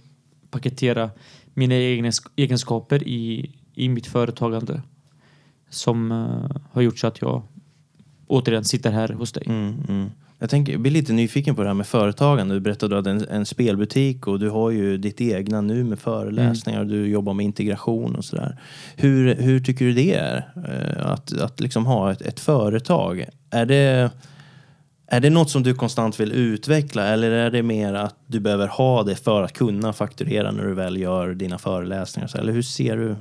paketera 0.49 1.09
mina 1.53 1.75
egna 1.75 2.09
sk- 2.09 2.29
egenskaper 2.35 3.07
i, 3.07 3.51
i 3.73 3.89
mitt 3.89 4.07
företagande. 4.07 4.81
Som 5.69 6.11
eh, 6.11 6.61
har 6.71 6.81
gjort 6.81 6.99
så 6.99 7.07
att 7.07 7.21
jag 7.21 7.41
återigen 8.27 8.63
sitter 8.63 8.91
här 8.91 9.09
hos 9.09 9.31
dig. 9.31 9.43
Mm, 9.45 9.75
mm. 9.89 10.11
Jag, 10.39 10.49
tänker, 10.49 10.71
jag 10.71 10.81
blir 10.81 10.91
lite 10.91 11.13
nyfiken 11.13 11.55
på 11.55 11.61
det 11.61 11.67
här 11.67 11.73
med 11.73 11.87
företagande. 11.87 12.55
Du 12.55 12.59
berättade 12.59 12.97
att 12.97 13.03
du 13.03 13.11
hade 13.11 13.25
en, 13.25 13.29
en 13.29 13.45
spelbutik 13.45 14.27
och 14.27 14.39
du 14.39 14.49
har 14.49 14.71
ju 14.71 14.97
ditt 14.97 15.21
egna 15.21 15.61
nu 15.61 15.83
med 15.83 15.99
föreläsningar 15.99 16.79
och 16.79 16.87
du 16.87 17.07
jobbar 17.07 17.33
med 17.33 17.43
integration 17.43 18.15
och 18.15 18.25
sådär. 18.25 18.57
Hur, 18.95 19.35
hur 19.35 19.59
tycker 19.59 19.85
du 19.85 19.93
det 19.93 20.13
är 20.13 20.49
eh, 20.55 21.11
att, 21.11 21.41
att 21.41 21.59
liksom 21.59 21.85
ha 21.85 22.11
ett, 22.11 22.21
ett 22.21 22.39
företag? 22.39 23.25
Är 23.49 23.65
det, 23.65 24.11
är 25.07 25.19
det 25.19 25.29
något 25.29 25.49
som 25.49 25.63
du 25.63 25.73
konstant 25.73 26.19
vill 26.19 26.31
utveckla 26.31 27.07
eller 27.07 27.31
är 27.31 27.51
det 27.51 27.63
mer 27.63 27.93
att 27.93 28.15
du 28.27 28.39
behöver 28.39 28.67
ha 28.67 29.03
det 29.03 29.15
för 29.15 29.43
att 29.43 29.53
kunna 29.53 29.93
fakturera 29.93 30.51
när 30.51 30.63
du 30.63 30.73
väl 30.73 30.97
gör 30.97 31.33
dina 31.33 31.57
föreläsningar? 31.57 32.39
Eller 32.39 32.53
hur 32.53 32.61
ser 32.61 32.97
du? 32.97 33.15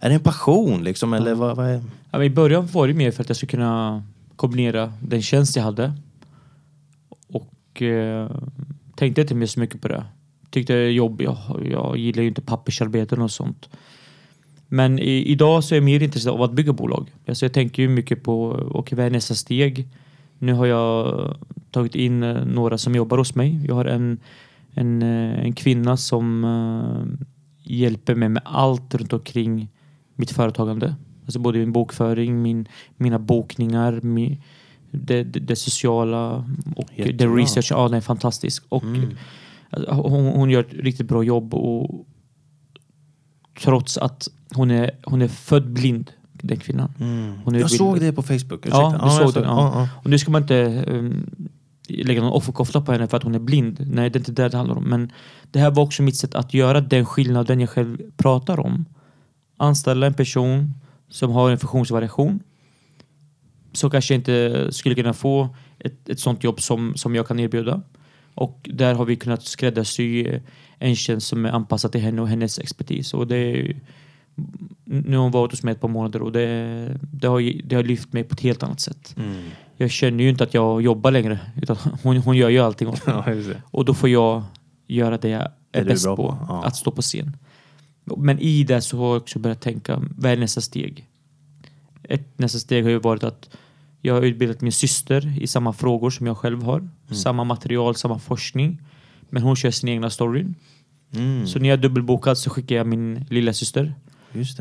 Är 0.00 0.08
det 0.08 0.14
en 0.14 0.20
passion 0.20 0.84
liksom? 0.84 1.12
Eller 1.12 1.34
vad, 1.34 1.56
vad 1.56 1.66
är... 1.66 1.82
Ja, 2.10 2.24
I 2.24 2.30
början 2.30 2.66
var 2.66 2.88
det 2.88 2.94
mer 2.94 3.10
för 3.10 3.22
att 3.22 3.28
jag 3.28 3.36
skulle 3.36 3.50
kunna 3.50 4.02
kombinera 4.36 4.92
den 5.02 5.22
tjänst 5.22 5.56
jag 5.56 5.62
hade 5.62 5.92
och 7.28 7.82
eh, 7.82 8.30
tänkte 8.96 9.20
inte 9.20 9.34
mer 9.34 9.46
så 9.46 9.60
mycket 9.60 9.80
på 9.80 9.88
det. 9.88 10.04
Tyckte 10.50 10.72
det 10.72 10.78
är 10.78 10.90
jobb, 10.90 11.22
jag, 11.22 11.36
jag 11.70 11.96
gillar 11.96 12.22
ju 12.22 12.28
inte 12.28 12.42
pappersarbeten 12.42 13.22
och 13.22 13.30
sånt. 13.30 13.68
Men 14.68 14.98
i, 14.98 15.24
idag 15.26 15.64
så 15.64 15.74
är 15.74 15.76
jag 15.76 15.84
mer 15.84 16.02
intresserad 16.02 16.34
av 16.34 16.42
att 16.42 16.52
bygga 16.52 16.72
bolag. 16.72 17.12
Alltså 17.28 17.44
jag 17.44 17.52
tänker 17.52 17.82
ju 17.82 17.88
mycket 17.88 18.22
på, 18.22 18.50
okej 18.70 18.96
vad 18.96 19.06
är 19.06 19.10
nästa 19.10 19.34
steg? 19.34 19.88
Nu 20.38 20.52
har 20.52 20.66
jag 20.66 21.36
tagit 21.70 21.94
in 21.94 22.22
eh, 22.22 22.44
några 22.44 22.78
som 22.78 22.94
jobbar 22.94 23.18
hos 23.18 23.34
mig. 23.34 23.60
Jag 23.66 23.74
har 23.74 23.84
en, 23.84 24.18
en, 24.74 25.02
eh, 25.02 25.44
en 25.44 25.52
kvinna 25.52 25.96
som 25.96 26.44
eh, 26.44 27.26
hjälper 27.62 28.14
mig 28.14 28.28
med 28.28 28.42
allt 28.44 28.94
runt 28.94 29.12
omkring 29.12 29.68
mitt 30.14 30.30
företagande. 30.30 30.94
Alltså 31.26 31.38
både 31.38 31.58
min 31.58 31.72
bokföring, 31.72 32.42
min, 32.42 32.68
mina 32.96 33.18
bokningar, 33.18 34.00
mi, 34.02 34.40
det, 34.90 35.22
det, 35.22 35.40
det 35.40 35.56
sociala 35.56 36.30
och 36.76 36.88
det 36.96 37.02
Jättebra. 37.02 37.36
research. 37.36 37.68
Ja, 37.70 37.84
den 37.88 37.94
är 37.94 38.00
fantastisk. 38.00 38.64
Och 38.68 38.82
Mm. 38.84 39.10
alltså, 39.70 39.92
hon, 39.92 40.26
hon 40.26 40.50
gör 40.50 40.60
ett 40.60 40.72
riktigt 40.74 41.08
bra 41.08 41.22
jobb 41.22 41.54
och 41.54 42.06
trots 43.62 43.98
att 43.98 44.28
hon 44.54 44.70
är, 44.70 44.90
hon 45.04 45.22
är 45.22 45.28
född 45.28 45.70
blind, 45.72 46.10
den 46.32 46.56
kvinnan. 46.56 46.92
Hon 47.44 47.54
är 47.54 47.58
Jag 47.60 47.68
blind. 47.68 47.70
såg 47.70 48.00
det 48.00 48.12
på 48.12 48.22
Facebook. 48.22 48.66
Ja, 48.66 48.88
ursäkta. 48.88 48.98
du 48.98 49.04
jag 49.04 49.12
såg 49.12 49.32
såg- 49.32 49.42
den. 49.42 49.50
Ja. 49.50 49.88
Och 50.04 50.10
nu 50.10 50.18
ska 50.18 50.30
man 50.30 50.42
inte 50.42 50.84
um, 50.88 51.26
lägga 51.88 52.20
någon 52.22 52.32
offerkofta 52.32 52.80
på 52.80 52.92
henne 52.92 53.06
för 53.08 53.16
att 53.16 53.22
hon 53.22 53.34
är 53.34 53.38
blind. 53.38 53.86
Nej, 53.92 54.10
det 54.10 54.16
är 54.16 54.20
inte 54.20 54.32
det 54.32 54.48
det 54.48 54.56
handlar 54.56 54.76
om. 54.76 54.84
Men 54.84 55.12
det 55.50 55.58
här 55.58 55.70
var 55.70 55.82
också 55.82 56.02
mitt 56.02 56.16
sätt 56.16 56.34
att 56.34 56.54
göra 56.54 56.80
den 56.80 57.06
skillnaden 57.06 57.60
jag 57.60 57.70
själv 57.70 57.98
pratar 58.16 58.60
om. 58.60 58.84
Anställa 59.56 60.06
en 60.06 60.14
person 60.14 60.74
som 61.08 61.30
har 61.30 61.50
en 61.50 61.58
funktionsvariation. 61.58 62.40
Som 63.72 63.90
kanske 63.90 64.14
inte 64.14 64.66
skulle 64.72 64.94
kunna 64.94 65.12
få 65.12 65.48
ett, 65.78 66.08
ett 66.08 66.20
sånt 66.20 66.44
jobb 66.44 66.60
som, 66.60 66.94
som 66.96 67.14
jag 67.14 67.28
kan 67.28 67.40
erbjuda. 67.40 67.82
Och 68.34 68.68
där 68.72 68.94
har 68.94 69.04
vi 69.04 69.16
kunnat 69.16 69.42
skräddarsy 69.42 70.26
en 70.78 70.96
tjänst 70.96 71.26
som 71.26 71.44
är 71.46 71.50
anpassad 71.50 71.92
till 71.92 72.00
henne 72.00 72.22
och 72.22 72.28
hennes 72.28 72.58
expertis. 72.58 73.14
Och 73.14 73.26
det 73.26 73.36
är, 73.36 73.80
nu 74.84 75.16
har 75.16 75.22
hon 75.22 75.32
varit 75.32 75.50
hos 75.50 75.62
mig 75.62 75.72
ett 75.72 75.80
par 75.80 75.88
månader 75.88 76.22
och 76.22 76.32
det, 76.32 76.98
det, 77.12 77.26
har, 77.26 77.62
det 77.64 77.76
har 77.76 77.82
lyft 77.82 78.12
mig 78.12 78.24
på 78.24 78.32
ett 78.32 78.40
helt 78.40 78.62
annat 78.62 78.80
sätt. 78.80 79.14
Mm. 79.16 79.44
Jag 79.76 79.90
känner 79.90 80.24
ju 80.24 80.30
inte 80.30 80.44
att 80.44 80.54
jag 80.54 80.82
jobbar 80.82 81.10
längre. 81.10 81.38
Utan 81.62 81.76
hon, 82.02 82.16
hon 82.16 82.36
gör 82.36 82.48
ju 82.48 82.58
allting 82.58 82.88
åt 82.88 83.06
mig. 83.06 83.14
Ja. 83.26 83.54
Och 83.70 83.84
då 83.84 83.94
får 83.94 84.08
jag 84.08 84.42
göra 84.86 85.18
det 85.18 85.28
jag 85.28 85.42
är, 85.42 85.50
är 85.72 85.84
bäst 85.84 86.06
på, 86.06 86.38
ja. 86.48 86.64
Att 86.64 86.76
stå 86.76 86.90
på 86.90 87.02
scen. 87.02 87.36
Men 88.16 88.38
i 88.38 88.64
det 88.64 88.80
så 88.80 88.98
har 88.98 89.06
jag 89.06 89.16
också 89.16 89.38
börjat 89.38 89.60
tänka, 89.60 90.02
vad 90.16 90.32
är 90.32 90.36
nästa 90.36 90.60
steg? 90.60 91.08
Ett, 92.02 92.38
nästa 92.38 92.58
steg 92.58 92.84
har 92.84 92.90
ju 92.90 92.98
varit 92.98 93.24
att 93.24 93.50
jag 94.00 94.14
har 94.14 94.22
utbildat 94.22 94.60
min 94.60 94.72
syster 94.72 95.42
i 95.42 95.46
samma 95.46 95.72
frågor 95.72 96.10
som 96.10 96.26
jag 96.26 96.36
själv 96.36 96.62
har. 96.62 96.78
Mm. 96.78 96.90
Samma 97.10 97.44
material, 97.44 97.94
samma 97.94 98.18
forskning. 98.18 98.78
Men 99.30 99.42
hon 99.42 99.56
kör 99.56 99.70
sin 99.70 99.88
egna 99.88 100.10
story. 100.10 100.46
Mm. 101.14 101.46
Så 101.46 101.58
när 101.58 101.68
jag 101.68 101.80
dubbelbokad 101.80 102.38
så 102.38 102.50
skickar 102.50 102.76
jag 102.76 102.86
min 102.86 103.24
lilla 103.30 103.52
syster. 103.52 103.94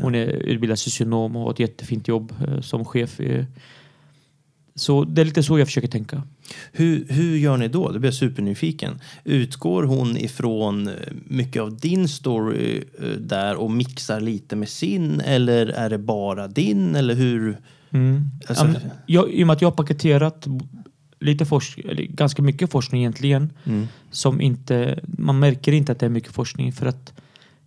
Hon 0.04 0.16
är 0.16 0.26
utbildad 0.26 0.80
socionom 0.80 1.36
och 1.36 1.44
har 1.44 1.52
ett 1.52 1.60
jättefint 1.60 2.08
jobb 2.08 2.34
eh, 2.48 2.62
som 2.62 2.86
chef. 2.86 3.20
eh. 3.20 3.46
Så 4.76 5.04
det 5.04 5.22
är 5.22 5.26
lite 5.26 5.44
så 5.44 5.60
jag 5.60 5.68
försöker 5.68 5.88
tänka. 5.88 6.24
Hur, 6.72 7.06
hur 7.10 7.38
gör 7.38 7.58
ni 7.58 7.68
då? 7.68 7.92
Det 7.92 8.00
blir 8.00 8.08
jag 8.08 8.16
supernyfiken. 8.16 9.00
Utgår 9.24 9.84
hon 9.84 10.18
ifrån 10.18 10.88
eh, 10.88 10.94
mycket 11.26 11.62
av 11.62 11.78
din 11.78 12.08
story 12.08 12.84
eh, 13.02 13.08
där 13.10 13.56
och 13.56 13.72
mixar 13.72 14.22
lite 14.22 14.56
med 14.56 14.70
sin 14.70 15.22
eller 15.22 15.68
är 15.68 15.90
det 15.90 15.98
bara 15.98 16.48
din 16.48 16.96
eller 16.96 17.16
hur? 17.16 17.58
Mm. 17.90 18.22
Alltså- 18.48 18.68
jag, 19.06 19.32
I 19.32 19.44
och 19.44 19.48
med 19.48 19.54
att 19.54 19.62
jag 19.62 19.70
har 19.70 19.76
paketerat 19.76 20.48
lite 21.20 21.44
eller 21.90 22.04
ganska 22.04 22.42
mycket 22.42 22.72
forskning 22.72 23.02
egentligen, 23.02 23.54
Mm. 23.64 23.88
som 24.12 24.42
inte, 24.42 25.00
man 25.18 25.40
märker 25.40 25.72
inte 25.72 25.92
att 25.92 26.00
det 26.00 26.06
är 26.06 26.10
mycket 26.10 26.32
forskning 26.32 26.74
för 26.74 26.86
att 26.86 27.14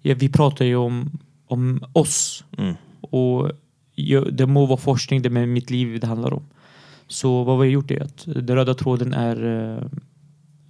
ja, 0.02 0.14
vi 0.18 0.28
pratar 0.28 0.64
ju 0.64 0.76
om, 0.76 1.10
om 1.46 1.84
oss 1.92 2.44
Mm. 2.58 2.74
och 3.00 3.50
jag, 3.94 4.34
det 4.34 4.46
må 4.46 4.66
vara 4.66 4.78
forskning, 4.78 5.22
det 5.22 5.28
är 5.28 5.46
mitt 5.46 5.70
liv 5.70 6.00
det 6.00 6.06
handlar 6.06 6.32
om. 6.32 6.42
Så 7.08 7.44
vad 7.44 7.58
vi 7.58 7.66
har 7.66 7.72
gjort 7.72 7.90
är 7.90 8.02
att 8.02 8.24
den 8.26 8.56
röda 8.56 8.74
tråden 8.74 9.12
är, 9.12 9.44
eh, 9.44 9.84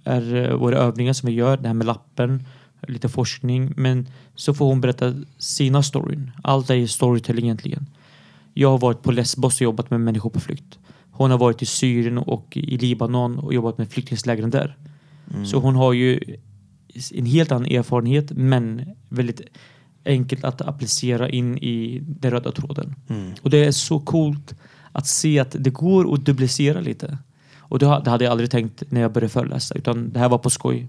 är 0.03 0.35
eh, 0.35 0.55
våra 0.55 0.77
övningar 0.77 1.13
som 1.13 1.27
vi 1.27 1.33
gör, 1.33 1.57
det 1.57 1.67
här 1.67 1.73
med 1.73 1.87
lappen, 1.87 2.45
lite 2.87 3.09
forskning, 3.09 3.73
men 3.75 4.07
så 4.35 4.53
får 4.53 4.65
hon 4.65 4.81
berätta 4.81 5.13
sina 5.37 5.83
storyn. 5.83 6.31
Allt 6.43 6.69
är 6.69 6.87
storytelling 6.87 7.45
egentligen. 7.45 7.85
Jag 8.53 8.71
har 8.71 8.77
varit 8.77 9.01
på 9.01 9.11
Lesbos 9.11 9.55
och 9.55 9.61
jobbat 9.61 9.89
med 9.89 10.01
människor 10.01 10.29
på 10.29 10.39
flykt. 10.39 10.79
Hon 11.11 11.31
har 11.31 11.37
varit 11.37 11.61
i 11.61 11.65
Syrien 11.65 12.17
och 12.17 12.57
i 12.57 12.77
Libanon 12.77 13.39
och 13.39 13.53
jobbat 13.53 13.77
med 13.77 13.89
flyktinglägren 13.91 14.49
där. 14.49 14.77
Så 15.45 15.59
hon 15.59 15.75
har 15.75 15.93
ju 15.93 16.19
en 17.13 17.25
helt 17.25 17.51
annan 17.51 17.65
erfarenhet 17.65 18.31
men 18.31 18.81
väldigt 19.09 19.41
enkelt 20.05 20.43
att 20.43 20.61
applicera 20.61 21.29
in 21.29 21.57
i 21.57 21.99
den 22.01 22.31
röda 22.31 22.51
tråden. 22.51 22.95
Mm. 23.09 23.33
Och 23.41 23.49
det 23.49 23.65
är 23.65 23.71
så 23.71 23.99
coolt 23.99 24.55
att 24.91 25.07
se 25.07 25.39
att 25.39 25.55
det 25.59 25.69
går 25.69 26.13
att 26.13 26.25
duplicera 26.25 26.79
lite. 26.81 27.17
Och 27.57 27.79
det 27.79 27.85
ha- 27.85 27.99
det 27.99 28.09
hade 28.09 28.23
jag 28.23 28.31
aldrig 28.31 28.51
tänkt 28.51 28.83
när 28.89 29.01
jag 29.01 29.11
började 29.13 29.29
föreläsa 29.29 29.75
utan 29.75 30.09
det 30.11 30.19
här 30.19 30.29
var 30.29 30.37
på 30.37 30.49
skoj. 30.49 30.87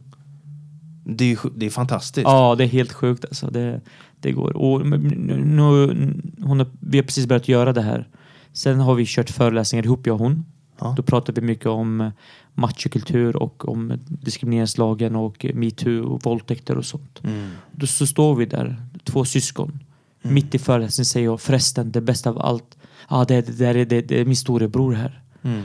Det 1.04 1.24
är, 1.24 1.28
ju 1.28 1.36
det 1.56 1.66
är 1.66 1.70
fantastiskt. 1.70 2.24
Ja, 2.24 2.54
det 2.58 2.64
är 2.64 2.68
helt 2.68 2.92
sjukt 2.92 3.24
alltså. 3.24 3.50
Det, 3.50 3.80
det 4.20 4.32
går. 4.32 4.56
Och 4.56 4.86
nu, 4.86 6.14
hon 6.42 6.58
har, 6.58 6.66
vi 6.80 6.98
har 6.98 7.04
precis 7.04 7.26
börjat 7.26 7.48
göra 7.48 7.72
det 7.72 7.82
här. 7.82 8.08
Sen 8.52 8.80
har 8.80 8.94
vi 8.94 9.04
kört 9.06 9.30
föreläsningar 9.30 9.84
ihop, 9.84 10.06
jag 10.06 10.14
och 10.14 10.20
hon. 10.20 10.44
Ja. 10.80 10.94
Då 10.96 11.02
pratar 11.02 11.32
vi 11.32 11.40
mycket 11.40 11.66
om 11.66 12.00
eh, 12.00 12.10
machokultur 12.54 13.36
och 13.36 13.68
om 13.68 13.92
diskrimineringslagen 14.08 15.16
och 15.16 15.44
eh, 15.44 15.54
metoo 15.54 16.04
och 16.04 16.24
våldtäkter 16.24 16.76
och 16.78 16.84
sånt. 16.84 17.20
Mm. 17.24 17.50
Då 17.72 17.86
så 17.86 18.06
står 18.06 18.34
vi 18.34 18.46
där, 18.46 18.82
två 19.04 19.24
syskon. 19.24 19.78
Mitt 20.22 20.54
i 20.54 20.58
föreläsningen 20.58 21.06
säger 21.06 21.26
jag 21.26 21.40
förresten, 21.40 21.92
det 21.92 22.00
bästa 22.00 22.30
av 22.30 22.38
allt. 22.38 22.76
Ja, 23.10 23.24
det, 23.28 23.40
det, 23.46 23.52
där 23.52 23.74
är, 23.76 23.84
det, 23.84 24.00
det 24.00 24.20
är 24.20 24.24
min 24.24 24.36
storebror 24.36 24.92
här. 24.92 25.22
Mm. 25.42 25.62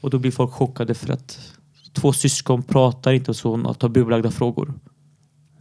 Och 0.00 0.10
då 0.10 0.18
blir 0.18 0.30
folk 0.30 0.50
chockade 0.52 0.94
för 0.94 1.12
att 1.12 1.52
två 1.92 2.12
syskon 2.12 2.62
pratar 2.62 3.12
inte 3.12 3.34
så 3.34 3.54
om 3.54 3.74
tabubelagda 3.74 4.30
frågor. 4.30 4.74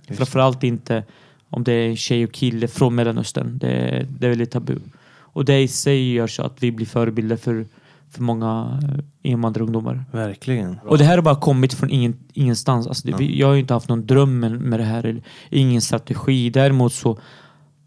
Just 0.07 0.17
Framförallt 0.17 0.63
inte 0.63 1.03
om 1.49 1.63
det 1.63 1.71
är 1.73 1.89
en 1.89 1.95
tjej 1.97 2.23
och 2.25 2.31
kille 2.31 2.67
från 2.67 2.95
Mellanöstern. 2.95 3.57
Det, 3.57 3.67
är- 3.71 4.07
det 4.19 4.25
är 4.25 4.29
väldigt 4.29 4.51
tabu. 4.51 4.79
Och 5.17 5.45
det 5.45 5.59
i 5.61 5.67
sig 5.67 6.13
gör 6.13 6.27
så 6.27 6.43
att 6.43 6.63
vi 6.63 6.71
blir 6.71 6.85
förebilder 6.85 7.35
för, 7.37 7.65
för 8.09 8.21
många 8.21 8.79
eh, 8.83 9.31
invandrarungdomar. 9.31 10.05
Verkligen. 10.11 10.79
Och 10.85 10.97
det 10.97 11.03
här 11.03 11.17
har 11.17 11.21
bara 11.23 11.35
kommit 11.35 11.73
från 11.73 11.89
ingen, 11.89 12.15
ingenstans. 12.33 12.87
Alltså 12.87 13.07
det, 13.07 13.15
vi, 13.17 13.39
jag 13.39 13.47
har 13.47 13.53
ju 13.53 13.59
inte 13.59 13.73
haft 13.73 13.89
någon 13.89 14.05
dröm 14.05 14.39
med, 14.39 14.51
med 14.51 14.79
det 14.79 14.83
här. 14.83 15.21
Ingen 15.49 15.81
strategi. 15.81 16.49
Däremot 16.49 16.93
så 16.93 17.19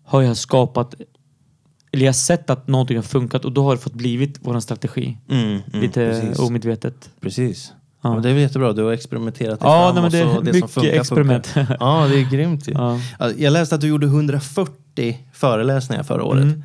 har 0.05 0.23
jag 0.23 0.37
skapat 0.37 0.95
eller 1.93 2.05
jag 2.05 2.09
har 2.09 2.15
sett 2.15 2.51
att 2.51 2.69
någonting 2.69 2.97
har 2.97 3.03
funkat 3.03 3.45
och 3.45 3.53
då 3.53 3.65
har 3.65 3.75
det 3.75 3.81
fått 3.81 3.93
blivit 3.95 4.39
vår 4.41 4.61
strategi. 4.61 5.19
Mm, 5.31 5.45
mm, 5.49 5.63
Lite 5.73 5.93
precis. 6.21 6.39
omedvetet. 6.39 7.11
precis. 7.21 7.73
Ja. 8.03 8.15
Ja. 8.15 8.21
det 8.21 8.29
är 8.29 8.33
väl 8.33 8.43
jättebra. 8.43 8.73
Du 8.73 8.83
har 8.85 8.93
experimenterat 8.93 9.61
dig 9.61 9.69
Ja, 9.71 9.93
fram 9.93 10.03
nej, 10.03 10.11
men 10.21 10.37
och 10.37 10.45
det 10.45 10.51
så 10.53 10.53
det 10.53 10.59
som 10.61 10.69
funkar, 10.69 10.93
experiment. 10.93 11.47
Funkar. 11.47 11.77
Ja, 11.81 12.07
det 12.11 12.21
är 12.21 12.31
grymt 12.31 12.69
ju. 12.69 12.73
Ja, 12.73 12.99
Jag 13.39 13.53
läste 13.53 13.75
att 13.75 13.81
du 13.81 13.87
gjorde 13.89 14.07
140 14.07 15.19
föreläsningar 15.33 16.03
förra 16.03 16.25
året. 16.25 16.43
Mm. 16.43 16.63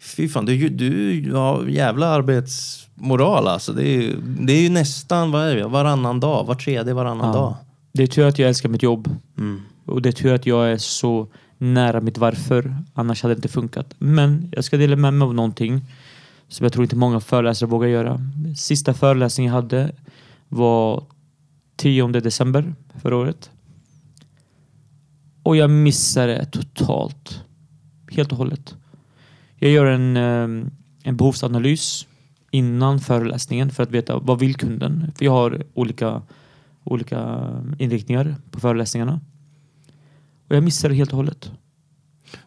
Fy 0.00 0.28
fan, 0.28 0.44
du, 0.46 0.68
du 0.68 1.32
har 1.34 1.64
jävla 1.66 2.06
arbetsmoral 2.06 3.48
alltså. 3.48 3.72
Det 3.72 3.88
är, 3.88 4.00
ju- 4.02 4.16
det 4.40 4.52
är 4.52 4.60
ju 4.62 4.68
nästan 4.68 5.30
vad 5.32 5.42
är 5.48 5.56
det, 5.56 5.66
varannan 5.66 6.20
dag, 6.20 6.44
var 6.46 6.54
tredje 6.54 6.94
varannan 6.94 7.26
Ja. 7.26 7.32
dag. 7.40 7.54
Det 7.92 8.02
är 8.02 8.06
tur 8.06 8.26
att 8.26 8.38
jag 8.38 8.48
älskar 8.48 8.68
mitt 8.68 8.82
jobb. 8.82 9.08
Mm. 9.38 9.60
Och 9.86 10.02
det 10.02 10.08
är 10.08 10.12
tur 10.12 10.34
att 10.34 10.46
jag 10.46 10.72
är 10.72 10.78
så 10.78 11.28
nära 11.62 12.00
mitt 12.00 12.18
varför. 12.18 12.76
Annars 12.94 13.22
hade 13.22 13.34
det 13.34 13.38
inte 13.38 13.48
funkat. 13.48 13.94
Men 13.98 14.48
jag 14.52 14.64
ska 14.64 14.76
dela 14.76 14.96
med 14.96 15.14
mig 15.14 15.26
av 15.26 15.34
någonting 15.34 15.84
som 16.48 16.64
jag 16.64 16.72
tror 16.72 16.84
inte 16.84 16.96
många 16.96 17.20
föreläsare 17.20 17.70
vågar 17.70 17.88
göra. 17.88 18.20
Sista 18.56 18.94
föreläsningen 18.94 19.54
jag 19.54 19.62
hade 19.62 19.92
var 20.48 21.04
10 21.76 22.08
december 22.08 22.74
förra 23.02 23.16
året. 23.16 23.50
Och 25.42 25.56
jag 25.56 25.70
missade 25.70 26.44
totalt. 26.44 27.44
Helt 28.10 28.32
och 28.32 28.38
hållet. 28.38 28.74
Jag 29.56 29.70
gör 29.70 29.86
en, 29.86 30.16
eh, 30.16 30.68
en 31.02 31.16
behovsanalys 31.16 32.06
innan 32.50 33.00
föreläsningen 33.00 33.70
för 33.70 33.82
att 33.82 33.90
veta 33.90 34.18
vad 34.18 34.38
vill 34.38 34.54
kunden? 34.54 35.12
För 35.16 35.24
jag 35.24 35.32
har 35.32 35.62
olika, 35.74 36.22
olika 36.84 37.18
eh, 37.18 37.84
inriktningar 37.84 38.36
på 38.50 38.60
föreläsningarna. 38.60 39.20
Och 40.52 40.56
jag 40.56 40.62
missade 40.64 40.94
det 40.94 40.98
helt 40.98 41.10
och 41.10 41.16
hållet. 41.16 41.50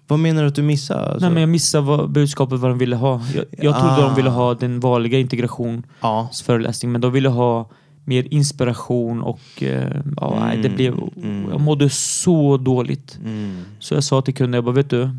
Vad 0.08 0.20
menar 0.20 0.42
du 0.42 0.48
att 0.48 0.56
du 0.56 0.62
missade? 0.64 1.00
Alltså, 1.06 1.26
Nej, 1.26 1.34
men 1.34 1.42
jag 1.42 1.50
missade 1.50 1.84
vad, 1.86 2.10
budskapet 2.10 2.60
vad 2.60 2.72
de 2.72 2.78
ville 2.78 2.96
ha. 2.96 3.22
Jag, 3.36 3.46
jag 3.52 3.76
trodde 3.80 3.94
Ah. 3.96 4.02
de 4.08 4.16
ville 4.16 4.30
ha 4.30 4.54
den 4.54 4.80
vanliga 4.80 5.20
integrationsföreläsningen 5.20 6.92
ja. 6.92 6.94
men 6.94 7.02
de 7.02 7.12
ville 7.12 7.30
ha 7.30 7.70
mer 8.04 8.28
inspiration 8.34 9.22
och 9.22 9.64
eh, 9.64 10.02
ja, 10.18 10.38
nej, 10.40 10.58
det 10.58 10.68
Mm, 10.68 10.76
blev, 10.76 10.94
mm. 11.24 11.50
jag 11.52 11.62
mådde 11.62 11.90
så 11.90 12.58
dåligt. 12.58 13.20
Mm. 13.26 13.62
Så 13.80 13.94
jag 13.94 14.04
sa 14.04 14.22
till 14.22 14.34
kunden, 14.34 14.54
jag 14.54 14.64
bara, 14.64 14.76
vet 14.76 14.90
du, 14.90 15.10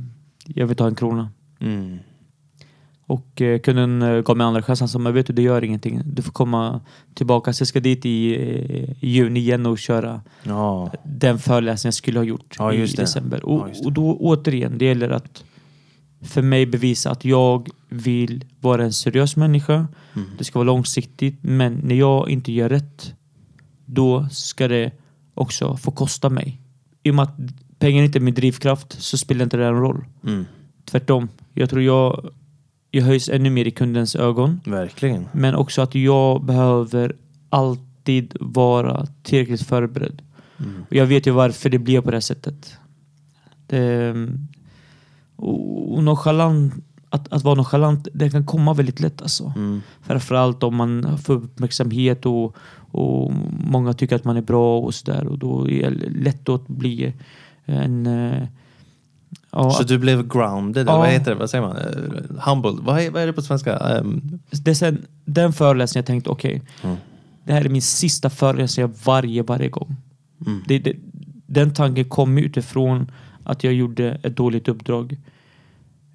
jag 0.46 0.66
vill 0.66 0.77
ta 0.77 0.87
en 0.87 0.94
krona. 0.94 1.31
Mm. 1.61 1.99
Och 3.09 3.40
eh, 3.42 3.59
kunden 3.61 4.03
eh, 4.03 4.21
gav 4.23 4.37
mig 4.37 4.45
andra 4.45 4.62
chans. 4.62 4.81
Han 4.81 4.88
sa, 4.88 4.99
men 4.99 5.15
vet 5.15 5.27
du, 5.27 5.33
det 5.33 5.42
gör 5.42 5.65
ingenting. 5.65 6.00
Du 6.04 6.23
får 6.23 6.33
komma 6.33 6.81
tillbaka. 7.15 7.52
Så 7.52 7.61
jag 7.63 7.69
ska 7.69 7.81
dit 7.81 8.07
i, 8.07 8.35
eh, 8.35 8.90
i 9.04 9.09
juni 9.11 9.40
igen 9.40 9.67
och 9.67 9.79
köra 9.79 10.21
Ja. 10.42 10.92
den 11.04 11.38
föreläsningen 11.38 11.88
jag 11.88 11.94
skulle 11.94 12.19
ha 12.19 12.25
gjort 12.25 12.57
Ja, 12.59 12.73
i 12.73 12.87
december. 12.87 13.40
Ja, 13.42 13.48
Och, 13.48 13.69
det. 13.69 13.85
och 13.85 13.92
då 13.92 14.17
återigen, 14.21 14.79
det 14.79 14.85
gäller 14.85 15.11
att 15.11 15.44
för 16.23 16.42
mig 16.42 16.67
bevisa 16.67 17.11
att 17.11 17.25
jag 17.25 17.69
vill 17.88 18.44
vara 18.61 18.85
en 18.85 18.92
seriös 18.92 19.37
människa. 19.37 19.75
Mm. 20.17 20.29
Det 20.38 20.44
ska 20.44 20.59
vara 20.59 20.67
långsiktigt. 20.67 21.38
Men 21.40 21.73
när 21.85 21.94
jag 21.94 22.29
inte 22.31 22.52
gör 22.52 22.69
rätt, 22.69 23.15
då 23.85 24.27
ska 24.31 24.69
det 24.69 24.92
också 25.35 25.77
få 25.77 25.90
kosta 25.90 26.29
mig. 26.31 26.61
I 27.02 27.11
och 27.11 27.15
med 27.15 27.23
att 27.23 27.37
pengar 27.79 28.02
inte 28.04 28.19
är 28.19 28.21
min 28.21 28.35
drivkraft 28.35 29.02
så 29.02 29.19
spelar 29.19 29.42
inte 29.44 29.57
det 29.57 29.71
någon 29.71 29.83
roll. 29.83 30.04
Mm. 30.25 30.44
Tvärtom. 30.85 31.29
Jag 31.54 31.71
tror 31.71 31.83
jag, 31.83 32.31
jag 32.91 33.03
höjs 33.03 33.29
ännu 33.29 33.51
mer 33.51 33.65
i 33.65 33.71
kundens 33.71 34.17
ögon. 34.17 34.61
Verkligen. 34.65 35.29
Men 35.33 35.55
också 35.55 35.83
att 35.83 35.95
jag 35.95 36.45
behöver 36.45 37.17
alltid 37.49 38.37
vara 38.41 39.07
tillräckligt 39.23 39.63
förberedd. 39.63 40.23
Mm. 40.59 40.85
Och 40.91 40.97
jag 40.97 41.07
vet 41.07 41.27
ju 41.27 41.31
varför 41.31 41.71
det 41.71 41.79
blir 41.79 42.01
på 42.01 42.11
det 42.11 42.17
här 42.17 42.21
sättet. 42.21 42.77
Det, 43.67 44.15
Och, 45.37 45.95
och 45.97 46.05
nonchalant, 46.05 46.75
att, 47.11 47.33
att 47.33 47.45
vara 47.45 47.55
nonchalant, 47.55 48.09
det 48.15 48.31
kan 48.31 48.47
komma 48.47 48.75
väldigt 48.75 49.01
lätt 49.01 49.23
alltså. 49.23 49.53
Mm. 49.57 49.83
Framförallt 50.03 50.63
om 50.63 50.77
man 50.77 51.19
får 51.19 51.35
uppmärksamhet 51.35 52.27
och, 52.27 52.57
och 52.93 53.33
många 53.71 53.93
tycker 53.93 54.17
att 54.17 54.25
man 54.25 54.37
är 54.37 54.43
bra 54.43 54.79
och 54.79 54.95
sådär. 54.95 55.27
Och 55.27 55.39
då 55.39 55.71
är 55.71 55.91
det 55.91 56.09
lätt 56.09 56.49
att 56.49 56.69
bli 56.69 57.15
en... 57.65 58.09
Ja, 59.59 59.71
Så 59.71 59.83
du 59.83 59.98
blev 59.98 60.29
grounded, 60.29 60.87
Ja. 60.88 60.98
vad 60.98 61.09
heter 61.09 61.31
det? 61.31 61.37
Vad 61.38 61.50
säger 61.50 61.65
man? 61.67 61.77
Eh, 61.77 62.40
humbled? 62.46 62.75
Vad 62.85 63.00
är, 63.00 63.11
vad 63.11 63.23
är 63.23 63.27
det 63.27 63.33
på 63.33 63.42
svenska? 63.42 63.77
Ehm, 63.79 64.38
det 64.50 64.71
är 64.71 64.75
sen, 64.75 65.07
den 65.25 65.52
föreläsningen 65.52 66.00
jag 66.02 66.07
tänkte, 66.07 66.31
okej, 66.31 66.63
Mm. 66.83 66.96
det 67.44 67.52
här 67.52 67.65
är 67.65 67.69
min 67.69 67.83
sista 67.83 68.31
föreläsning 68.31 68.92
varje, 69.04 69.42
varje 69.42 69.69
gång. 69.69 69.96
Mm. 70.46 70.63
Det, 70.69 70.79
det, 70.79 70.96
den 71.46 71.75
tanken 71.75 72.04
kom 72.04 72.38
utifrån 72.38 73.11
att 73.44 73.65
jag 73.65 73.73
gjorde 73.73 74.21
ett 74.23 74.37
dåligt 74.37 74.69
uppdrag. 74.69 75.17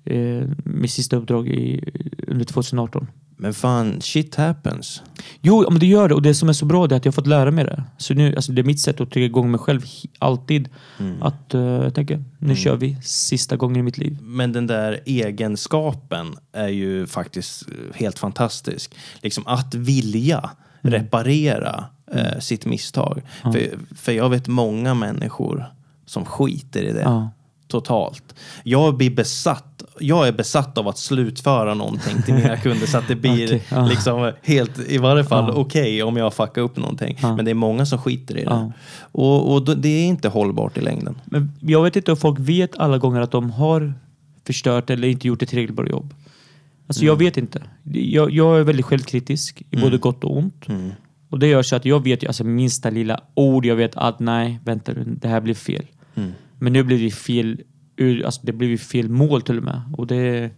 Eh, 0.05 0.43
mitt 0.63 0.91
sista 0.91 1.15
uppdrag 1.15 1.47
i, 1.47 1.83
under 2.27 2.45
2018. 2.45 3.07
Men 3.41 3.53
fan, 3.53 4.01
shit 4.01 4.35
happens. 4.35 5.01
Jo, 5.41 5.65
men 5.69 5.79
det 5.79 5.85
gör 5.85 6.09
det. 6.09 6.15
Och 6.15 6.21
det 6.21 6.35
som 6.35 6.49
är 6.49 6.53
så 6.53 6.65
bra 6.65 6.87
det 6.87 6.95
är 6.95 6.97
att 6.97 7.05
jag 7.05 7.15
fått 7.15 7.27
lära 7.27 7.51
mig 7.51 7.63
det. 7.63 7.83
Så 7.97 8.13
nu, 8.13 8.35
alltså 8.35 8.51
det 8.51 8.61
är 8.61 8.63
mitt 8.63 8.79
sätt 8.79 9.01
att 9.01 9.11
trygga 9.11 9.25
igång 9.25 9.51
mig 9.51 9.59
själv 9.59 9.81
alltid. 10.19 10.69
Mm. 10.99 11.23
Att 11.23 11.55
uh, 11.55 11.61
jag 11.61 11.95
tänker, 11.95 12.23
nu 12.39 12.55
kör 12.55 12.75
vi 12.75 12.97
sista 13.03 13.55
gången 13.55 13.77
i 13.77 13.83
mitt 13.83 13.97
liv. 13.97 14.17
Men 14.21 14.51
den 14.51 14.67
där 14.67 14.99
egenskapen 15.05 16.35
är 16.51 16.67
ju 16.67 17.07
faktiskt 17.07 17.67
eh, 17.67 17.95
helt 17.95 18.19
fantastisk. 18.19 18.95
Liksom 19.21 19.47
att 19.47 19.75
vilja 19.75 20.49
Mm. 20.83 20.93
reparera 20.93 21.85
eh, 22.11 22.39
sitt 22.39 22.65
misstag. 22.65 23.21
För, 23.41 23.77
för 23.95 24.11
jag 24.11 24.29
vet 24.29 24.47
många 24.47 24.93
människor 24.93 25.65
som 26.05 26.25
skiter 26.25 26.83
i 26.83 26.93
det 26.93 27.29
totalt. 27.67 28.35
Jag 28.63 28.97
blir 28.97 29.09
besatt. 29.09 29.70
Jag 30.01 30.27
är 30.27 30.31
besatt 30.31 30.77
av 30.77 30.87
att 30.87 30.97
slutföra 30.97 31.73
någonting 31.73 32.21
till 32.21 32.33
mina 32.33 32.57
kunder 32.63 32.87
så 32.87 32.97
att 32.97 33.07
det 33.07 33.15
blir 33.15 33.45
Okej, 33.47 33.63
ja. 33.69 33.85
liksom 33.85 34.31
helt, 34.41 34.79
i 34.89 34.97
varje 34.97 35.23
fall 35.23 35.45
Ja. 35.47 35.53
okej 35.53 36.03
om 36.03 36.17
jag 36.17 36.33
fuckar 36.33 36.61
upp 36.61 36.77
någonting. 36.77 37.17
Ja. 37.21 37.35
Men 37.35 37.45
det 37.45 37.51
är 37.51 37.55
många 37.55 37.85
som 37.85 37.99
skiter 37.99 38.37
i 38.37 38.43
det. 38.43 38.71
Och, 39.11 39.53
och 39.53 39.77
det 39.77 39.89
är 39.89 40.05
inte 40.05 40.27
hållbart 40.29 40.77
i 40.77 40.81
längden. 40.81 41.15
Men 41.25 41.51
jag 41.61 41.83
vet 41.83 41.95
inte 41.95 42.11
om 42.11 42.17
folk 42.17 42.39
vet 42.39 42.77
alla 42.77 42.97
gånger 42.97 43.21
att 43.21 43.31
de 43.31 43.51
har 43.51 43.93
förstört 44.45 44.89
eller 44.89 45.07
inte 45.07 45.27
gjort 45.27 45.41
ett 45.41 45.49
tillräckligt 45.49 45.75
bra 45.75 45.87
jobb. 45.87 46.13
Alltså 46.87 47.05
jag 47.05 47.15
vet 47.15 47.37
inte. 47.37 47.61
Jag, 47.93 48.31
jag 48.31 48.59
är 48.59 48.63
väldigt 48.63 48.85
självkritisk 48.85 49.63
i 49.69 49.77
både 49.77 49.97
gott 49.97 50.23
och 50.23 50.37
ont. 50.37 50.69
Mm. 50.69 50.91
Och 51.29 51.39
det 51.39 51.47
gör 51.47 51.63
så 51.63 51.75
att 51.75 51.85
jag 51.85 52.03
vet 52.03 52.27
alltså 52.27 52.43
minsta 52.43 52.89
lilla 52.89 53.19
ord, 53.33 53.65
jag 53.65 53.75
vet 53.75 53.95
att 53.95 54.19
nej, 54.19 54.59
vänta 54.63 54.91
nu, 54.91 55.17
det 55.21 55.27
här 55.27 55.41
blir 55.41 55.53
fel. 55.53 55.85
Mm. 56.15 56.31
Men 56.59 56.73
nu 56.73 56.83
blir 56.83 57.03
det 57.03 57.11
fel, 57.11 57.61
ur, 58.01 58.25
alltså 58.25 58.41
det 58.43 58.51
blir 58.53 58.67
ju 58.67 58.77
fel 58.77 59.09
mål 59.09 59.41
till 59.41 59.57
och 59.57 59.63
med. 59.63 59.81
Och 59.97 60.07
det, 60.07 60.49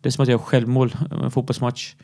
det 0.00 0.08
är 0.08 0.10
som 0.10 0.22
att 0.22 0.28
jag 0.28 0.40
självmål 0.40 0.88
i 1.10 1.24
en 1.24 1.30
fotbollsmatch. 1.30 1.94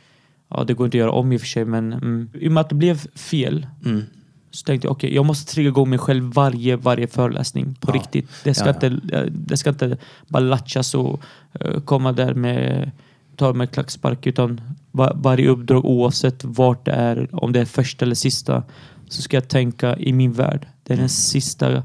Ja, 0.49 0.65
det 0.65 0.75
går 0.75 0.87
inte 0.87 0.97
att 0.97 1.01
göra 1.01 1.11
om 1.11 1.33
i 1.33 1.37
och 1.37 1.41
för 1.41 1.49
sig, 1.49 1.65
men 1.65 1.93
mm, 1.93 2.31
i 2.35 2.49
och 2.49 2.53
med 2.53 2.61
att 2.61 2.69
det 2.69 2.75
blev 2.75 2.99
fel 3.15 3.67
Mm. 3.85 4.03
så 4.51 4.65
tänkte 4.65 4.87
jag 4.87 4.93
okej, 4.93 5.15
jag 5.15 5.27
måste 5.27 5.53
trigga 5.53 5.69
igång 5.69 5.91
mig 5.91 5.99
själv 5.99 6.25
varje, 6.35 6.77
varje 6.77 7.07
föreläsning 7.07 7.75
på 7.81 7.91
Ja. 7.91 7.95
riktigt. 8.01 8.29
Det 8.45 8.55
ska, 8.55 8.65
Ja, 8.65 8.71
Inte, 8.75 8.89
det 9.31 9.57
ska 9.57 9.71
inte 9.71 9.97
bara 10.29 10.41
latchas 10.43 10.95
och 10.95 11.21
eh, 11.61 11.81
komma 11.81 12.13
där 12.13 12.35
med 12.35 12.91
ta 13.37 13.53
med 13.53 13.71
klackspark 13.71 14.27
utan 14.27 14.61
var, 14.91 15.13
varje 15.15 15.49
uppdrag 15.49 15.85
oavsett 15.85 16.45
vart 16.45 16.85
det 16.85 16.93
är, 16.93 17.29
om 17.33 17.53
det 17.53 17.61
är 17.61 17.65
första 17.65 18.05
eller 18.05 18.15
sista, 18.15 18.63
så 19.09 19.23
ska 19.23 19.37
jag 19.37 19.49
tänka 19.49 19.97
i 19.97 20.13
min 20.13 20.33
värld. 20.33 20.67
Det 20.83 20.93
är 20.93 20.97
den 20.99 21.09
sista 21.09 21.83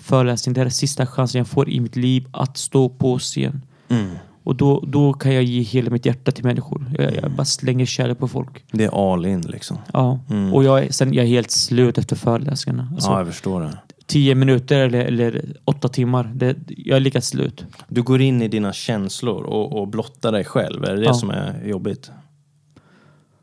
föreläsningen, 0.00 0.54
det 0.54 0.60
är 0.60 0.64
den 0.64 0.72
sista 0.72 1.06
chansen 1.06 1.38
jag 1.38 1.48
får 1.48 1.68
i 1.70 1.80
mitt 1.80 1.96
liv 1.96 2.26
att 2.32 2.56
stå 2.56 2.88
på 2.88 3.18
scen. 3.18 3.62
Mm. 3.88 4.10
Och 4.44 4.56
då, 4.56 4.84
då 4.86 5.12
kan 5.12 5.34
jag 5.34 5.42
ge 5.44 5.60
hela 5.62 5.90
mitt 5.90 6.06
hjärta 6.06 6.30
till 6.32 6.44
människor. 6.44 6.92
Jag, 6.98 7.16
jag 7.16 7.30
bara 7.30 7.44
slänger 7.44 7.86
kärlek 7.86 8.18
på 8.18 8.28
folk. 8.28 8.64
Det 8.72 8.84
är 8.84 9.12
all 9.14 9.26
in 9.26 9.40
liksom. 9.40 9.76
Ja. 9.92 10.18
Mm. 10.30 10.54
Och 10.54 10.64
jag 10.64 10.84
är, 10.84 10.92
sen 10.92 11.14
jag 11.14 11.24
är 11.24 11.28
helt 11.28 11.50
slut 11.50 11.98
efter 11.98 12.16
föreläsningarna. 12.16 12.88
Alltså, 12.94 13.10
ja, 13.10 13.18
jag 13.18 13.26
förstår 13.26 13.60
det. 13.60 13.78
tio 14.06 14.34
minuter 14.34 14.78
eller, 14.78 15.04
eller 15.04 15.56
åtta 15.64 15.88
timmar. 15.88 16.32
Det, 16.34 16.56
jag 16.68 16.96
är 16.96 17.00
lika 17.00 17.20
slut. 17.20 17.64
Du 17.88 18.02
går 18.02 18.20
in 18.20 18.42
i 18.42 18.48
dina 18.48 18.72
känslor 18.72 19.42
och, 19.42 19.80
och 19.80 19.88
blottar 19.88 20.32
dig 20.32 20.44
själv. 20.44 20.84
Är 20.84 20.94
det 20.94 21.00
det 21.00 21.06
Ja. 21.06 21.14
som 21.14 21.30
är 21.30 21.64
jobbigt? 21.66 22.10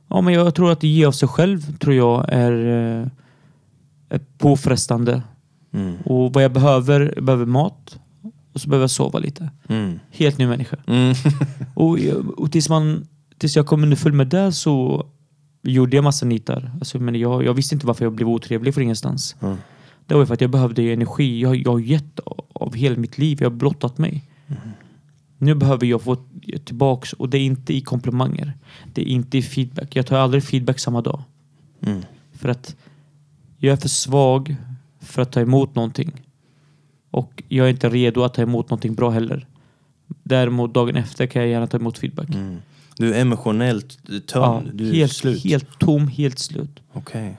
Ja, 0.10 0.22
men 0.22 0.34
jag 0.34 0.55
tror 0.55 0.72
att 0.72 0.84
ge 0.84 1.05
av 1.05 1.12
sig 1.12 1.30
själv 1.30 1.78
tror 1.78 1.95
jag 1.95 2.26
är, 2.30 2.51
eh, 2.51 3.08
är 4.10 4.20
påfrestande. 4.38 5.22
Mm. 5.78 5.97
Och 6.05 6.34
vad 6.34 6.43
jag 6.43 6.53
behöver, 6.53 7.13
jag 7.15 7.23
behöver 7.23 7.45
mat 7.45 7.99
och 8.53 8.61
så 8.61 8.69
behöver 8.69 8.84
jag 8.84 8.91
sova 8.91 9.19
lite. 9.19 9.49
Mm. 9.69 9.99
Helt 10.11 10.38
ny 10.38 10.47
människa. 10.47 10.78
Mm. 10.88 11.13
Och, 11.73 11.97
och 12.38 12.51
tills, 12.51 12.69
man, 12.69 13.07
tills 13.38 13.55
jag 13.55 13.67
kom 13.67 13.84
underfull 13.84 14.13
med 14.13 14.28
det 14.28 14.51
så 14.51 15.05
gjorde 15.63 15.97
jag 15.97 16.03
massa 16.03 16.25
nitar. 16.25 16.71
Alltså, 16.73 16.99
men 16.99 17.15
jag, 17.15 17.45
jag 17.45 17.53
visste 17.53 17.75
inte 17.75 17.88
varför 17.88 18.05
jag 18.05 18.13
blev 18.13 18.30
otrevlig 18.30 18.73
för 18.73 18.82
ingenstans. 18.82 19.36
Mm. 19.41 19.57
Det 20.05 20.15
var 20.15 20.25
för 20.25 20.34
att 20.34 20.41
jag 20.41 20.49
behövde 20.49 20.93
energi. 20.93 21.41
Jag, 21.41 21.55
jag 21.55 21.71
har 21.71 21.80
gett 21.80 22.19
av 22.53 22.75
hela 22.75 22.97
mitt 22.97 23.17
liv. 23.17 23.38
Jag 23.41 23.49
har 23.49 23.55
blottat 23.55 23.97
mig. 23.97 24.23
Nu 25.38 25.55
behöver 25.55 25.86
jag 25.86 26.01
få 26.01 26.17
tillbaks 26.65 27.13
och 27.13 27.30
det 27.30 27.38
är 27.38 27.45
inte 27.45 27.73
i 27.73 27.82
komplimanger. 27.82 28.53
Det 28.93 29.01
är 29.01 29.05
inte 29.05 29.38
i 29.38 29.41
feedback. 29.41 29.95
Jag 29.95 30.07
tar 30.07 30.17
aldrig 30.17 30.43
feedback 30.43 30.80
samma 30.80 31.01
dag. 31.01 31.23
Mm. 31.82 32.01
För 32.34 32.49
att 32.49 32.75
jag 33.57 33.73
är 33.73 33.78
för 33.78 33.89
svag 33.89 34.55
för 35.08 35.22
att 35.22 35.32
ta 35.32 35.39
emot 35.41 35.76
någonting. 35.76 36.12
Och 37.12 37.43
jag 37.47 37.66
är 37.66 37.70
inte 37.72 37.89
redo 37.89 38.24
att 38.24 38.34
ta 38.34 38.41
emot 38.41 38.70
någonting 38.70 38.95
bra 38.95 39.10
heller. 39.10 39.47
Däremot 40.24 40.74
dagen 40.74 40.95
efter 40.95 41.26
kan 41.28 41.41
jag 41.41 41.51
gärna 41.51 41.68
ta 41.68 41.78
emot 41.78 41.97
feedback. 41.97 42.30
Mm. 42.30 42.58
Du 42.97 43.14
är 43.14 43.22
emotionellt 43.22 43.97
Ja, 44.08 44.20
tömd. 44.28 44.70
du 44.74 44.89
är 44.89 44.93
helt, 44.93 45.12
slut. 45.14 45.43
helt 45.43 45.80
tom, 45.80 46.08
helt 46.08 46.39
slut. 46.39 46.80
Okej. 46.93 47.38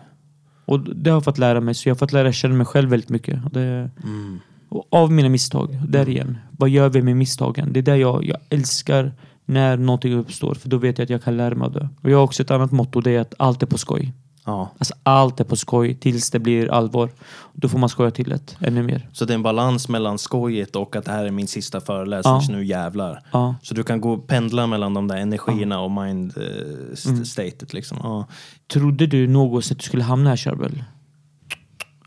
Och 0.64 0.80
det 0.80 1.10
har 1.10 1.16
jag 1.16 1.24
fått 1.24 1.38
lära 1.38 1.60
mig. 1.60 1.74
Så 1.74 1.88
jag 1.88 1.94
har 1.94 1.98
fått 1.98 2.12
lära 2.12 2.32
känna 2.32 2.54
mig 2.54 2.66
själv 2.66 2.90
väldigt 2.90 3.08
mycket. 3.08 3.44
Och 3.44 3.50
det, 3.50 3.90
Mm. 4.04 4.40
och 4.68 4.86
av 4.90 5.12
mina 5.12 5.28
misstag. 5.28 5.78
Där 5.88 6.08
igen. 6.08 6.38
Vad 6.50 6.68
gör 6.70 6.88
vi 6.88 7.02
med 7.02 7.16
misstagen? 7.16 7.72
Det 7.72 7.80
är 7.80 7.82
där 7.82 7.96
jag, 7.96 8.24
jag 8.24 8.36
älskar 8.50 9.12
när 9.44 9.76
någonting 9.76 10.14
uppstår. 10.14 10.54
För 10.54 10.68
då 10.68 10.76
vet 10.76 10.98
jag 10.98 11.04
att 11.04 11.10
jag 11.10 11.22
kan 11.22 11.36
lära 11.36 11.54
mig 11.54 11.66
av 11.66 11.72
det. 11.72 11.88
Och 12.02 12.10
jag 12.10 12.16
har 12.18 12.24
också 12.24 12.42
ett 12.42 12.50
annat 12.50 12.72
motto. 12.72 13.00
Det 13.00 13.10
är 13.10 13.20
att 13.20 13.34
allt 13.38 13.62
är 13.62 13.66
på 13.66 13.78
skoj. 13.78 14.12
Ja. 14.48 14.70
Alltså 14.78 14.94
allt 15.02 15.40
är 15.40 15.44
på 15.44 15.56
skoj 15.56 15.94
tills 15.94 16.30
det 16.30 16.38
blir 16.38 16.70
allvar. 16.72 17.10
Då 17.52 17.68
får 17.68 17.78
man 17.78 17.88
skoja 17.88 18.10
till 18.10 18.28
det 18.28 18.56
ännu 18.60 18.82
mer. 18.82 19.08
Så 19.12 19.24
det 19.24 19.32
är 19.32 19.34
en 19.34 19.42
balans 19.42 19.88
mellan 19.88 20.18
skojet 20.18 20.76
och 20.76 20.96
att 20.96 21.04
det 21.04 21.12
här 21.12 21.24
är 21.24 21.30
min 21.30 21.48
sista 21.48 21.80
föreläsning, 21.80 22.34
Ja. 22.34 22.40
så 22.40 22.52
nu 22.52 22.64
jävlar. 22.64 23.22
Ja. 23.32 23.54
Så 23.62 23.74
du 23.74 23.82
kan 23.82 24.00
gå 24.00 24.12
och 24.12 24.26
pendla 24.26 24.66
mellan 24.66 24.94
de 24.94 25.08
där 25.08 25.16
energierna 25.16 25.80
och 25.80 25.90
mind-statet. 25.90 27.72
liksom. 27.72 27.98
Ja. 28.02 28.26
Trodde 28.72 29.06
du 29.06 29.26
någonsin 29.28 29.74
att 29.74 29.78
du 29.78 29.84
skulle 29.84 30.02
hamna 30.02 30.30
här 30.30 30.36
Charbel? 30.36 30.84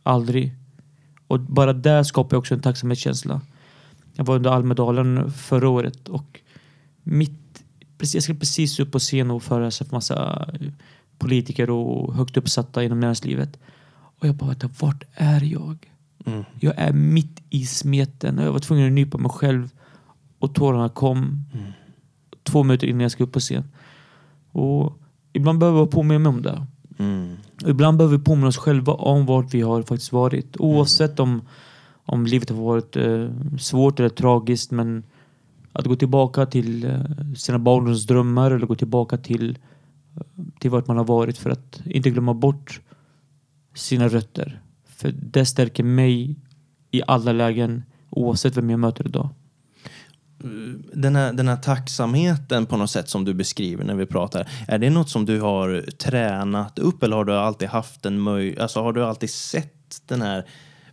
Aldrig. 0.03 0.55
Och 1.27 1.39
bara 1.39 1.73
där 1.73 2.03
skapar 2.03 2.35
jag 2.35 2.39
också 2.39 2.53
en 2.53 2.61
tacksamhetskänsla. 2.61 3.41
Jag 4.13 4.25
var 4.25 4.35
under 4.35 4.49
Almedalen 4.49 5.31
förra 5.31 5.69
året 5.69 6.07
och 6.09 6.39
mitt, 7.03 7.63
jag 8.13 8.23
skulle 8.23 8.39
precis 8.39 8.79
upp 8.79 8.91
på 8.91 8.99
scen 8.99 9.31
och 9.31 9.43
föreläsa 9.43 9.85
för 9.85 9.95
massa 9.95 10.49
politiker 11.21 11.69
och 11.69 12.13
högt 12.13 12.37
uppsatta 12.37 12.83
inom 12.83 12.99
näringslivet. 12.99 13.59
Och 14.19 14.27
jag 14.27 14.35
bara, 14.35 14.49
vänta, 14.49 14.69
vart 14.79 15.03
är 15.13 15.43
jag? 15.43 15.91
Mm. 16.25 16.43
Jag 16.59 16.73
är 16.77 16.93
mitt 16.93 17.41
i 17.49 17.65
smeten 17.65 18.39
och 18.39 18.45
jag 18.45 18.51
var 18.51 18.59
tvungen 18.59 18.87
att 18.87 18.93
nypa 18.93 19.17
mig 19.17 19.31
själv 19.31 19.69
och 20.39 20.55
tårarna 20.55 20.89
kom 20.89 21.45
två 22.43 22.63
minuter 22.63 22.87
innan 22.87 23.01
jag 23.01 23.11
ska 23.11 23.23
upp 23.23 23.31
på 23.31 23.39
scen. 23.39 23.63
Och 24.51 24.99
ibland 25.33 25.59
behöver 25.59 25.79
jag 25.79 25.91
påminna 25.91 26.19
mig 26.19 26.29
om 26.29 26.41
det. 26.41 26.65
Mm. 26.97 27.35
Ibland 27.65 27.97
behöver 27.97 28.17
vi 28.17 28.23
påminna 28.23 28.47
oss 28.47 28.57
själva 28.57 28.93
om 28.93 29.25
vart 29.25 29.53
vi 29.53 29.61
har 29.61 29.81
faktiskt 29.81 30.11
varit. 30.11 30.57
Oavsett 30.59 31.19
om, 31.19 31.41
om 32.05 32.25
livet 32.25 32.49
har 32.49 32.57
varit 32.57 32.95
eh, 32.95 33.29
svårt 33.59 33.99
eller 33.99 34.09
tragiskt. 34.09 34.71
Men 34.71 35.03
att 35.73 35.85
gå 35.85 35.95
tillbaka 35.95 36.45
till 36.45 36.85
eh, 36.85 36.99
sina 37.37 37.59
barndomsdrömmar 37.59 38.51
eller 38.51 38.67
gå 38.67 38.75
tillbaka 38.75 39.17
till, 39.17 39.57
eh, 40.15 40.43
till 40.61 40.71
vart 40.71 40.87
man 40.87 40.97
har 40.97 41.05
varit 41.05 41.37
för 41.37 41.49
att 41.49 41.81
inte 41.85 42.09
glömma 42.09 42.33
bort 42.33 42.81
sina 43.75 44.07
rötter. 44.07 44.61
För 44.85 45.11
det 45.11 45.45
stärker 45.45 45.83
mig 45.83 46.35
i 46.91 47.01
alla 47.07 47.31
lägen 47.31 47.83
oavsett 48.09 48.57
vem 48.57 48.69
jag 48.69 48.79
möter 48.79 49.07
idag. 49.07 49.29
Den, 50.93 51.15
här, 51.15 51.33
den 51.33 51.47
här 51.47 51.57
tacksamheten 51.57 52.65
på 52.65 52.77
något 52.77 52.91
sätt 52.91 53.09
som 53.09 53.25
du 53.25 53.33
beskriver 53.33 53.83
när 53.83 53.95
vi 53.95 54.05
pratar. 54.05 54.47
Är 54.67 54.79
det 54.79 54.89
något 54.89 55.09
som 55.09 55.25
du 55.25 55.41
har 55.41 55.85
tränat 55.97 56.79
upp 56.79 57.03
eller 57.03 57.15
har 57.15 57.25
du 57.25 57.33
alltid 57.33 57.67
haft 57.67 58.05
en 58.05 58.21
möj... 58.21 58.59
Alltså 58.59 58.81
har 58.81 58.93
du 58.93 59.05
alltid 59.05 59.29
sett 59.29 60.01
den 60.07 60.21
här 60.21 60.45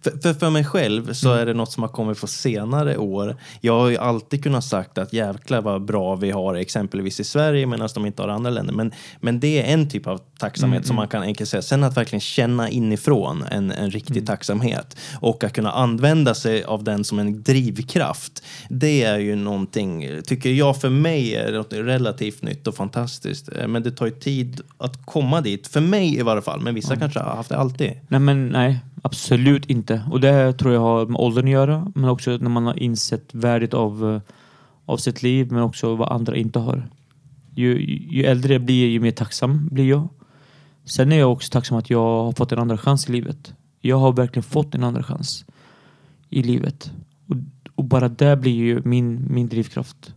för, 0.02 0.10
för, 0.22 0.34
för 0.34 0.50
mig 0.50 0.64
själv 0.64 1.12
så 1.12 1.32
är 1.32 1.46
det 1.46 1.54
något 1.54 1.72
som 1.72 1.82
har 1.82 1.90
kommit 1.90 2.20
på 2.20 2.26
senare 2.26 2.96
år. 2.96 3.36
Jag 3.60 3.80
har 3.80 3.88
ju 3.88 3.96
alltid 3.96 4.42
kunnat 4.42 4.64
sagt 4.64 4.98
att 4.98 5.12
jävlar 5.12 5.60
vad 5.60 5.84
bra 5.84 6.16
vi 6.16 6.30
har 6.30 6.54
exempelvis 6.54 7.20
i 7.20 7.24
Sverige 7.24 7.66
medan 7.66 7.88
de 7.94 8.06
inte 8.06 8.22
har 8.22 8.28
andra 8.28 8.50
länder. 8.50 8.74
Men, 8.74 8.92
men 9.20 9.40
det 9.40 9.62
är 9.62 9.74
en 9.74 9.88
typ 9.88 10.06
av 10.06 10.20
tacksamhet 10.38 10.86
som 10.86 10.96
man 10.96 11.08
kan 11.08 11.22
enkelt 11.22 11.50
säga. 11.50 11.62
Sen 11.62 11.84
att 11.84 11.96
verkligen 11.96 12.20
känna 12.20 12.70
inifrån 12.70 13.44
en, 13.50 13.70
en 13.70 13.90
riktig 13.90 14.26
tacksamhet 14.26 14.96
och 15.20 15.44
att 15.44 15.52
kunna 15.52 15.70
använda 15.72 16.34
sig 16.34 16.64
av 16.64 16.84
den 16.84 17.04
som 17.04 17.18
en 17.18 17.42
drivkraft. 17.42 18.42
Det 18.68 19.02
är 19.02 19.18
ju 19.18 19.36
någonting, 19.36 20.08
tycker 20.24 20.50
jag 20.50 20.80
för 20.80 20.88
mig 20.88 21.34
är 21.34 21.52
något 21.52 21.72
relativt 21.72 22.42
nytt 22.42 22.66
och 22.66 22.74
fantastiskt. 22.74 23.48
Eh, 23.56 23.68
Men 23.68 23.82
det 23.82 23.90
tar 23.90 24.06
ju 24.06 24.12
tid 24.12 24.60
att 24.78 25.06
komma 25.06 25.40
dit. 25.40 25.66
För 25.66 25.80
mig 25.80 26.18
i 26.18 26.22
varje 26.22 26.42
fall. 26.42 26.60
Men 26.60 26.74
vissa 26.74 26.96
kanske 26.96 27.20
har 27.20 27.36
haft 27.36 27.48
det 27.48 27.56
alltid. 27.56 27.92
Nej, 28.08 28.20
men 28.20 28.48
nej, 28.48 28.80
absolut 29.02 29.66
inte. 29.66 30.02
Och 30.10 30.20
det 30.20 30.32
här 30.32 30.52
tror 30.52 30.74
jag 30.74 30.80
har 30.80 31.06
med 31.06 31.20
åldern 31.20 31.44
att 31.44 31.50
göra, 31.50 31.92
men 31.94 32.10
också 32.10 32.30
när 32.30 32.50
man 32.50 32.66
har 32.66 32.78
insett 32.78 33.34
värdet 33.34 33.74
av, 33.74 34.14
eh, 34.14 34.20
av 34.84 34.96
sitt 34.96 35.22
liv, 35.22 35.52
men 35.52 35.62
också 35.62 35.94
vad 35.94 36.12
andra 36.12 36.36
inte 36.36 36.58
har. 36.58 36.88
Ju, 37.54 37.80
ju 38.10 38.24
äldre 38.24 38.52
jag 38.52 38.62
blir, 38.62 38.88
ju 38.88 39.00
mer 39.00 39.10
tacksam 39.10 39.68
blir 39.68 39.88
jag. 39.88 40.08
Sen 40.84 41.12
är 41.12 41.18
jag 41.18 41.32
också 41.32 41.50
tacksam 41.52 41.78
att 41.78 41.90
jag 41.90 42.24
har 42.24 42.32
fått 42.32 42.52
en 42.52 42.58
andra 42.58 42.78
chans 42.78 43.08
i 43.08 43.12
livet. 43.12 43.54
Jag 43.80 43.98
har 43.98 44.12
verkligen 44.12 44.42
fått 44.42 44.74
en 44.74 44.84
andra 44.84 45.02
chans 45.02 45.44
i 46.28 46.42
livet. 46.42 46.92
Och, 47.26 47.36
och 47.74 47.84
bara 47.84 48.08
det 48.08 48.36
blir 48.36 48.54
ju 48.54 48.82
min, 48.84 49.26
min 49.30 49.48
drivkraft. 49.48 50.14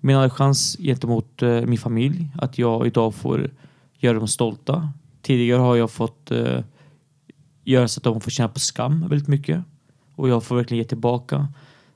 Min 0.00 0.16
andra 0.16 0.30
chans 0.30 0.76
gentemot 0.80 1.42
eh, 1.42 1.60
min 1.60 1.78
familj, 1.78 2.28
att 2.38 2.58
jag 2.58 2.86
idag 2.86 3.14
får 3.14 3.50
göra 3.98 4.18
dem 4.18 4.28
stolta. 4.28 4.92
Tidigare 5.22 5.60
har 5.60 5.76
jag 5.76 5.90
fått 5.90 6.30
eh, 6.30 6.60
göra 7.64 7.88
så 7.88 7.98
att 7.98 8.04
de 8.04 8.20
får 8.20 8.30
känna 8.30 8.48
på 8.48 8.60
skam 8.60 9.08
väldigt 9.08 9.28
mycket. 9.28 9.62
Och 10.14 10.28
jag 10.28 10.44
får 10.44 10.56
verkligen 10.56 10.82
ge 10.82 10.88
tillbaka. 10.88 11.48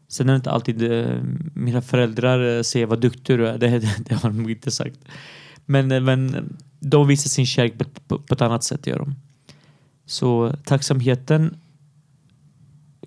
Sen 0.08 0.28
är 0.28 0.32
det 0.32 0.36
inte 0.36 0.50
alltid 0.50 0.92
eh, 0.92 1.22
mina 1.54 1.82
föräldrar 1.82 2.56
eh, 2.56 2.62
säger 2.62 2.86
vad 2.86 3.00
duktig 3.00 3.38
du 3.38 3.48
är. 3.48 3.58
Det, 3.58 3.68
det, 3.78 3.94
det 3.98 4.14
har 4.14 4.30
de 4.30 4.50
inte 4.50 4.70
sagt. 4.70 4.98
Men, 5.66 5.92
eh, 5.92 6.00
men 6.00 6.52
de 6.80 7.08
visar 7.08 7.28
sin 7.28 7.46
kärlek 7.46 7.78
på, 7.78 7.84
på, 7.84 8.18
på 8.18 8.34
ett 8.34 8.42
annat 8.42 8.64
sätt. 8.64 8.86
Gör 8.86 8.98
de. 8.98 9.14
Så 10.06 10.54
tacksamheten 10.64 11.56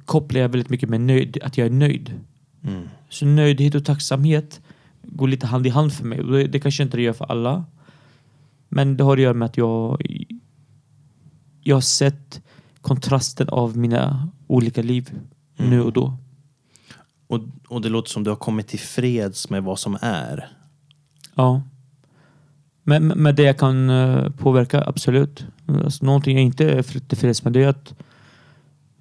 kopplar 0.05 0.41
jag 0.41 0.49
väldigt 0.49 0.69
mycket 0.69 0.89
med 0.89 1.01
nöjd, 1.01 1.37
att 1.43 1.57
jag 1.57 1.67
är 1.67 1.71
nöjd. 1.71 2.13
Mm. 2.63 2.83
Så 3.09 3.25
nöjdhet 3.25 3.75
och 3.75 3.85
tacksamhet 3.85 4.61
går 5.01 5.27
lite 5.27 5.47
hand 5.47 5.67
i 5.67 5.69
hand 5.69 5.93
för 5.93 6.05
mig. 6.05 6.23
Det, 6.23 6.47
det 6.47 6.59
kanske 6.59 6.83
inte 6.83 6.97
det 6.97 7.03
gör 7.03 7.13
för 7.13 7.25
alla. 7.25 7.65
Men 8.69 8.97
det 8.97 9.03
har 9.03 9.17
att 9.17 9.23
göra 9.23 9.33
med 9.33 9.45
att 9.45 9.57
jag, 9.57 10.01
jag 11.61 11.75
har 11.75 11.81
sett 11.81 12.41
kontrasten 12.81 13.49
av 13.49 13.77
mina 13.77 14.29
olika 14.47 14.81
liv 14.81 15.19
nu 15.57 15.81
och 15.81 15.93
då. 15.93 16.17
Och, 17.27 17.39
och 17.67 17.81
det 17.81 17.89
låter 17.89 18.09
som 18.09 18.23
du 18.23 18.29
har 18.29 18.37
kommit 18.37 18.67
till 18.67 18.79
freds 18.79 19.49
med 19.49 19.63
vad 19.63 19.79
som 19.79 19.97
är. 20.01 20.49
Ja. 21.35 21.61
Men 22.83 23.07
med 23.07 23.35
det 23.35 23.43
jag 23.43 23.57
kan 23.57 23.89
eh, 23.89 24.29
påverka, 24.29 24.83
absolut. 24.83 25.45
Alltså, 25.67 26.05
någonting 26.05 26.37
jag 26.37 26.45
inte 26.45 26.71
är 26.71 26.83
tillfreds 26.83 27.43
med 27.43 27.53
det 27.53 27.63
är 27.63 27.67
att 27.67 27.93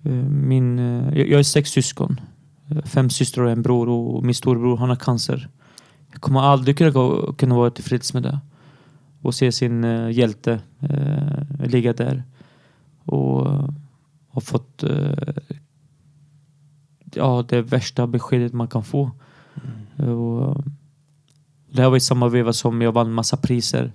eh, 0.05 0.13
min, 0.13 0.79
eh, 0.79 1.19
jag 1.19 1.39
är 1.39 1.43
sex 1.43 1.71
syskon. 1.71 2.21
Fem 2.85 3.11
systrar 3.11 3.45
och 3.45 3.51
en 3.51 3.63
bror 3.63 3.89
och 3.89 4.25
min 4.25 4.35
storebror 4.35 4.77
han 4.77 4.89
har 4.89 4.97
cancer. 4.97 5.49
Jag 6.13 6.21
kommer 6.21 6.41
aldrig 6.41 6.79
kunna, 6.79 6.93
kunna 7.33 7.55
vara 7.55 7.71
tillfreds 7.71 8.15
med 8.15 8.23
det. 8.23 8.41
Och 9.23 9.35
se 9.35 9.53
sin 9.53 9.83
hjälte 10.13 10.61
ligga 11.65 11.93
där. 11.93 12.23
Och 13.07 13.47
eh, 13.47 13.69
har 14.29 14.41
fått 14.41 14.83
eh, 14.83 15.35
ja, 17.15 17.45
det 17.49 17.63
värsta 17.63 18.07
beskedet 18.07 18.53
man 18.53 18.69
kan 18.69 18.85
få. 18.85 19.11
Och, 19.97 20.65
det 21.71 21.83
här 21.83 21.91
var 21.91 21.97
i 21.97 22.01
samma 22.01 22.29
veva 22.29 22.53
som 22.53 22.83
jag 22.83 22.93
vann 22.93 23.13
massa 23.13 23.37
priser. 23.37 23.93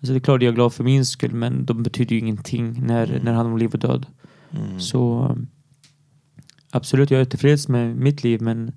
Alltså 0.00 0.12
det 0.12 0.18
är 0.18 0.20
klart 0.20 0.42
jag 0.42 0.50
är 0.50 0.54
glad 0.54 0.72
för 0.72 0.84
min 0.84 1.06
skull 1.06 1.34
men 1.34 1.64
de 1.64 1.82
betyder 1.82 2.14
ju 2.14 2.18
ingenting 2.18 2.86
när, 2.86 3.06
när 3.06 3.06
det 3.06 3.32
handlar 3.32 3.52
om 3.52 3.58
liv 3.58 3.70
och 3.72 3.78
död. 3.78 4.06
Mm. 4.50 4.80
Så 4.80 5.36
absolut, 6.70 7.10
jag 7.10 7.20
är 7.20 7.24
tillfreds 7.24 7.68
med 7.68 7.96
mitt 7.96 8.24
liv 8.24 8.42
men 8.42 8.72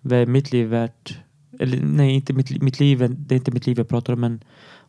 vad 0.00 0.18
är 0.18 0.26
mitt 0.26 0.52
liv 0.52 0.66
värt? 0.66 1.18
Eller 1.58 1.80
nej, 1.82 2.14
inte 2.14 2.32
mitt, 2.32 2.62
mitt 2.62 2.80
liv, 2.80 3.16
det 3.18 3.34
är 3.34 3.36
inte 3.36 3.50
mitt 3.50 3.66
liv 3.66 3.78
jag 3.78 3.88
pratar 3.88 4.12
om 4.12 4.20
men 4.20 4.40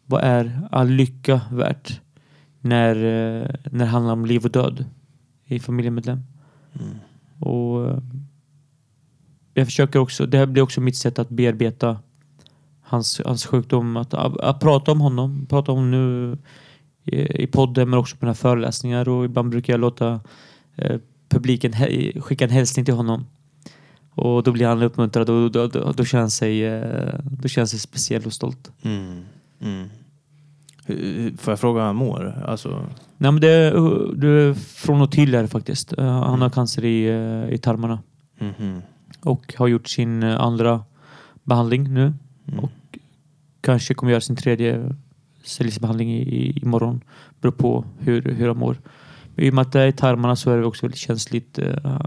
vad 0.05 0.23
är 0.23 0.67
all 0.71 0.89
lycka 0.89 1.41
värt 1.51 2.01
när, 2.65 2.95
eh, 2.95 3.49
när 3.71 3.85
det 3.85 3.91
handlar 3.91 4.13
om 4.13 4.25
liv 4.25 4.45
och 4.45 4.51
död 4.51 4.85
i 5.45 5.59
familjemedlem? 5.59 6.19
Mm. 6.73 6.95
Och 7.39 7.89
eh, 7.89 7.99
jag 9.53 9.67
försöker 9.67 9.99
också, 9.99 10.25
det 10.25 10.37
här 10.37 10.45
blir 10.45 10.63
också 10.63 10.81
mitt 10.81 10.97
sätt 10.97 11.19
att 11.19 11.29
bearbeta 11.29 11.99
hans, 12.81 13.21
hans 13.25 13.45
sjukdom. 13.45 13.97
Att, 13.97 14.13
att, 14.13 14.37
att 14.39 14.59
prata 14.59 14.91
om 14.91 15.01
honom, 15.01 15.45
prata 15.49 15.71
om 15.71 15.91
nu 15.91 16.37
i, 17.03 17.43
i 17.43 17.47
podden 17.47 17.89
men 17.89 17.99
också 17.99 18.17
på 18.17 18.25
mina 18.25 18.35
föreläsningar 18.35 19.09
och 19.09 19.25
ibland 19.25 19.49
brukar 19.49 19.73
jag 19.73 19.79
låta 19.79 20.19
eh, 20.75 20.99
publiken 21.29 21.73
he, 21.73 22.21
skicka 22.21 22.45
en 22.45 22.51
hälsning 22.51 22.85
till 22.85 22.93
honom. 22.93 23.25
Och 24.09 24.43
då 24.43 24.51
blir 24.51 24.67
han 24.67 24.83
uppmuntrad 24.83 25.29
och 25.29 25.51
då, 25.51 25.67
då, 25.67 25.91
då, 25.91 26.05
känner, 26.05 26.21
han 26.21 26.31
sig, 26.31 26.65
eh, 26.65 27.19
då 27.23 27.47
känner 27.47 27.61
han 27.61 27.67
sig 27.67 27.79
speciell 27.79 28.25
och 28.25 28.33
stolt. 28.33 28.71
Mm. 28.81 29.25
Mm. 29.59 29.89
Får 31.37 31.51
jag 31.51 31.59
fråga 31.59 31.79
hur 31.79 31.87
han 31.87 31.95
mår? 31.95 32.43
Alltså, 32.47 32.69
Nej 33.17 33.31
men 33.31 33.41
det, 33.41 33.49
är- 33.49 34.15
det 34.15 34.27
är 34.27 34.53
från 34.53 35.01
och 35.01 35.11
till 35.11 35.35
är 35.35 35.41
det 35.41 35.47
faktiskt. 35.47 35.93
Eh, 35.97 36.05
han 36.23 36.41
har 36.41 36.49
cancer 36.49 36.85
i, 36.85 37.05
eh, 37.09 37.53
i 37.53 37.57
tarmarna. 37.57 37.99
mhm. 38.39 38.81
och 39.23 39.53
har 39.57 39.67
gjort 39.67 39.87
sin 39.87 40.23
andra 40.23 40.83
behandling 41.43 41.93
nu. 41.93 42.13
Mm. 42.47 42.59
Och 42.59 42.71
kanske 43.61 43.93
kommer 43.93 44.11
göra 44.11 44.21
sin 44.21 44.35
tredje 44.35 44.95
cellgiftsbehandling 45.43 46.13
i, 46.13 46.59
imorgon. 46.63 47.01
Beror 47.41 47.51
på 47.51 47.85
hur, 47.99 48.21
hur 48.21 48.47
han 48.47 48.57
mår. 48.57 48.77
Men 49.35 49.45
I 49.45 49.49
och 49.49 49.53
med 49.53 49.61
att 49.61 49.71
det 49.71 49.81
är 49.81 49.87
i 49.87 49.91
tarmarna 49.91 50.35
så 50.35 50.51
är 50.51 50.57
det 50.57 50.65
också 50.65 50.85
väldigt 50.85 50.99
känsligt. 50.99 51.59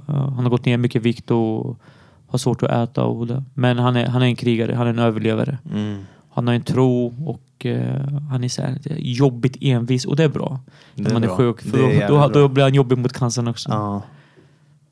han 0.07 0.35
har 0.45 0.49
gått 0.51 0.65
ner 0.65 0.77
mycket 0.77 1.03
vikt 1.03 1.31
och 1.31 1.81
har 2.27 2.39
svårt 2.39 2.63
att 2.63 2.71
äta. 2.91 3.05
Och 3.05 3.27
det. 3.27 3.45
Men 3.55 3.79
han 3.79 3.97
är, 3.97 4.07
han 4.07 4.23
är 4.23 4.27
en 4.27 4.37
krigare, 4.37 4.75
han 4.75 4.87
är 4.87 4.91
en 4.91 4.99
överlevare. 4.99 5.59
Mm. 5.75 5.99
Han 6.31 6.47
har 6.47 6.55
en 6.55 6.63
tro 6.63 7.15
och 7.27 7.41
eh, 7.67 8.09
han 8.31 8.45
är 8.45 8.49
så 8.49 8.63
här, 8.63 8.79
jobbigt 8.99 9.57
envis 9.61 10.05
och 10.05 10.17
det 10.17 10.25
är 10.25 10.29
bra. 10.29 10.61
Det 10.95 11.03
när 11.03 11.13
man 11.13 11.23
är 11.23 11.27
bra. 11.27 11.37
sjuk. 11.37 11.61
För 11.61 11.79
Det 11.79 12.03
är 12.03 12.09
då, 12.09 12.19
då, 12.19 12.29
då 12.29 12.49
blir 12.49 12.65
han 12.65 12.75
jobbig 12.75 12.99
mot 12.99 13.13
cancern 13.13 13.49
också. 13.49 13.71
Ja. 13.71 14.03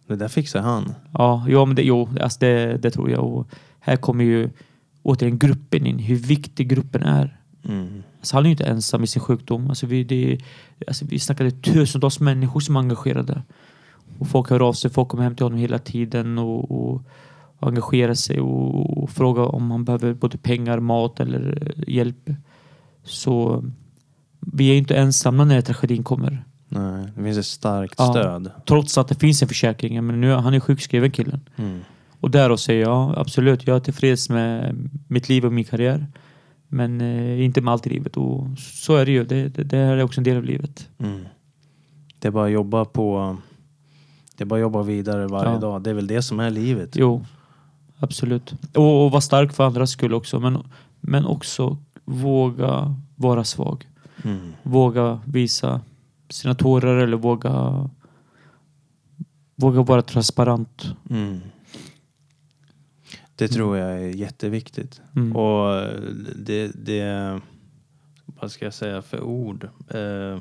Det 0.06 0.16
där 0.16 0.28
fixar 0.28 0.60
han. 0.60 0.94
Ja, 1.12 1.46
ja 1.48 1.64
men 1.64 1.76
det, 1.76 1.82
jo, 1.82 2.08
alltså 2.20 2.38
det, 2.40 2.76
det 2.76 2.90
tror 2.90 3.10
jag. 3.10 3.24
Och 3.24 3.48
här 3.80 3.96
kommer 3.96 4.24
ju 4.24 4.50
återigen 5.02 5.38
gruppen 5.38 5.86
in, 5.86 5.98
hur 5.98 6.16
viktig 6.16 6.68
gruppen 6.68 7.02
är. 7.02 7.40
Mm. 7.68 8.02
Alltså 8.18 8.36
han 8.36 8.44
är 8.44 8.48
ju 8.48 8.52
inte 8.52 8.64
ensam 8.64 9.04
i 9.04 9.06
sin 9.06 9.22
sjukdom. 9.22 9.68
Alltså 9.68 9.86
vi, 9.86 10.04
det, 10.04 10.38
alltså 10.86 11.04
vi 11.04 11.18
snackade 11.18 11.50
tusentals 11.50 12.20
människor 12.20 12.60
som 12.60 12.76
är 12.76 12.80
engagerade. 12.80 13.42
Och 14.18 14.28
folk 14.28 14.50
hör 14.50 14.68
av 14.68 14.72
sig, 14.72 14.90
folk 14.90 15.08
kommer 15.08 15.24
hem 15.24 15.36
till 15.36 15.44
honom 15.44 15.58
hela 15.58 15.78
tiden 15.78 16.38
och, 16.38 16.70
och, 16.70 17.02
och 17.58 17.68
engagerar 17.68 18.14
sig 18.14 18.40
och, 18.40 19.02
och 19.02 19.10
frågar 19.10 19.54
om 19.54 19.70
han 19.70 19.84
behöver 19.84 20.14
både 20.14 20.38
pengar, 20.38 20.80
mat 20.80 21.20
eller 21.20 21.58
eh, 21.62 21.94
hjälp. 21.94 22.30
Så 23.06 23.64
vi 24.40 24.68
är 24.68 24.72
ju 24.72 24.78
inte 24.78 24.96
ensamma 24.96 25.44
när 25.44 25.60
tragedin 25.60 26.04
kommer. 26.04 26.44
Nej, 26.68 27.06
det 27.16 27.22
finns 27.22 27.38
ett 27.38 27.46
starkt 27.46 27.94
Ja. 27.98 28.10
stöd. 28.10 28.50
Trots 28.68 28.98
att 28.98 29.08
det 29.08 29.14
finns 29.14 29.42
en 29.42 29.48
försäkring. 29.48 30.06
Men 30.06 30.20
nu, 30.20 30.32
han 30.32 30.54
är 30.54 30.60
sjukskriven 30.60 31.10
killen. 31.10 31.40
Mm. 31.56 31.80
Och 32.20 32.30
därav 32.30 32.56
säger 32.56 32.82
jag 32.82 33.18
absolut, 33.18 33.66
jag 33.66 33.76
är 33.76 33.80
tillfreds 33.80 34.28
med 34.30 34.76
mitt 35.08 35.28
liv 35.28 35.44
och 35.44 35.52
min 35.52 35.64
karriär. 35.64 36.06
Men 36.68 37.00
eh, 37.00 37.44
inte 37.44 37.60
med 37.60 37.72
allt 37.72 37.86
i 37.86 37.90
livet. 37.90 38.16
Och 38.16 38.46
så 38.58 38.96
är 38.96 39.06
det 39.06 39.12
ju. 39.12 39.24
Det, 39.24 39.48
det, 39.48 39.64
det 39.64 39.76
här 39.76 39.96
är 39.96 40.02
också 40.02 40.20
en 40.20 40.24
del 40.24 40.36
av 40.36 40.44
livet. 40.44 40.88
Mm. 40.98 41.24
Det 42.18 42.28
är 42.28 42.32
bara 42.32 42.46
att 42.46 42.52
jobba 42.52 42.84
på... 42.84 43.36
Det 44.36 44.44
är 44.44 44.46
bara 44.46 44.54
att 44.56 44.60
jobba 44.60 44.82
vidare 44.82 45.26
varje 45.26 45.52
Ja. 45.52 45.58
dag. 45.58 45.82
Det 45.82 45.90
är 45.90 45.94
väl 45.94 46.06
det 46.06 46.22
som 46.22 46.40
är 46.40 46.50
livet. 46.50 46.96
Jo, 46.96 47.24
absolut. 47.98 48.54
Och, 48.74 49.04
och 49.04 49.10
vara 49.10 49.20
stark 49.20 49.52
för 49.52 49.64
andras 49.64 49.90
skull 49.90 50.14
också. 50.14 50.40
Men, 50.40 50.58
men 51.00 51.26
också 51.26 51.78
våga 52.06 52.94
vara 53.16 53.44
svag. 53.44 53.88
Mm. 54.24 54.52
Våga 54.62 55.20
visa 55.26 55.80
sina 56.28 56.54
tårar 56.54 56.96
eller 56.96 57.16
våga 57.16 57.88
våga 59.56 59.82
vara 59.82 60.02
transparent. 60.02 60.86
Mm. 61.10 61.40
Det 63.36 63.48
tror 63.48 63.76
jag 63.76 63.90
är 63.92 64.08
jätteviktigt. 64.08 65.00
Mm. 65.16 65.36
Och 65.36 65.90
det, 66.36 66.68
det... 66.84 67.40
Vad 68.40 68.50
ska 68.50 68.64
jag 68.64 68.74
säga 68.74 69.02
för 69.02 69.20
ord? 69.20 69.64
Eh, 69.88 70.38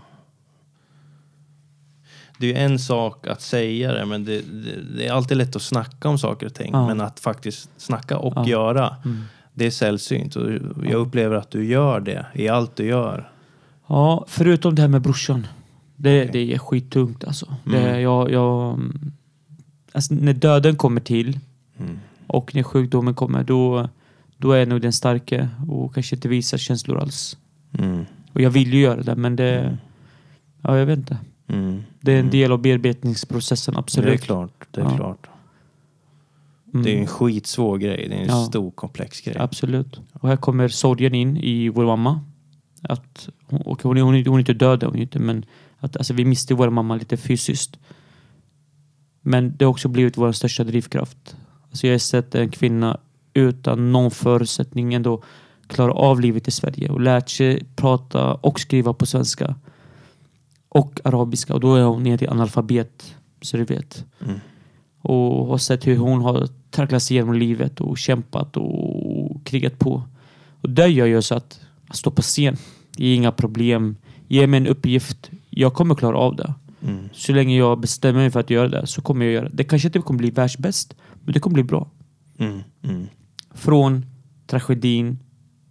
det 2.40 2.54
är 2.54 2.66
en 2.66 2.80
sak 2.80 3.28
att 3.28 3.42
säga 3.42 3.92
det, 3.94 4.06
men 4.06 4.26
det, 4.26 4.42
det, 4.42 4.82
det 4.98 5.08
är 5.08 5.14
alltid 5.14 5.38
lätt 5.38 5.56
att 5.56 5.62
snacka 5.62 6.10
om 6.10 6.18
saker 6.18 6.46
och 6.46 6.54
ting. 6.54 6.70
Ja. 6.74 6.88
Men 6.88 7.02
att 7.02 7.20
faktiskt 7.20 7.70
snacka 7.78 8.18
och 8.18 8.34
Ja. 8.36 8.48
göra, 8.48 8.96
Mm. 9.06 9.24
Det 9.56 9.66
är 9.66 9.70
sällsynt. 9.72 10.36
Och 10.36 10.52
jag 10.84 10.94
upplever 10.94 11.36
att 11.36 11.52
du 11.52 11.66
gör 11.66 12.00
det 12.00 12.26
i 12.34 12.48
allt 12.50 12.76
du 12.76 12.86
gör. 12.86 13.32
Ja, 13.88 14.26
förutom 14.28 14.76
det 14.76 14.82
här 14.82 14.90
med 14.90 15.02
brorsan. 15.02 15.48
Det, 15.96 16.22
Okej. 16.22 16.30
det 16.34 16.54
är 16.54 16.58
skittungt 16.58 17.24
alltså. 17.24 17.56
Mm. 17.66 17.84
Det, 17.84 18.00
jag, 18.02 18.32
jag, 18.32 18.80
alltså. 19.92 20.14
När 20.14 20.34
döden 20.34 20.76
kommer 20.76 21.02
till 21.02 21.40
Mm. 21.80 22.00
och 22.28 22.56
när 22.56 22.64
sjukdomen 22.64 23.14
kommer, 23.14 23.44
då, 23.44 23.90
då 24.38 24.52
är 24.52 24.60
jag 24.60 24.68
nog 24.68 24.82
den 24.82 24.94
starke 24.94 25.50
och 25.70 25.94
kanske 25.94 26.16
inte 26.16 26.28
visar 26.28 26.58
känslor 26.58 26.98
alls. 27.00 27.38
Mm. 27.80 28.06
Och 28.34 28.42
jag 28.42 28.50
vill 28.50 28.74
ju 28.74 28.80
göra 28.80 29.02
det, 29.04 29.16
men 29.16 29.36
det... 29.36 29.60
Mm. 29.60 29.78
Ja, 30.62 30.78
jag 30.78 30.86
vet 30.86 30.98
inte. 31.00 31.18
Mm. 31.48 31.84
Det 32.02 32.12
är 32.12 32.16
en 32.16 32.20
Mm. 32.20 32.32
del 32.32 32.52
av 32.52 32.62
bearbetningsprocessen, 32.62 33.78
absolut. 33.78 34.08
Det 34.08 34.14
är 34.14 34.18
klart. 34.18 34.68
Det 34.72 34.82
är 34.82 34.86
Ja. 34.86 34.96
klart. 34.96 35.28
Mm. 36.76 36.86
Det 36.86 36.96
är 36.96 37.00
en 37.00 37.08
skitsvår 37.08 37.78
grej. 37.78 38.08
Det 38.10 38.16
är 38.16 38.20
en 38.22 38.28
Ja. 38.28 38.46
stor 38.46 38.72
komplex 38.72 39.22
grej. 39.22 39.38
Absolut. 39.40 40.00
Och 40.14 40.30
här 40.30 40.38
kommer 40.38 40.68
sorgen 40.68 41.16
in 41.16 41.38
i 41.38 41.70
vår 41.70 41.86
mamma. 41.86 42.20
Att, 42.82 43.30
och 43.50 43.82
hon, 43.84 43.98
hon, 43.98 44.26
hon 44.26 44.36
är 44.36 44.40
inte 44.40 44.54
död, 44.54 44.84
hon 44.84 44.96
är 44.96 45.02
inte, 45.02 45.20
men 45.20 45.46
att, 45.78 45.98
alltså, 45.98 46.14
vi 46.14 46.26
miste 46.26 46.54
vår 46.54 46.70
mamma 46.70 46.96
lite 46.96 47.18
fysiskt. 47.18 47.80
Men 49.22 49.58
det 49.58 49.66
har 49.66 49.70
också 49.70 49.88
blivit 49.88 50.18
vår 50.18 50.32
största 50.32 50.64
drivkraft. 50.64 51.38
Alltså 51.70 51.88
jag 51.88 51.94
har 51.94 52.00
sett 52.00 52.36
en 52.36 52.50
kvinna 52.50 53.00
utan 53.34 53.92
någon 53.92 54.12
förutsättning 54.12 54.94
ändå 54.94 55.24
klara 55.68 55.92
av 55.94 56.22
livet 56.22 56.48
i 56.48 56.52
Sverige 56.52 56.90
och 56.90 57.02
lärt 57.02 57.30
sig 57.30 57.64
prata 57.76 58.34
och 58.34 58.60
skriva 58.60 58.94
på 58.94 59.06
svenska. 59.06 59.56
Och 60.70 61.02
arabiska. 61.04 61.54
Och 61.54 61.60
då 61.60 61.76
är 61.76 61.84
hon 61.84 62.04
nere 62.04 62.26
i 62.26 62.28
analfabet, 62.28 63.16
så 63.42 63.58
du 63.58 63.64
vet. 63.64 64.06
Mm. 64.22 64.40
Och 65.06 65.48
har 65.48 65.58
sett 65.58 65.88
hur 65.88 65.98
hon 65.98 66.22
har 66.22 66.48
tragglat 66.72 67.04
sig 67.04 67.18
igenom 67.18 67.34
livet 67.34 67.82
och 67.82 67.98
kämpat 67.98 68.58
och 68.58 69.46
krigat 69.46 69.80
på. 69.80 70.04
Och 70.62 70.70
det 70.70 70.88
gör 70.88 71.06
ju 71.06 71.22
så 71.22 71.36
att, 71.36 71.60
att 71.88 71.96
stå 71.96 72.12
på 72.12 72.22
scen, 72.22 72.58
det 72.98 73.06
är 73.06 73.16
inga 73.16 73.32
problem. 73.32 73.96
Ge 74.28 74.48
mig 74.48 74.58
en 74.58 74.68
uppgift, 74.68 75.32
jag 75.50 75.74
kommer 75.74 75.96
klara 75.96 76.18
av 76.18 76.36
det. 76.36 76.54
Mm. 76.82 77.10
Så 77.14 77.34
länge 77.34 77.58
jag 77.58 77.80
bestämmer 77.80 78.20
mig 78.20 78.32
för 78.32 78.40
att 78.40 78.50
göra 78.50 78.68
det 78.68 78.88
så 78.88 79.02
kommer 79.02 79.26
jag 79.26 79.34
göra 79.34 79.50
det. 79.50 79.56
Det 79.56 79.64
kanske 79.64 79.88
inte 79.88 80.00
kommer 80.00 80.18
bli 80.18 80.30
världsbäst, 80.30 80.96
men 81.24 81.34
det 81.34 81.40
kommer 81.40 81.54
bli 81.54 81.64
bra. 81.64 81.90
Mm. 82.38 82.60
Mm. 82.84 83.08
Från 83.54 84.06
tragedin 84.48 85.20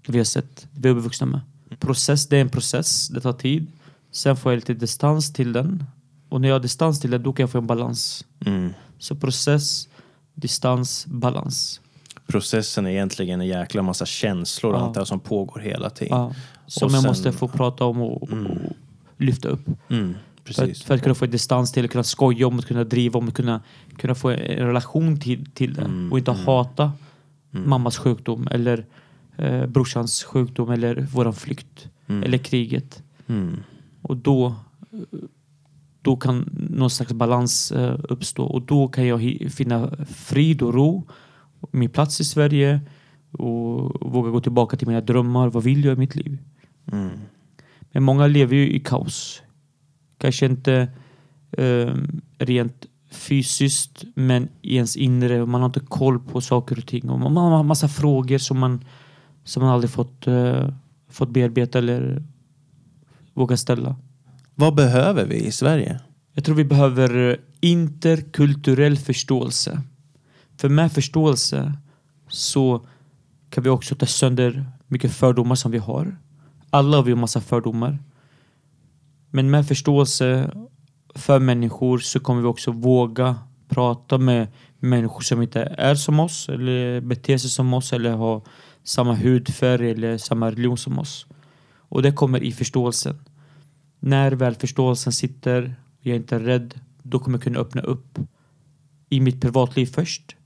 vi 0.09 0.18
har 0.18 0.24
sett, 0.24 0.66
vi 0.72 0.89
är 0.89 0.93
uppvuxna 0.93 1.26
med. 1.26 1.41
Process, 1.78 2.28
det 2.28 2.37
är 2.37 2.41
en 2.41 2.49
process, 2.49 3.09
det 3.09 3.20
tar 3.20 3.32
tid. 3.32 3.66
Sen 4.12 4.37
får 4.37 4.53
jag 4.53 4.57
lite 4.57 4.74
distans 4.74 5.32
till 5.32 5.53
den. 5.53 5.85
Och 6.28 6.41
när 6.41 6.49
jag 6.49 6.55
har 6.55 6.61
distans 6.61 7.01
till 7.01 7.11
den, 7.11 7.22
då 7.22 7.32
kan 7.32 7.43
jag 7.43 7.51
få 7.51 7.59
en 7.59 7.66
balans. 7.66 8.24
Så 8.99 9.16
process, 9.16 9.88
distans, 10.34 11.07
balans. 11.07 11.80
Processen 12.26 12.86
är 12.86 12.90
egentligen 12.90 13.40
en 13.40 13.47
jäkla 13.47 13.82
massa 13.82 14.07
känslor 14.07 14.74
Ja. 14.74 14.80
allt 14.80 14.95
det 14.95 15.01
här 15.01 15.05
som 15.05 15.20
pågår 15.20 15.61
hela 15.61 15.90
tiden. 15.90 16.18
Ja, 16.18 16.34
som 16.66 16.86
Och 16.86 16.92
jag 16.95 17.03
sen- 17.03 17.09
måste 17.11 17.32
få 17.32 17.49
prata 17.49 17.84
om 17.84 18.01
och, 18.03 18.30
Mm. 18.32 18.47
och 18.47 18.72
lyfta 19.18 19.49
upp. 19.49 19.66
Mm. 19.90 20.14
För 20.45 20.64
att, 20.70 20.78
för 20.78 20.95
att 20.95 21.03
kunna 21.03 21.14
få 21.14 21.26
distans 21.26 21.72
till, 21.72 21.84
att 21.84 21.90
kunna 21.90 22.05
skoja 22.05 22.47
om, 22.47 22.59
att 22.59 22.66
kunna 22.66 22.84
driva 22.84 23.18
om, 23.18 23.28
att 23.28 23.34
kunna, 23.34 23.61
kunna 23.97 24.14
få 24.14 24.30
en 24.30 24.66
relation 24.66 25.20
till, 25.20 25.47
till 25.51 25.74
det. 25.74 25.82
Mm, 25.82 26.12
Och 26.12 26.18
inte 26.18 26.30
mm. 26.30 26.47
hata 26.47 26.92
Mm. 27.55 27.70
mammas 27.70 27.99
sjukdom 27.99 28.49
eller 28.51 28.86
eh, 29.36 29.66
brorsans 29.66 30.24
sjukdom 30.24 30.70
eller 30.70 31.01
våran 31.01 31.32
flykt. 31.34 31.88
Mm. 32.07 32.22
Eller 32.22 32.38
kriget. 32.38 33.03
Och 34.03 34.16
då, 34.16 34.55
då 36.05 36.16
kan 36.16 36.48
någon 36.70 36.90
slags 36.90 37.12
balans 37.12 37.72
eh, 37.72 37.98
uppstå. 38.09 38.44
Och 38.44 38.62
då 38.62 38.88
kan 38.88 39.07
jag 39.07 39.20
finna 39.50 39.90
frid 40.07 40.62
och 40.62 40.74
ro. 40.74 41.09
Min 41.70 41.90
plats 41.90 42.20
i 42.20 42.24
Sverige. 42.24 42.80
Och 43.32 44.12
våga 44.12 44.30
gå 44.30 44.40
tillbaka 44.40 44.76
till 44.76 44.88
mina 44.88 45.00
drömmar. 45.00 45.48
Vad 45.48 45.62
vill 45.62 45.84
jag 45.84 45.96
i 45.96 45.98
mitt 45.98 46.16
liv? 46.16 46.38
Mm. 46.92 47.11
Men 47.92 48.02
många 48.02 48.26
lever 48.26 48.57
ju 48.57 48.70
i 48.70 48.80
kaos. 48.80 49.42
Kanske 50.18 50.46
inte 50.46 50.88
eh, 51.52 51.94
rent 52.38 52.86
fysiskt, 53.11 54.05
men 54.14 54.48
i 54.62 54.76
ens 54.76 54.96
inre. 54.96 55.46
Man 55.46 55.61
har 55.61 55.66
inte 55.66 55.80
koll 55.80 56.18
på 56.20 56.40
saker 56.40 56.78
och 56.78 56.86
ting. 56.86 57.11
Och 57.11 57.18
man 57.18 57.36
har 57.36 57.62
massa 57.62 57.88
frågor 57.88 58.38
som 58.38 58.59
man, 58.59 58.84
som 59.44 59.62
man 59.62 59.72
aldrig 59.72 59.90
fått, 59.90 60.26
eh, 60.26 60.68
fått 61.09 61.30
bearbeta 61.30 61.78
eller 61.78 62.22
våga 63.34 63.57
ställa. 63.57 63.96
Vad 64.57 64.74
behöver 64.74 65.24
vi 65.24 65.36
i 65.36 65.52
Sverige? 65.52 66.00
Jag 66.32 66.44
tror 66.44 66.57
vi 66.57 66.64
behöver 66.64 67.30
eh, 67.30 67.36
interkulturell 67.61 68.96
förståelse. 68.96 69.82
För 70.57 70.68
med 70.68 70.92
förståelse 70.92 71.72
så 72.28 72.86
kan 73.50 73.64
vi 73.64 73.70
också 73.70 73.94
ta 73.94 74.07
sönder 74.07 74.66
mycket 74.86 75.12
fördomar 75.12 75.55
som 75.55 75.70
vi 75.70 75.78
har. 75.78 76.16
Alla 76.70 76.96
har 76.96 77.05
vi 77.05 77.12
en 77.12 77.20
massa 77.20 77.40
fördomar. 77.40 77.98
Men 79.30 79.50
med 79.50 79.68
förståelse 79.68 80.50
för 81.14 81.38
människor 81.38 81.98
så 81.98 82.20
kommer 82.20 82.42
vi 82.42 82.48
också 82.48 82.70
våga 82.70 83.36
prata 83.68 84.18
med 84.18 84.48
människor 84.78 85.20
som 85.20 85.42
inte 85.42 85.62
är 85.62 85.94
som 85.94 86.20
oss 86.20 86.48
eller 86.48 87.00
beter 87.00 87.38
sig 87.38 87.50
som 87.50 87.74
oss 87.74 87.92
eller 87.92 88.11
har 88.12 88.42
samma 88.84 89.14
hudfärg 89.14 89.90
eller 89.90 90.18
samma 90.18 90.50
religion 90.50 90.76
som 90.76 90.98
oss. 90.98 91.26
Och 91.88 92.02
det 92.02 92.12
kommer 92.12 92.42
i 92.42 92.52
förståelsen. 92.52 93.18
När 94.07 94.32
väl 94.32 94.55
förståelsen 94.55 95.12
sitter 95.12 95.76
och 95.98 96.07
jag 96.07 96.12
är 96.12 96.20
inte 96.20 96.38
rädd, 96.38 96.80
då 97.02 97.18
kommer 97.18 97.38
jag 97.38 97.42
kunna 97.42 97.59
öppna 97.59 97.82
upp 97.82 98.18
i 99.09 99.20
mitt 99.20 99.40
privatliv 99.40 99.86
först. 99.86 100.36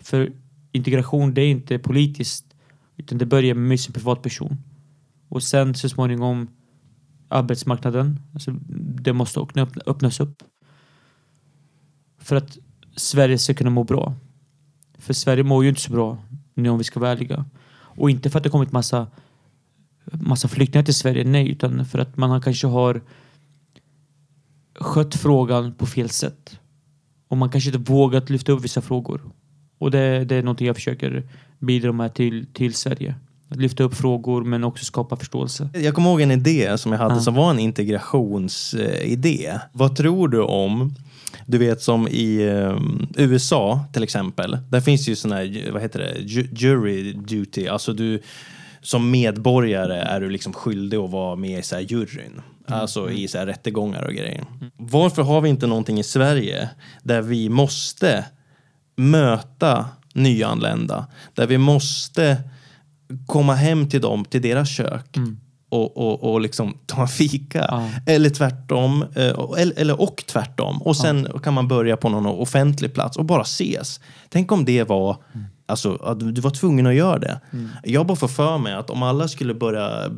För 0.00 0.32
integration, 0.72 1.34
det 1.34 1.42
är 1.42 1.50
inte 1.50 1.78
politiskt, 1.78 2.54
utan 2.96 3.18
det 3.18 3.26
börjar 3.26 3.54
med 3.54 3.68
mig 3.68 3.78
som 3.78 3.92
privatperson. 3.92 4.56
Och 5.28 5.42
sen 5.42 5.74
så 5.74 5.88
småningom 5.88 6.48
arbetsmarknaden, 7.28 8.20
alltså 8.34 8.50
det 9.02 9.12
måste 9.12 9.46
öppnas 9.86 10.20
upp. 10.20 10.42
För 12.18 12.36
att 12.36 12.58
Sverige 12.96 13.38
ska 13.38 13.54
kunna 13.54 13.70
må 13.70 13.84
bra. 13.84 14.14
För 14.98 15.12
Sverige 15.14 15.42
mår 15.44 15.62
ju 15.64 15.68
inte 15.68 15.80
så 15.80 15.92
bra 15.92 16.18
nu 16.54 16.68
om 16.68 16.78
vi 16.78 16.84
ska 16.84 17.00
vara 17.00 17.10
ärliga. 17.10 17.44
Och 17.70 18.10
inte 18.10 18.30
för 18.30 18.38
att 18.38 18.44
det 18.44 18.50
kommit 18.50 18.72
massa 18.72 19.06
massa 20.12 20.48
flyktingar 20.48 20.84
till 20.84 20.94
Sverige, 20.94 21.24
nej, 21.24 21.48
utan 21.50 21.84
för 21.86 21.98
att 21.98 22.16
man 22.16 22.40
kanske 22.40 22.66
har 22.66 23.00
skött 24.78 25.14
frågan 25.14 25.74
på 25.74 25.86
fel 25.86 26.10
sätt. 26.10 26.58
Och 27.28 27.36
man 27.36 27.50
kanske 27.50 27.70
inte 27.76 27.92
vågat 27.92 28.30
lyfta 28.30 28.52
upp 28.52 28.64
vissa 28.64 28.80
frågor. 28.80 29.20
Och 29.78 29.90
det, 29.90 30.24
det 30.24 30.36
är 30.36 30.42
någonting 30.42 30.66
jag 30.66 30.76
försöker 30.76 31.22
bidra 31.58 31.92
med 31.92 32.14
till, 32.14 32.46
till 32.52 32.74
Sverige. 32.74 33.14
Att 33.50 33.56
lyfta 33.56 33.84
upp 33.84 33.94
frågor 33.94 34.44
men 34.44 34.64
också 34.64 34.84
skapa 34.84 35.16
förståelse. 35.16 35.68
Jag 35.74 35.94
kommer 35.94 36.10
ihåg 36.10 36.20
en 36.20 36.30
idé 36.30 36.78
som 36.78 36.92
jag 36.92 36.98
hade 36.98 37.14
Ja. 37.14 37.20
som 37.20 37.34
var 37.34 37.50
en 37.50 37.58
integrationsidé. 37.58 39.58
Vad 39.72 39.96
tror 39.96 40.28
du 40.28 40.40
om, 40.42 40.94
du 41.46 41.58
vet 41.58 41.82
som 41.82 42.08
i 42.08 42.42
eh, 42.42 42.78
USA 43.16 43.84
till 43.92 44.02
exempel, 44.02 44.58
där 44.70 44.80
finns 44.80 45.08
ju 45.08 45.16
sån 45.16 45.32
här, 45.32 45.70
vad 45.72 45.82
heter 45.82 45.98
det, 45.98 46.18
Ju- 46.20 46.48
jury 46.52 47.12
duty, 47.12 47.66
alltså 47.66 47.92
du 47.92 48.22
som 48.80 49.10
medborgare 49.10 49.96
är 49.96 50.20
du 50.20 50.30
liksom 50.30 50.52
skyldig 50.52 50.96
att 50.96 51.10
vara 51.10 51.36
med 51.36 51.58
i 51.58 51.62
så 51.62 51.74
här 51.74 51.82
juryn. 51.82 52.40
Alltså 52.66 53.10
i 53.10 53.28
så 53.28 53.38
här 53.38 53.46
rättegångar 53.46 54.02
och 54.02 54.12
grejer. 54.12 54.44
Varför 54.76 55.22
har 55.22 55.40
vi 55.40 55.48
inte 55.48 55.66
någonting 55.66 55.98
i 55.98 56.02
Sverige 56.02 56.68
där 57.02 57.22
vi 57.22 57.48
måste 57.48 58.24
möta 58.96 59.86
nyanlända? 60.14 61.06
Där 61.34 61.46
vi 61.46 61.58
måste 61.58 62.42
komma 63.26 63.54
hem 63.54 63.88
till 63.88 64.00
dem, 64.00 64.24
till 64.24 64.42
deras 64.42 64.68
kök 64.68 65.16
och, 65.68 65.96
och, 65.96 66.32
och 66.32 66.40
liksom 66.40 66.78
ta 66.86 67.02
en 67.02 67.08
fika. 67.08 67.66
Ja. 67.68 67.90
Eller 68.06 68.30
tvärtom, 68.30 69.02
eh, 69.14 69.34
eller, 69.58 69.78
eller 69.78 70.00
och 70.00 70.24
tvärtom. 70.26 70.82
Och 70.82 70.96
sen 70.96 71.28
kan 71.42 71.54
man 71.54 71.68
börja 71.68 71.96
på 71.96 72.08
någon 72.08 72.26
offentlig 72.26 72.94
plats 72.94 73.16
och 73.16 73.24
bara 73.24 73.42
ses. 73.42 74.00
Tänk 74.28 74.52
om 74.52 74.64
det 74.64 74.84
var, 74.84 75.16
alltså 75.68 76.14
du 76.14 76.40
var 76.40 76.50
tvungen 76.50 76.86
att 76.86 76.94
göra 76.94 77.18
det. 77.18 77.40
Jag 77.84 78.06
bara 78.06 78.16
får 78.16 78.28
för 78.28 78.58
mig 78.58 78.74
att 78.74 78.90
om 78.90 79.02
alla 79.02 79.28
skulle 79.28 79.54
börja 79.54 80.04
eh, 80.04 80.10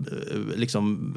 liksom 0.57 1.15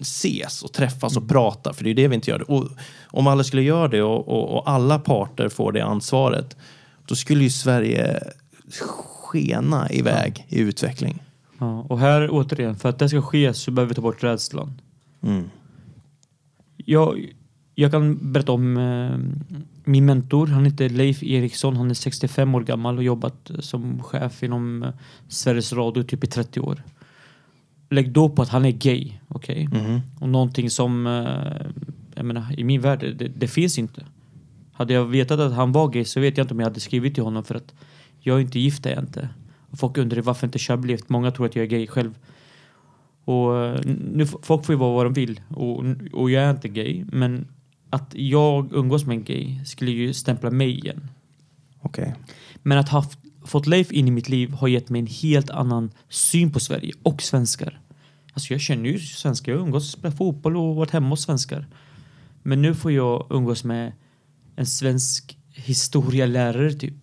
ses 0.00 0.62
och 0.62 0.72
träffas 0.72 1.16
och 1.16 1.28
prata, 1.28 1.72
för 1.72 1.84
det 1.84 1.90
är 1.90 1.94
det 1.94 2.08
vi 2.08 2.14
inte 2.14 2.30
gör. 2.30 2.50
Och 2.50 2.68
om 3.06 3.26
alla 3.26 3.44
skulle 3.44 3.62
göra 3.62 3.88
det 3.88 4.02
och, 4.02 4.28
och, 4.28 4.58
och 4.58 4.70
alla 4.70 4.98
parter 4.98 5.48
får 5.48 5.72
det 5.72 5.84
ansvaret, 5.84 6.56
då 7.06 7.14
skulle 7.14 7.44
ju 7.44 7.50
Sverige 7.50 8.20
skena 8.70 9.90
iväg 9.90 10.46
i 10.48 10.58
utveckling. 10.58 11.22
Ja, 11.58 11.86
och 11.88 11.98
här 11.98 12.28
återigen, 12.30 12.76
för 12.76 12.88
att 12.88 12.98
det 12.98 13.08
ska 13.08 13.22
ske 13.22 13.54
så 13.54 13.70
behöver 13.70 13.88
vi 13.88 13.94
ta 13.94 14.02
bort 14.02 14.22
rädslan. 14.22 14.80
Mm. 15.22 15.50
Jag, 16.76 17.28
jag 17.74 17.90
kan 17.90 18.32
berätta 18.32 18.52
om 18.52 18.76
eh, 18.76 19.18
min 19.84 20.06
mentor. 20.06 20.46
Han 20.46 20.64
heter 20.64 20.88
Leif 20.88 21.22
Eriksson. 21.22 21.76
Han 21.76 21.90
är 21.90 21.94
65 21.94 22.54
år 22.54 22.60
gammal 22.60 22.96
och 22.96 23.04
jobbat 23.04 23.50
som 23.58 24.02
chef 24.02 24.42
inom 24.42 24.82
eh, 24.82 24.90
Sveriges 25.28 25.72
Radio 25.72 26.02
typ 26.02 26.24
i 26.24 26.26
30 26.26 26.60
år. 26.60 26.82
Lägg 27.90 28.12
då 28.12 28.28
på 28.28 28.42
att 28.42 28.48
han 28.48 28.64
är 28.64 28.70
gay, 28.70 29.12
okej? 29.28 29.68
Mhm. 29.72 30.00
Och 30.20 30.28
någonting 30.28 30.70
som, 30.70 31.06
eh, 31.06 31.66
jag 32.14 32.24
menar, 32.24 32.60
i 32.60 32.64
min 32.64 32.80
värld, 32.80 33.00
det, 33.18 33.28
det 33.28 33.48
finns 33.48 33.78
inte. 33.78 34.06
Hade 34.72 34.94
jag 34.94 35.04
vetat 35.04 35.40
att 35.40 35.52
han 35.52 35.72
var 35.72 35.88
gay 35.88 36.04
så 36.04 36.20
vet 36.20 36.36
jag 36.36 36.44
inte 36.44 36.54
om 36.54 36.60
jag 36.60 36.66
hade 36.66 36.80
skrivit 36.80 37.14
till 37.14 37.22
honom 37.22 37.44
för 37.44 37.54
att 37.54 37.74
jag 38.20 38.36
är 38.36 38.40
inte 38.40 38.58
gift, 38.58 38.86
är 38.86 38.90
jag 38.90 39.02
inte. 39.02 39.28
Och 39.70 39.78
folk 39.78 39.98
undrar 39.98 40.22
varför 40.22 40.46
inte 40.46 40.58
Chablis 40.58 40.90
gift. 40.90 41.08
Många 41.08 41.30
tror 41.30 41.46
att 41.46 41.56
jag 41.56 41.62
är 41.62 41.68
gay 41.68 41.86
själv. 41.86 42.14
Och 43.24 43.56
eh, 43.56 43.80
nu, 44.12 44.26
folk 44.26 44.64
får 44.64 44.72
ju 44.74 44.78
vara 44.78 44.94
vad 44.94 45.06
de 45.06 45.12
vill 45.12 45.40
och, 45.48 45.84
och 46.12 46.30
jag 46.30 46.44
är 46.44 46.50
inte 46.50 46.68
gay. 46.68 47.04
Men 47.12 47.46
att 47.94 48.14
jag 48.14 48.72
umgås 48.72 49.04
med 49.04 49.16
en 49.16 49.24
gay 49.24 49.64
skulle 49.64 49.90
ju 49.90 50.14
stämpla 50.14 50.50
mig 50.50 50.78
igen. 50.78 51.10
Okej. 51.80 52.14
Men 52.62 52.78
att 52.78 52.88
ha 52.88 53.04
fått 53.44 53.66
Leif 53.66 53.92
in 53.92 54.08
i 54.08 54.10
mitt 54.10 54.28
liv 54.28 54.50
har 54.50 54.68
gett 54.68 54.88
mig 54.88 54.98
en 54.98 55.06
helt 55.06 55.50
annan 55.50 55.90
syn 56.08 56.52
på 56.52 56.60
Sverige 56.60 56.92
och 57.02 57.22
svenskar. 57.22 57.80
Alltså 58.32 58.54
jag 58.54 58.60
känner 58.60 58.90
ju 58.90 58.98
svenskar, 58.98 59.52
jag 59.52 59.60
umgås, 59.60 59.92
spelat 59.92 60.16
fotboll 60.16 60.56
och 60.56 60.76
varit 60.76 60.90
hemma 60.90 61.08
hos 61.08 61.22
svenskar. 61.22 61.66
Men 62.42 62.62
nu 62.62 62.74
får 62.74 62.92
jag 62.92 63.26
umgås 63.30 63.64
med 63.64 63.92
en 64.56 64.66
svensk 64.66 65.38
historielärare 65.50 66.72
typ. 66.72 66.94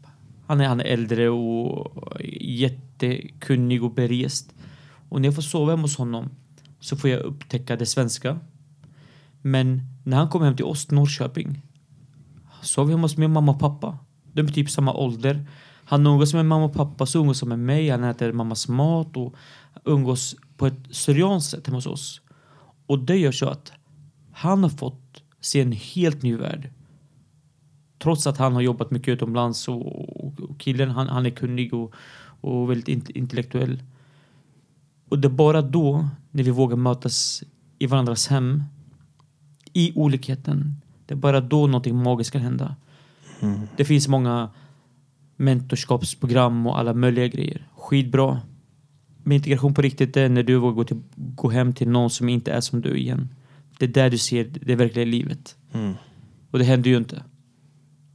Han 0.47 0.61
är, 0.61 0.67
han 0.67 0.79
är 0.79 0.85
äldre 0.85 1.29
och 1.29 2.21
jättekunnig 2.39 3.83
och 3.83 3.93
berest. 3.93 4.53
Och 5.09 5.21
när 5.21 5.27
jag 5.27 5.35
får 5.35 5.41
sova 5.41 5.71
hemma 5.71 5.81
hos 5.81 5.97
honom 5.97 6.29
så 6.79 6.97
får 6.97 7.09
jag 7.09 7.19
upptäcka 7.19 7.75
det 7.75 7.85
svenska. 7.85 8.39
Men 9.41 9.90
när 10.04 10.18
han 10.18 10.30
kom 10.30 10.41
hem 10.41 10.56
till 10.56 10.66
oss, 10.66 10.91
Norrköping, 10.91 11.62
sov 12.62 12.89
hemma 12.89 13.02
hos 13.02 13.18
min 13.18 13.32
mamma 13.32 13.52
och 13.52 13.60
pappa. 13.60 13.97
De 14.34 14.41
är 14.41 14.47
typ 14.47 14.70
samma 14.70 14.93
ålder. 14.93 15.47
Han 15.86 16.08
umgås 16.08 16.34
med 16.34 16.45
mamma 16.45 16.66
och 16.66 16.74
pappa, 16.74 17.06
så 17.06 17.20
umgås 17.20 17.41
han 17.41 17.49
med 17.49 17.60
mig. 17.60 17.89
Han 17.89 18.04
äter 18.04 18.32
mammas 18.32 18.68
mat 18.68 19.18
och 19.18 19.36
umgås 19.86 20.36
på 20.58 20.68
ett 20.68 20.80
syrianskt 20.89 21.52
sätt 21.52 21.68
hemma 21.68 21.78
hos 21.78 21.86
oss. 21.86 22.22
Och 22.86 22.99
det 22.99 23.18
gör 23.18 23.32
så 23.32 23.49
att 23.49 23.72
han 24.32 24.64
har 24.64 24.70
fått 24.70 25.24
se 25.39 25.62
en 25.62 25.72
helt 25.72 26.22
ny 26.22 26.36
värld. 26.36 26.70
Trots 27.99 28.28
att 28.28 28.38
han 28.38 28.54
har 28.54 28.62
jobbat 28.62 28.91
mycket 28.91 29.08
utomlands 29.08 29.68
och, 29.68 30.26
och, 30.26 30.39
och 30.39 30.60
killen 30.60 30.89
han, 30.89 31.08
han 31.08 31.26
är 31.26 31.30
kunnig 31.30 31.74
och, 31.74 31.93
och 32.41 32.72
väldigt 32.72 33.10
intellektuell. 33.10 33.84
Och 35.10 35.20
det 35.20 35.28
är 35.28 35.30
bara 35.30 35.62
då, 35.62 36.10
när 36.32 36.43
vi 36.43 36.52
vågar 36.52 36.78
mötas 36.78 37.43
i 37.80 37.88
varandras 37.88 38.28
hem, 38.28 38.64
i 39.74 39.91
olikheten, 39.95 40.82
det 41.05 41.13
är 41.13 41.17
bara 41.17 41.41
då 41.41 41.67
någonting 41.67 42.03
magiskt 42.03 42.32
kan 42.32 42.41
hända. 42.41 42.76
Det 43.78 43.86
finns 43.86 44.07
många 44.07 44.49
mentorskapsprogram 45.36 46.67
och 46.67 46.80
alla 46.80 46.93
möjliga 46.93 47.28
grejer. 47.28 47.67
Skitbra. 47.76 48.41
Men 49.24 49.36
integration 49.36 49.74
på 49.74 49.82
riktigt 49.82 50.17
är 50.17 50.30
när 50.30 50.43
du 50.43 50.55
vågar 50.55 50.76
gå, 50.76 50.84
till, 50.84 51.01
gå 51.15 51.49
hem 51.49 51.74
till 51.74 51.89
någon 51.89 52.09
som 52.09 52.30
inte 52.30 52.51
är 52.51 52.61
som 52.61 52.82
du 52.82 52.97
igen. 52.97 53.30
Det 53.78 53.86
är 53.86 53.89
där 53.89 54.09
du 54.09 54.17
ser 54.17 54.43
det 54.61 54.76
verkliga 54.76 55.05
livet. 55.05 55.55
Mm. 55.74 55.93
Och 56.51 56.59
det 56.59 56.65
händer 56.65 56.89
ju 56.89 56.97
inte. 56.97 57.24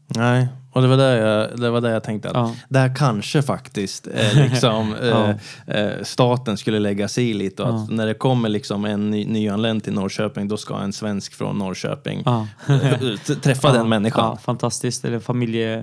Nej, 0.06 0.48
och 0.76 0.82
det 0.82 0.88
var 0.88 0.96
där 0.96 1.16
jag, 1.26 1.60
det 1.60 1.70
var 1.70 1.80
där 1.80 1.90
jag 1.90 2.02
tänkte 2.04 2.28
att 2.30 2.34
Ja. 2.36 2.54
där 2.68 2.94
kanske 2.96 3.42
faktiskt 3.42 4.06
eh, 4.14 4.48
liksom, 4.50 4.94
Ja. 5.02 5.34
eh, 5.74 5.90
staten 6.02 6.56
skulle 6.56 6.78
lägga 6.78 7.08
sig 7.08 7.30
i 7.30 7.34
lite. 7.34 7.62
Och 7.62 7.68
att 7.68 7.88
Ja. 7.90 7.96
när 7.96 8.06
det 8.06 8.14
kommer 8.14 8.48
liksom 8.48 8.84
en 8.84 9.10
ny, 9.10 9.24
nyanländ 9.26 9.84
till 9.84 9.92
Norrköping, 9.92 10.48
då 10.48 10.56
ska 10.56 10.78
en 10.78 10.92
svensk 10.92 11.34
från 11.34 11.58
Norrköping 11.58 12.24
eh, 12.26 13.36
träffa 13.42 13.72
den 13.78 13.88
människan. 13.88 14.24
Ja, 14.24 14.36
fantastiskt. 14.36 15.04
Eller 15.04 15.18
familje, 15.20 15.78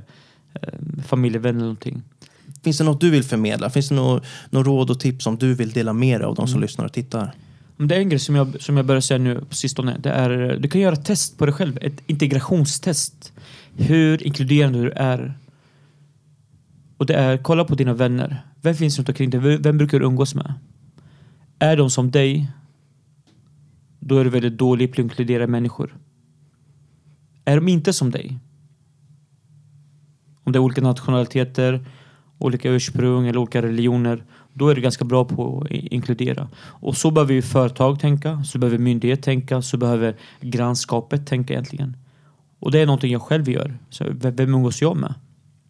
eh, 0.61 0.69
familjevän 1.07 1.49
eller 1.55 1.61
någonting. 1.61 2.01
Finns 2.63 2.77
det 2.77 2.83
något 2.83 3.01
du 3.01 3.09
vill 3.09 3.23
förmedla? 3.23 3.69
Finns 3.69 3.89
det 3.89 3.95
något, 3.95 4.23
något 4.49 4.65
råd 4.65 4.89
och 4.89 4.99
tips 4.99 5.23
som 5.23 5.37
du 5.37 5.53
vill 5.53 5.71
dela 5.71 5.93
med 5.93 6.19
dig 6.21 6.25
av 6.25 6.35
de 6.35 6.47
som 6.47 6.53
Mm. 6.53 6.61
lyssnar 6.61 6.85
och 6.85 6.93
tittar? 6.93 7.31
Det 7.77 7.95
är 7.95 7.99
en 7.99 8.09
grej 8.09 8.19
som 8.19 8.35
jag, 8.35 8.61
som 8.61 8.77
jag 8.77 8.85
börjar 8.85 9.01
säga 9.01 9.17
nu 9.17 9.45
på 9.49 9.55
sistone. 9.55 9.97
Det 9.99 10.09
är, 10.09 10.57
du 10.59 10.67
kan 10.69 10.81
göra 10.81 10.93
ett 10.93 11.05
test 11.05 11.37
på 11.37 11.45
dig 11.45 11.53
själv. 11.53 11.77
Ett 11.81 11.93
integrationstest. 12.07 13.32
Hur 13.76 14.24
inkluderande 14.24 14.82
du 14.82 14.91
är. 14.91 15.38
Och 16.97 17.05
det 17.05 17.13
är, 17.13 17.38
kolla 17.38 17.65
på 17.65 17.76
dina 17.76 17.93
vänner. 17.93 18.45
Vem 18.61 18.76
finns 18.76 18.97
runt 18.97 19.09
omkring 19.09 19.30
dig? 19.30 19.57
Vem 19.57 19.78
brukar 19.78 19.99
du 19.99 20.05
umgås 20.05 20.36
med? 20.36 20.53
Är 21.59 21.78
de 21.78 21.89
som 21.89 22.11
dig? 22.11 22.51
Då 23.99 24.17
är 24.17 24.24
du 24.24 24.30
väldigt 24.30 24.57
dålig 24.57 24.89
på 24.89 24.93
att 24.93 24.99
inkludera 24.99 25.47
människor. 25.47 25.97
Är 27.45 27.55
de 27.55 27.67
inte 27.67 27.93
som 27.93 28.11
dig? 28.11 28.39
Om 30.43 30.51
det 30.51 30.57
är 30.57 30.61
olika 30.61 30.82
nationaliteter, 30.82 31.86
olika 32.38 32.69
ursprung 32.69 33.28
eller 33.28 33.39
olika 33.39 33.61
religioner. 33.61 34.24
Då 34.53 34.69
är 34.69 34.76
du 34.76 34.82
ganska 34.82 35.05
bra 35.05 35.26
på 35.26 35.61
att 35.61 35.71
inkludera. 35.71 36.49
Och 36.55 36.97
så 36.97 37.11
behöver 37.11 37.34
ju 37.34 37.41
företag 37.41 37.99
tänka, 37.99 38.43
så 38.43 38.59
behöver 38.59 38.78
myndighet 38.78 39.24
tänka, 39.24 39.61
så 39.61 39.78
behöver 39.78 40.15
grannskapet 40.41 41.28
tänka 41.28 41.53
egentligen. 41.53 41.97
Och 42.64 42.72
det 42.72 42.80
är 42.80 42.86
någonting 42.86 43.11
jag 43.11 43.22
själv 43.22 43.49
gör. 43.49 43.78
Så 43.89 44.05
vem 44.11 44.53
umgås 44.53 44.82
jag 44.82 44.97
med? 44.97 45.14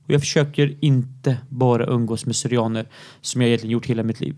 Och 0.04 0.10
jag 0.14 0.22
försöker 0.22 0.78
inte 0.80 1.38
bara 1.50 1.86
umgås 1.86 2.26
med 2.26 2.36
syrianer 2.36 2.88
som 3.22 3.42
jag 3.42 3.48
egentligen 3.48 3.72
gjort 3.72 3.86
hela 3.86 4.04
mitt 4.04 4.20
liv. 4.20 4.36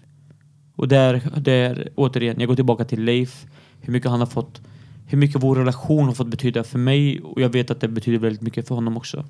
Och 0.75 0.87
där, 0.87 1.21
där 1.37 1.89
återigen, 1.95 2.39
jag 2.39 2.47
går 2.47 2.55
tillbaka 2.55 2.85
till 2.85 3.03
Leif, 3.03 3.45
hur 3.81 3.93
mycket 3.93 4.11
han 4.11 4.19
har 4.19 4.27
fått, 4.27 4.61
hur 5.07 5.17
mycket 5.17 5.43
vår 5.43 5.55
relation 5.55 6.05
har 6.05 6.13
fått 6.13 6.27
betyda 6.27 6.63
för 6.63 6.79
mig 6.79 7.21
och 7.21 7.41
jag 7.41 7.49
vet 7.49 7.71
att 7.71 7.81
det 7.81 7.87
betyder 7.87 8.19
väldigt 8.19 8.41
mycket 8.41 8.67
för 8.67 8.75
honom 8.75 8.97
också. 8.97 9.25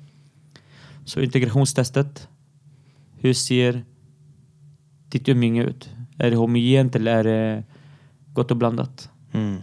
Så 1.04 1.20
integrationstestet, 1.20 2.28
hur 3.18 3.32
ser 3.32 3.84
ditt 5.08 5.28
umgänge 5.28 5.64
ut? 5.64 5.90
Är 6.18 6.30
det 6.30 6.36
homogent 6.36 6.96
eller 6.96 7.16
är 7.16 7.24
det 7.24 7.64
gott 8.32 8.50
och 8.50 8.56
blandat? 8.56 9.10
Mm. 9.32 9.62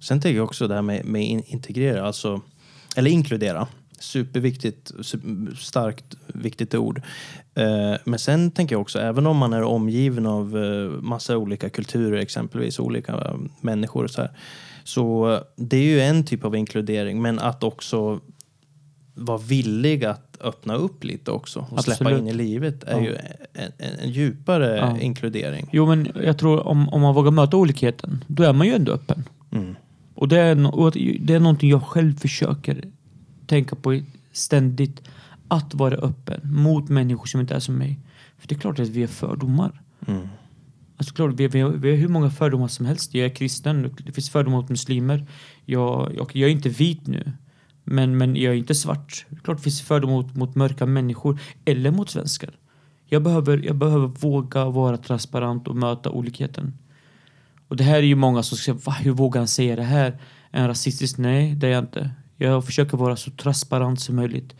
Sen 0.00 0.20
tänker 0.20 0.36
jag 0.36 0.44
också 0.44 0.68
det 0.68 0.74
här 0.74 0.82
med, 0.82 1.04
med 1.04 1.44
integrera, 1.46 2.06
alltså, 2.06 2.40
eller 2.94 3.10
inkludera. 3.10 3.66
Superviktigt, 3.98 4.92
su- 4.98 5.54
starkt 5.56 6.16
viktigt 6.26 6.74
ord. 6.74 7.02
Eh, 7.54 7.94
men 8.04 8.18
sen 8.18 8.50
tänker 8.50 8.74
jag 8.74 8.80
också, 8.82 8.98
även 8.98 9.26
om 9.26 9.36
man 9.36 9.52
är 9.52 9.62
omgiven 9.62 10.26
av 10.26 10.58
eh, 10.64 10.90
massa 11.02 11.36
olika 11.36 11.68
kulturer, 11.70 12.18
exempelvis 12.18 12.78
olika 12.78 13.12
eh, 13.12 13.34
människor 13.60 14.06
så 14.06 14.20
här. 14.20 14.30
Så 14.84 15.38
det 15.56 15.76
är 15.76 15.82
ju 15.82 16.00
en 16.00 16.24
typ 16.24 16.44
av 16.44 16.56
inkludering, 16.56 17.22
men 17.22 17.38
att 17.38 17.62
också 17.64 18.20
vara 19.14 19.38
villig 19.38 20.04
att 20.04 20.36
öppna 20.40 20.74
upp 20.74 21.04
lite 21.04 21.30
också 21.30 21.66
och 21.70 21.84
släppa 21.84 22.04
Absolut. 22.04 22.20
in 22.20 22.28
i 22.28 22.32
livet 22.32 22.84
är 22.84 22.92
Ja. 23.00 23.04
ju 23.04 23.16
en, 23.52 23.72
en, 23.78 23.98
en 24.02 24.10
djupare 24.10 24.76
Ja. 24.76 24.98
inkludering. 25.00 25.68
Jo, 25.72 25.86
men 25.86 26.08
jag 26.24 26.38
tror 26.38 26.66
om, 26.66 26.88
om 26.88 27.00
man 27.00 27.14
vågar 27.14 27.30
möta 27.30 27.56
olikheten, 27.56 28.24
då 28.26 28.42
är 28.42 28.52
man 28.52 28.66
ju 28.66 28.74
ändå 28.74 28.92
öppen. 28.92 29.24
Mm. 29.52 29.76
Och 30.24 30.28
det 30.28 30.40
är, 30.40 30.54
no- 30.54 30.70
och 30.70 30.92
det 31.20 31.34
är 31.34 31.40
någonting 31.40 31.70
jag 31.70 31.82
själv 31.82 32.18
försöker 32.18 32.84
tänka 33.46 33.76
på 33.76 34.00
ständigt. 34.32 35.02
Att 35.48 35.74
vara 35.74 35.94
öppen 35.94 36.40
mot 36.44 36.88
människor 36.88 37.26
som 37.26 37.40
inte 37.40 37.54
är 37.54 37.60
som 37.60 37.74
mig. 37.74 37.98
För 38.38 38.48
det 38.48 38.54
är 38.54 38.58
klart 38.58 38.78
att 38.78 38.88
vi 38.88 39.00
har 39.00 39.08
fördomar. 39.08 39.82
Mm. 40.06 40.28
Alltså 40.96 41.14
klart, 41.14 41.34
vi, 41.34 41.48
vi, 41.48 41.60
har, 41.60 41.70
vi 41.70 41.90
har 41.90 41.96
hur 41.96 42.08
många 42.08 42.30
fördomar 42.30 42.68
som 42.68 42.86
helst. 42.86 43.14
Jag 43.14 43.24
är 43.24 43.34
kristen, 43.34 43.94
det 44.04 44.12
finns 44.12 44.30
fördomar 44.30 44.60
mot 44.60 44.68
muslimer. 44.68 45.26
Jag, 45.64 46.12
jag, 46.16 46.30
jag 46.32 46.50
är 46.50 46.52
inte 46.52 46.68
vit 46.68 47.06
nu. 47.06 47.32
Men, 47.84 48.18
men 48.18 48.36
jag 48.36 48.52
är 48.54 48.58
inte 48.58 48.74
svart. 48.74 49.26
Det 49.28 49.36
är 49.36 49.40
klart 49.40 49.56
det 49.56 49.62
finns 49.62 49.82
fördomar 49.82 50.14
mot, 50.14 50.34
mot 50.36 50.54
mörka 50.54 50.86
människor. 50.86 51.40
Eller 51.64 51.90
mot 51.90 52.10
svenskar. 52.10 52.50
Jag 53.06 53.22
behöver, 53.22 53.58
jag 53.64 53.76
behöver 53.76 54.06
våga 54.06 54.64
vara 54.64 54.96
transparent 54.96 55.68
och 55.68 55.76
möta 55.76 56.10
olikheten. 56.10 56.72
Och 57.68 57.76
det 57.76 57.84
här 57.84 57.96
är 57.96 58.02
ju 58.02 58.14
många 58.14 58.42
som 58.42 58.58
säger, 58.58 58.78
Va, 58.78 58.92
hur 58.92 59.12
vågar 59.12 59.40
han 59.40 59.48
säga 59.48 59.76
det 59.76 59.82
här? 59.82 60.20
Är 60.50 60.60
han 60.60 60.68
rasistisk? 60.68 61.18
Nej, 61.18 61.54
det 61.54 61.66
är 61.66 61.70
jag 61.70 61.84
inte. 61.84 62.10
Jag 62.36 62.64
försöker 62.64 62.96
vara 62.96 63.16
så 63.16 63.30
transparent 63.30 64.00
som 64.00 64.16
möjligt. 64.16 64.54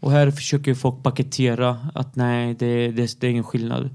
Och 0.00 0.10
här 0.10 0.30
försöker 0.30 0.74
folk 0.74 1.02
paketera 1.02 1.88
att 1.94 2.16
nej, 2.16 2.54
det, 2.54 2.90
det, 2.90 3.20
det 3.20 3.26
är 3.26 3.30
ingen 3.30 3.44
skillnad. 3.44 3.90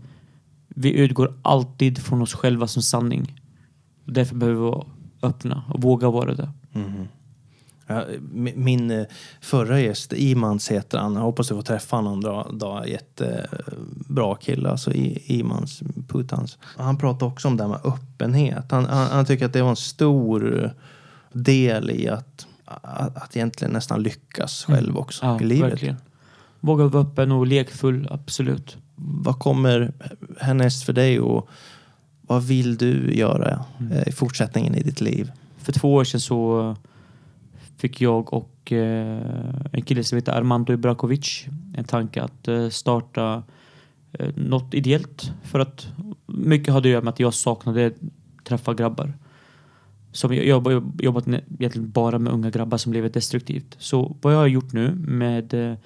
Vi 0.67 0.93
utgår 0.93 1.39
alltid 1.41 1.99
från 1.99 2.21
oss 2.21 2.33
själva 2.33 2.67
som 2.67 2.81
sanning. 2.81 3.41
Därför 4.05 4.35
behöver 4.35 4.59
vi 4.59 4.69
vara 4.69 4.85
öppna 5.21 5.63
och 5.69 5.81
våga 5.81 6.09
vara 6.09 6.35
det. 6.35 6.49
Mm. 6.73 7.07
Min 8.55 8.91
eh, 8.91 9.05
förra 9.41 9.79
gäst, 9.81 10.13
Imans 10.13 10.71
heter 10.71 10.97
han. 10.97 11.13
Jag 11.15 11.21
hoppas 11.21 11.47
du 11.47 11.55
får 11.55 11.61
träffa 11.61 11.95
honom 11.95 12.19
någon 12.19 12.57
dag. 12.57 12.89
Jättebra 12.89 14.35
kille, 14.35 14.69
alltså 14.69 14.93
I- 14.93 15.23
Imans 15.39 15.83
Putans. 16.07 16.57
Han 16.77 16.97
pratar 16.97 17.25
också 17.25 17.47
om 17.47 17.57
det 17.57 17.63
här 17.63 17.69
med 17.69 17.79
öppenhet. 17.83 18.71
Han, 18.71 18.85
han, 18.85 19.07
han 19.11 19.25
tycker 19.25 19.45
att 19.45 19.53
det 19.53 19.61
var 19.61 19.69
en 19.69 19.75
stor 19.75 20.71
del 21.31 21.91
i 21.91 22.07
att, 22.09 22.47
att, 22.65 23.17
att 23.17 23.35
egentligen 23.35 23.73
nästan 23.73 24.03
lyckas 24.03 24.63
själv 24.65 24.97
också 24.97 25.25
Ja, 25.25 25.41
i 25.41 25.43
livet. 25.43 25.71
verkligen. 25.71 25.95
Våga 26.59 26.83
vara 26.87 27.03
öppen 27.03 27.31
och 27.31 27.47
lekfull, 27.47 28.07
absolut. 28.11 28.77
Vad 28.95 29.39
kommer 29.39 29.93
härnäst 30.39 30.83
för 30.83 30.93
dig 30.93 31.19
och 31.19 31.49
vad 32.21 32.43
vill 32.43 32.77
du 32.77 33.13
göra 33.15 33.65
eh, 33.91 34.07
i 34.07 34.11
fortsättningen 34.11 34.75
i 34.75 34.83
ditt 34.83 35.01
liv? 35.01 35.31
För 35.57 35.71
två 35.71 35.93
år 35.93 36.03
sedan 36.03 36.19
så 36.19 36.75
fick 37.83 38.01
jag 38.01 38.33
och 38.33 38.71
eh, 38.71 39.21
en 39.71 39.81
kille 39.81 40.03
som 40.03 40.15
heter 40.15 40.31
Armando 40.31 40.73
Ibrakovic 40.73 41.45
en 41.75 41.83
tanke 41.83 42.21
att 42.21 42.47
eh, 42.47 42.69
starta 42.69 43.43
eh, 44.13 44.29
något 44.35 44.73
ideellt. 44.73 45.31
För 45.43 45.59
att 45.59 45.87
mycket 46.25 46.73
hade 46.73 46.87
att 46.87 46.91
göra 46.91 47.01
med 47.01 47.11
att 47.11 47.19
jag 47.19 47.33
saknade 47.33 47.93
träffa 48.43 48.73
grabbar. 48.73 49.13
Som 50.11 50.33
jag, 50.33 50.59
har 50.59 50.83
jobbat 50.99 51.27
egentligen 51.27 51.91
bara 51.91 52.19
med 52.19 52.33
unga 52.33 52.49
grabbar 52.49 52.77
som 52.77 52.93
lever 52.93 53.09
destruktivt. 53.09 53.75
Så 53.79 54.15
vad 54.21 54.33
jag 54.33 54.37
har 54.37 54.47
gjort 54.47 54.73
nu 54.73 54.95
med 54.95 55.53
eh, 55.53 55.77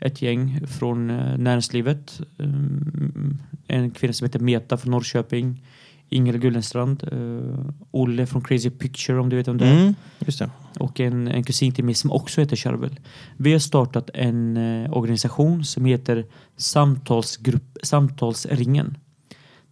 ett 0.00 0.22
gäng 0.22 0.66
från 0.66 1.10
eh, 1.10 1.38
näringslivet. 1.38 2.20
Mm, 2.38 3.38
en 3.66 3.90
kvinna 3.90 4.12
som 4.12 4.24
heter 4.24 4.40
Meta 4.40 4.76
från 4.76 4.90
Norrköping. 4.90 5.62
Ingela 6.08 6.38
Gullenstrand, 6.38 7.12
uh, 7.12 7.70
Olle 7.90 8.26
från 8.26 8.42
Crazy 8.42 8.70
Picture 8.70 9.18
om 9.18 9.28
du 9.28 9.36
vet 9.36 9.48
om 9.48 9.58
det. 9.58 9.66
Mm, 9.66 9.94
just 10.18 10.38
det. 10.38 10.50
Och 10.80 11.00
en, 11.00 11.28
en 11.28 11.44
kusin 11.44 11.72
till 11.72 11.84
mig 11.84 11.94
som 11.94 12.12
också 12.12 12.40
heter 12.40 12.56
Charbel. 12.56 13.00
Vi 13.36 13.52
har 13.52 13.58
startat 13.58 14.10
en 14.14 14.56
uh, 14.56 14.92
organisation 14.92 15.64
som 15.64 15.84
heter 15.84 16.26
Samtalsgrupp, 16.56 17.78
Samtalsringen. 17.82 18.98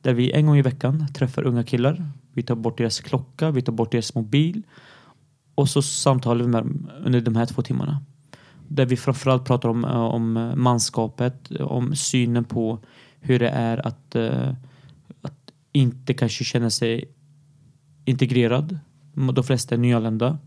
Där 0.00 0.12
vi 0.12 0.32
en 0.32 0.46
gång 0.46 0.56
i 0.56 0.62
veckan 0.62 1.06
träffar 1.14 1.42
unga 1.46 1.64
killar. 1.64 2.10
Vi 2.32 2.42
tar 2.42 2.54
bort 2.54 2.78
deras 2.78 3.00
klocka, 3.00 3.50
vi 3.50 3.62
tar 3.62 3.72
bort 3.72 3.92
deras 3.92 4.14
mobil. 4.14 4.62
Och 5.54 5.68
så 5.68 5.82
samtalar 5.82 6.44
vi 6.44 6.50
med 6.50 6.62
dem 6.62 6.90
under 7.04 7.20
de 7.20 7.36
här 7.36 7.46
två 7.46 7.62
timmarna. 7.62 8.02
Där 8.68 8.86
vi 8.86 8.96
framförallt 8.96 9.44
pratar 9.44 9.68
om, 9.68 9.84
uh, 9.84 9.90
om 9.90 10.52
manskapet, 10.56 11.50
om 11.60 11.96
synen 11.96 12.44
på 12.44 12.78
hur 13.20 13.38
det 13.38 13.48
är 13.48 13.86
att 13.86 14.16
inte 15.72 16.14
kanske 16.14 16.44
känner 16.44 16.68
sig 16.68 17.04
integrerad. 18.04 18.78
De 19.34 19.44
flesta 19.44 19.74
är 19.74 19.78
nyanlända. 19.78 20.38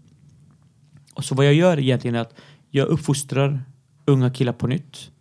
Och 1.13 1.25
så 1.25 1.35
vad 1.35 1.45
jag 1.45 1.53
gör 1.53 1.79
egentligen 1.79 2.15
är 2.15 2.21
att 2.21 2.35
jag 2.69 2.87
uppfostrar 2.87 3.63
unga 4.05 4.29
killar 4.29 4.53
på 4.53 4.67
nytt. 4.67 5.11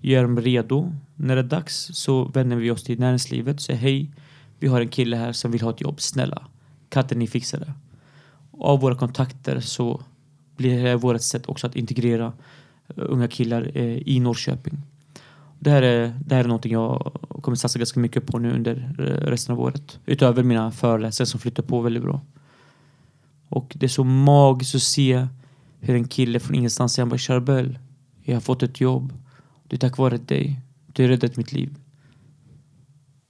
Gör 0.00 0.22
dem 0.22 0.40
redo. 0.40 0.92
När 1.14 1.36
det 1.36 1.40
är 1.40 1.46
dags 1.46 1.90
så 1.92 2.24
vänder 2.24 2.56
vi 2.56 2.70
oss 2.70 2.84
till 2.84 2.98
näringslivet 3.00 3.56
och 3.56 3.62
säger 3.62 3.80
hej, 3.80 4.10
vi 4.58 4.68
har 4.68 4.80
en 4.80 4.88
kille 4.88 5.16
här 5.16 5.32
som 5.32 5.50
vill 5.50 5.60
ha 5.60 5.70
ett 5.70 5.80
jobb. 5.80 6.00
Snälla, 6.00 6.46
kan 6.88 7.02
inte 7.02 7.14
ni 7.14 7.26
fixa 7.26 7.58
det? 7.58 7.72
Och 8.50 8.68
av 8.68 8.80
våra 8.80 8.94
kontakter 8.94 9.60
så 9.60 10.02
blir 10.56 10.84
det 10.84 10.96
vårt 10.96 11.20
sätt 11.20 11.46
också 11.46 11.66
att 11.66 11.76
integrera 11.76 12.32
unga 12.94 13.28
killar 13.28 13.70
eh, 13.74 13.98
i 14.08 14.20
Norrköping. 14.20 14.82
Det 15.64 15.70
här, 15.70 15.82
är, 15.82 16.14
det 16.26 16.34
här 16.34 16.44
är 16.44 16.48
någonting 16.48 16.72
jag 16.72 17.12
kommer 17.42 17.56
satsa 17.56 17.78
ganska 17.78 18.00
mycket 18.00 18.26
på 18.26 18.38
nu 18.38 18.54
under 18.54 18.94
eh, 18.98 19.26
resten 19.30 19.52
av 19.52 19.60
året. 19.60 19.98
Utöver 20.06 20.42
mina 20.42 20.70
föreläsare 20.70 21.26
som 21.26 21.40
flyttar 21.40 21.62
på 21.62 21.80
väldigt 21.80 22.02
bra. 22.02 22.20
Och 23.48 23.72
det 23.76 23.86
är 23.86 23.88
så 23.88 24.04
magiskt 24.04 24.74
att 24.74 24.82
se 24.82 25.26
hur 25.80 25.94
en 25.94 26.08
kille 26.08 26.40
från 26.40 26.54
ingenstans 26.54 26.92
säger 26.92 27.06
bara 27.06 27.18
Charbel, 27.18 27.78
jag 28.22 28.36
har 28.36 28.40
fått 28.40 28.62
ett 28.62 28.80
jobb. 28.80 29.12
Det 29.68 29.76
är 29.76 29.78
tack 29.78 29.98
vare 29.98 30.16
dig. 30.16 30.60
Du 30.86 31.02
har 31.02 31.08
räddat 31.08 31.36
mitt 31.36 31.52
liv. 31.52 31.74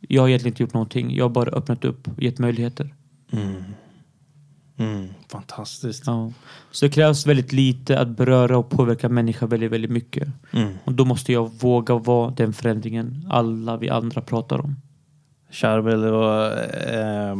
Jag 0.00 0.22
har 0.22 0.28
egentligen 0.28 0.52
inte 0.52 0.62
gjort 0.62 0.74
någonting. 0.74 1.16
Jag 1.16 1.24
har 1.24 1.30
bara 1.30 1.50
öppnat 1.50 1.84
upp 1.84 2.08
och 2.08 2.22
gett 2.22 2.38
möjligheter. 2.38 2.94
Mm. 3.32 3.64
Mm, 4.76 5.08
fantastiskt. 5.28 6.02
Ja. 6.06 6.32
Så 6.70 6.86
det 6.86 6.90
krävs 6.90 7.26
väldigt 7.26 7.52
lite 7.52 7.98
att 7.98 8.08
beröra 8.08 8.58
och 8.58 8.70
påverka 8.70 9.08
människor 9.08 9.46
väldigt, 9.46 9.72
väldigt 9.72 9.90
mycket. 9.90 10.28
Mm. 10.52 10.74
Och 10.84 10.92
då 10.92 11.04
måste 11.04 11.32
jag 11.32 11.50
våga 11.60 11.94
vara 11.94 12.30
den 12.30 12.52
förändringen 12.52 13.26
alla 13.30 13.76
vi 13.76 13.90
andra 13.90 14.20
pratar 14.20 14.60
om. 14.60 14.76
Charbel, 15.50 16.00
det 16.00 16.10
var 16.10 16.46
eh, 16.92 17.36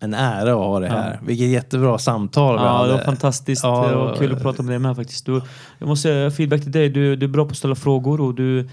en 0.00 0.14
ära 0.14 0.50
att 0.50 0.56
ha 0.56 0.80
det 0.80 0.88
här. 0.88 1.12
Ja. 1.12 1.26
Vilket 1.26 1.48
jättebra 1.48 1.98
samtal 1.98 2.58
vi 2.58 2.64
Ja, 2.64 2.68
hade. 2.76 2.88
det 2.88 2.96
var 2.96 3.04
fantastiskt. 3.04 3.64
Ja, 3.64 3.88
det 3.88 3.96
var 3.96 4.16
kul 4.16 4.32
att 4.32 4.42
prata 4.42 4.62
med 4.62 4.72
dig 4.72 4.78
med 4.78 4.96
faktiskt. 4.96 5.26
Du, 5.26 5.42
jag 5.78 5.88
måste 5.88 6.02
säga 6.02 6.30
feedback 6.30 6.62
till 6.62 6.72
dig. 6.72 6.88
Du, 6.88 7.16
du 7.16 7.26
är 7.26 7.30
bra 7.30 7.44
på 7.44 7.50
att 7.50 7.56
ställa 7.56 7.74
frågor 7.74 8.20
och 8.20 8.34
du, 8.34 8.68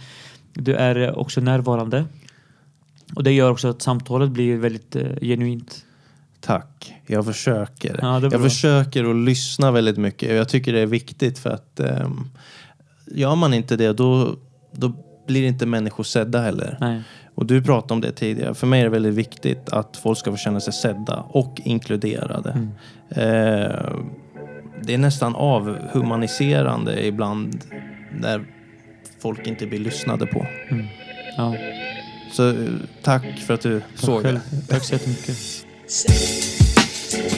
du 0.54 0.76
är 0.76 1.20
också 1.20 1.42
närvarande. 1.42 2.06
Och 3.16 3.24
det 3.24 3.32
gör 3.32 3.52
också 3.52 3.68
att 3.68 3.82
samtalet 3.82 4.30
blir 4.30 4.58
väldigt 4.58 4.96
eh, 4.96 5.16
genuint. 5.22 5.86
Tack. 6.42 6.96
Jag 7.08 7.26
försöker. 7.26 8.00
Ja, 8.02 8.22
jag 8.22 8.42
försöker 8.42 9.10
att 9.10 9.16
lyssna 9.16 9.72
väldigt 9.72 9.98
mycket. 9.98 10.36
Jag 10.36 10.50
tycker 10.50 10.74
det 10.74 10.80
är 10.80 10.86
viktigt 10.86 11.40
för 11.40 11.50
att 11.50 11.80
um, 11.80 12.30
gör 13.06 13.36
man 13.36 13.54
inte 13.54 13.76
det 13.76 13.94
då, 13.94 14.36
då 14.72 14.94
blir 15.28 15.48
inte 15.48 15.66
människor 15.66 16.04
sedda 16.04 16.42
heller. 16.42 16.78
Nej. 16.82 17.02
Och 17.36 17.46
du 17.46 17.64
pratade 17.64 17.94
om 17.94 18.02
det 18.02 18.12
tidigare. 18.12 18.54
För 18.54 18.68
mig 18.68 18.80
är 18.80 18.84
det 18.84 18.90
väldigt 18.90 19.14
viktigt 19.14 19.70
att 19.70 19.98
folk 19.98 20.18
ska 20.18 20.32
få 20.32 20.38
känna 20.38 20.60
sig 20.60 20.74
sedda 20.74 21.24
och 21.30 21.62
inkluderade. 21.64 22.50
Mm. 22.50 22.70
Eh, 23.10 23.92
det 24.84 24.94
är 24.94 24.98
nästan 24.98 25.36
avhumaniserande 25.36 27.06
ibland 27.06 27.62
när 28.22 28.46
folk 29.22 29.48
inte 29.48 29.68
blir 29.68 29.80
lyssnade 29.80 30.26
på. 30.26 30.48
Mm. 30.70 30.86
Ja. 31.38 31.56
Så 32.32 32.54
tack 33.04 33.40
för 33.40 33.54
att 33.54 33.62
du 33.62 33.80
tack 33.80 34.00
såg 34.00 34.22
själv. 34.24 34.40
det. 34.52 34.68
Tack 34.68 34.84
så 34.84 34.94
jättemycket. 34.94 35.57
Say. 35.90 37.37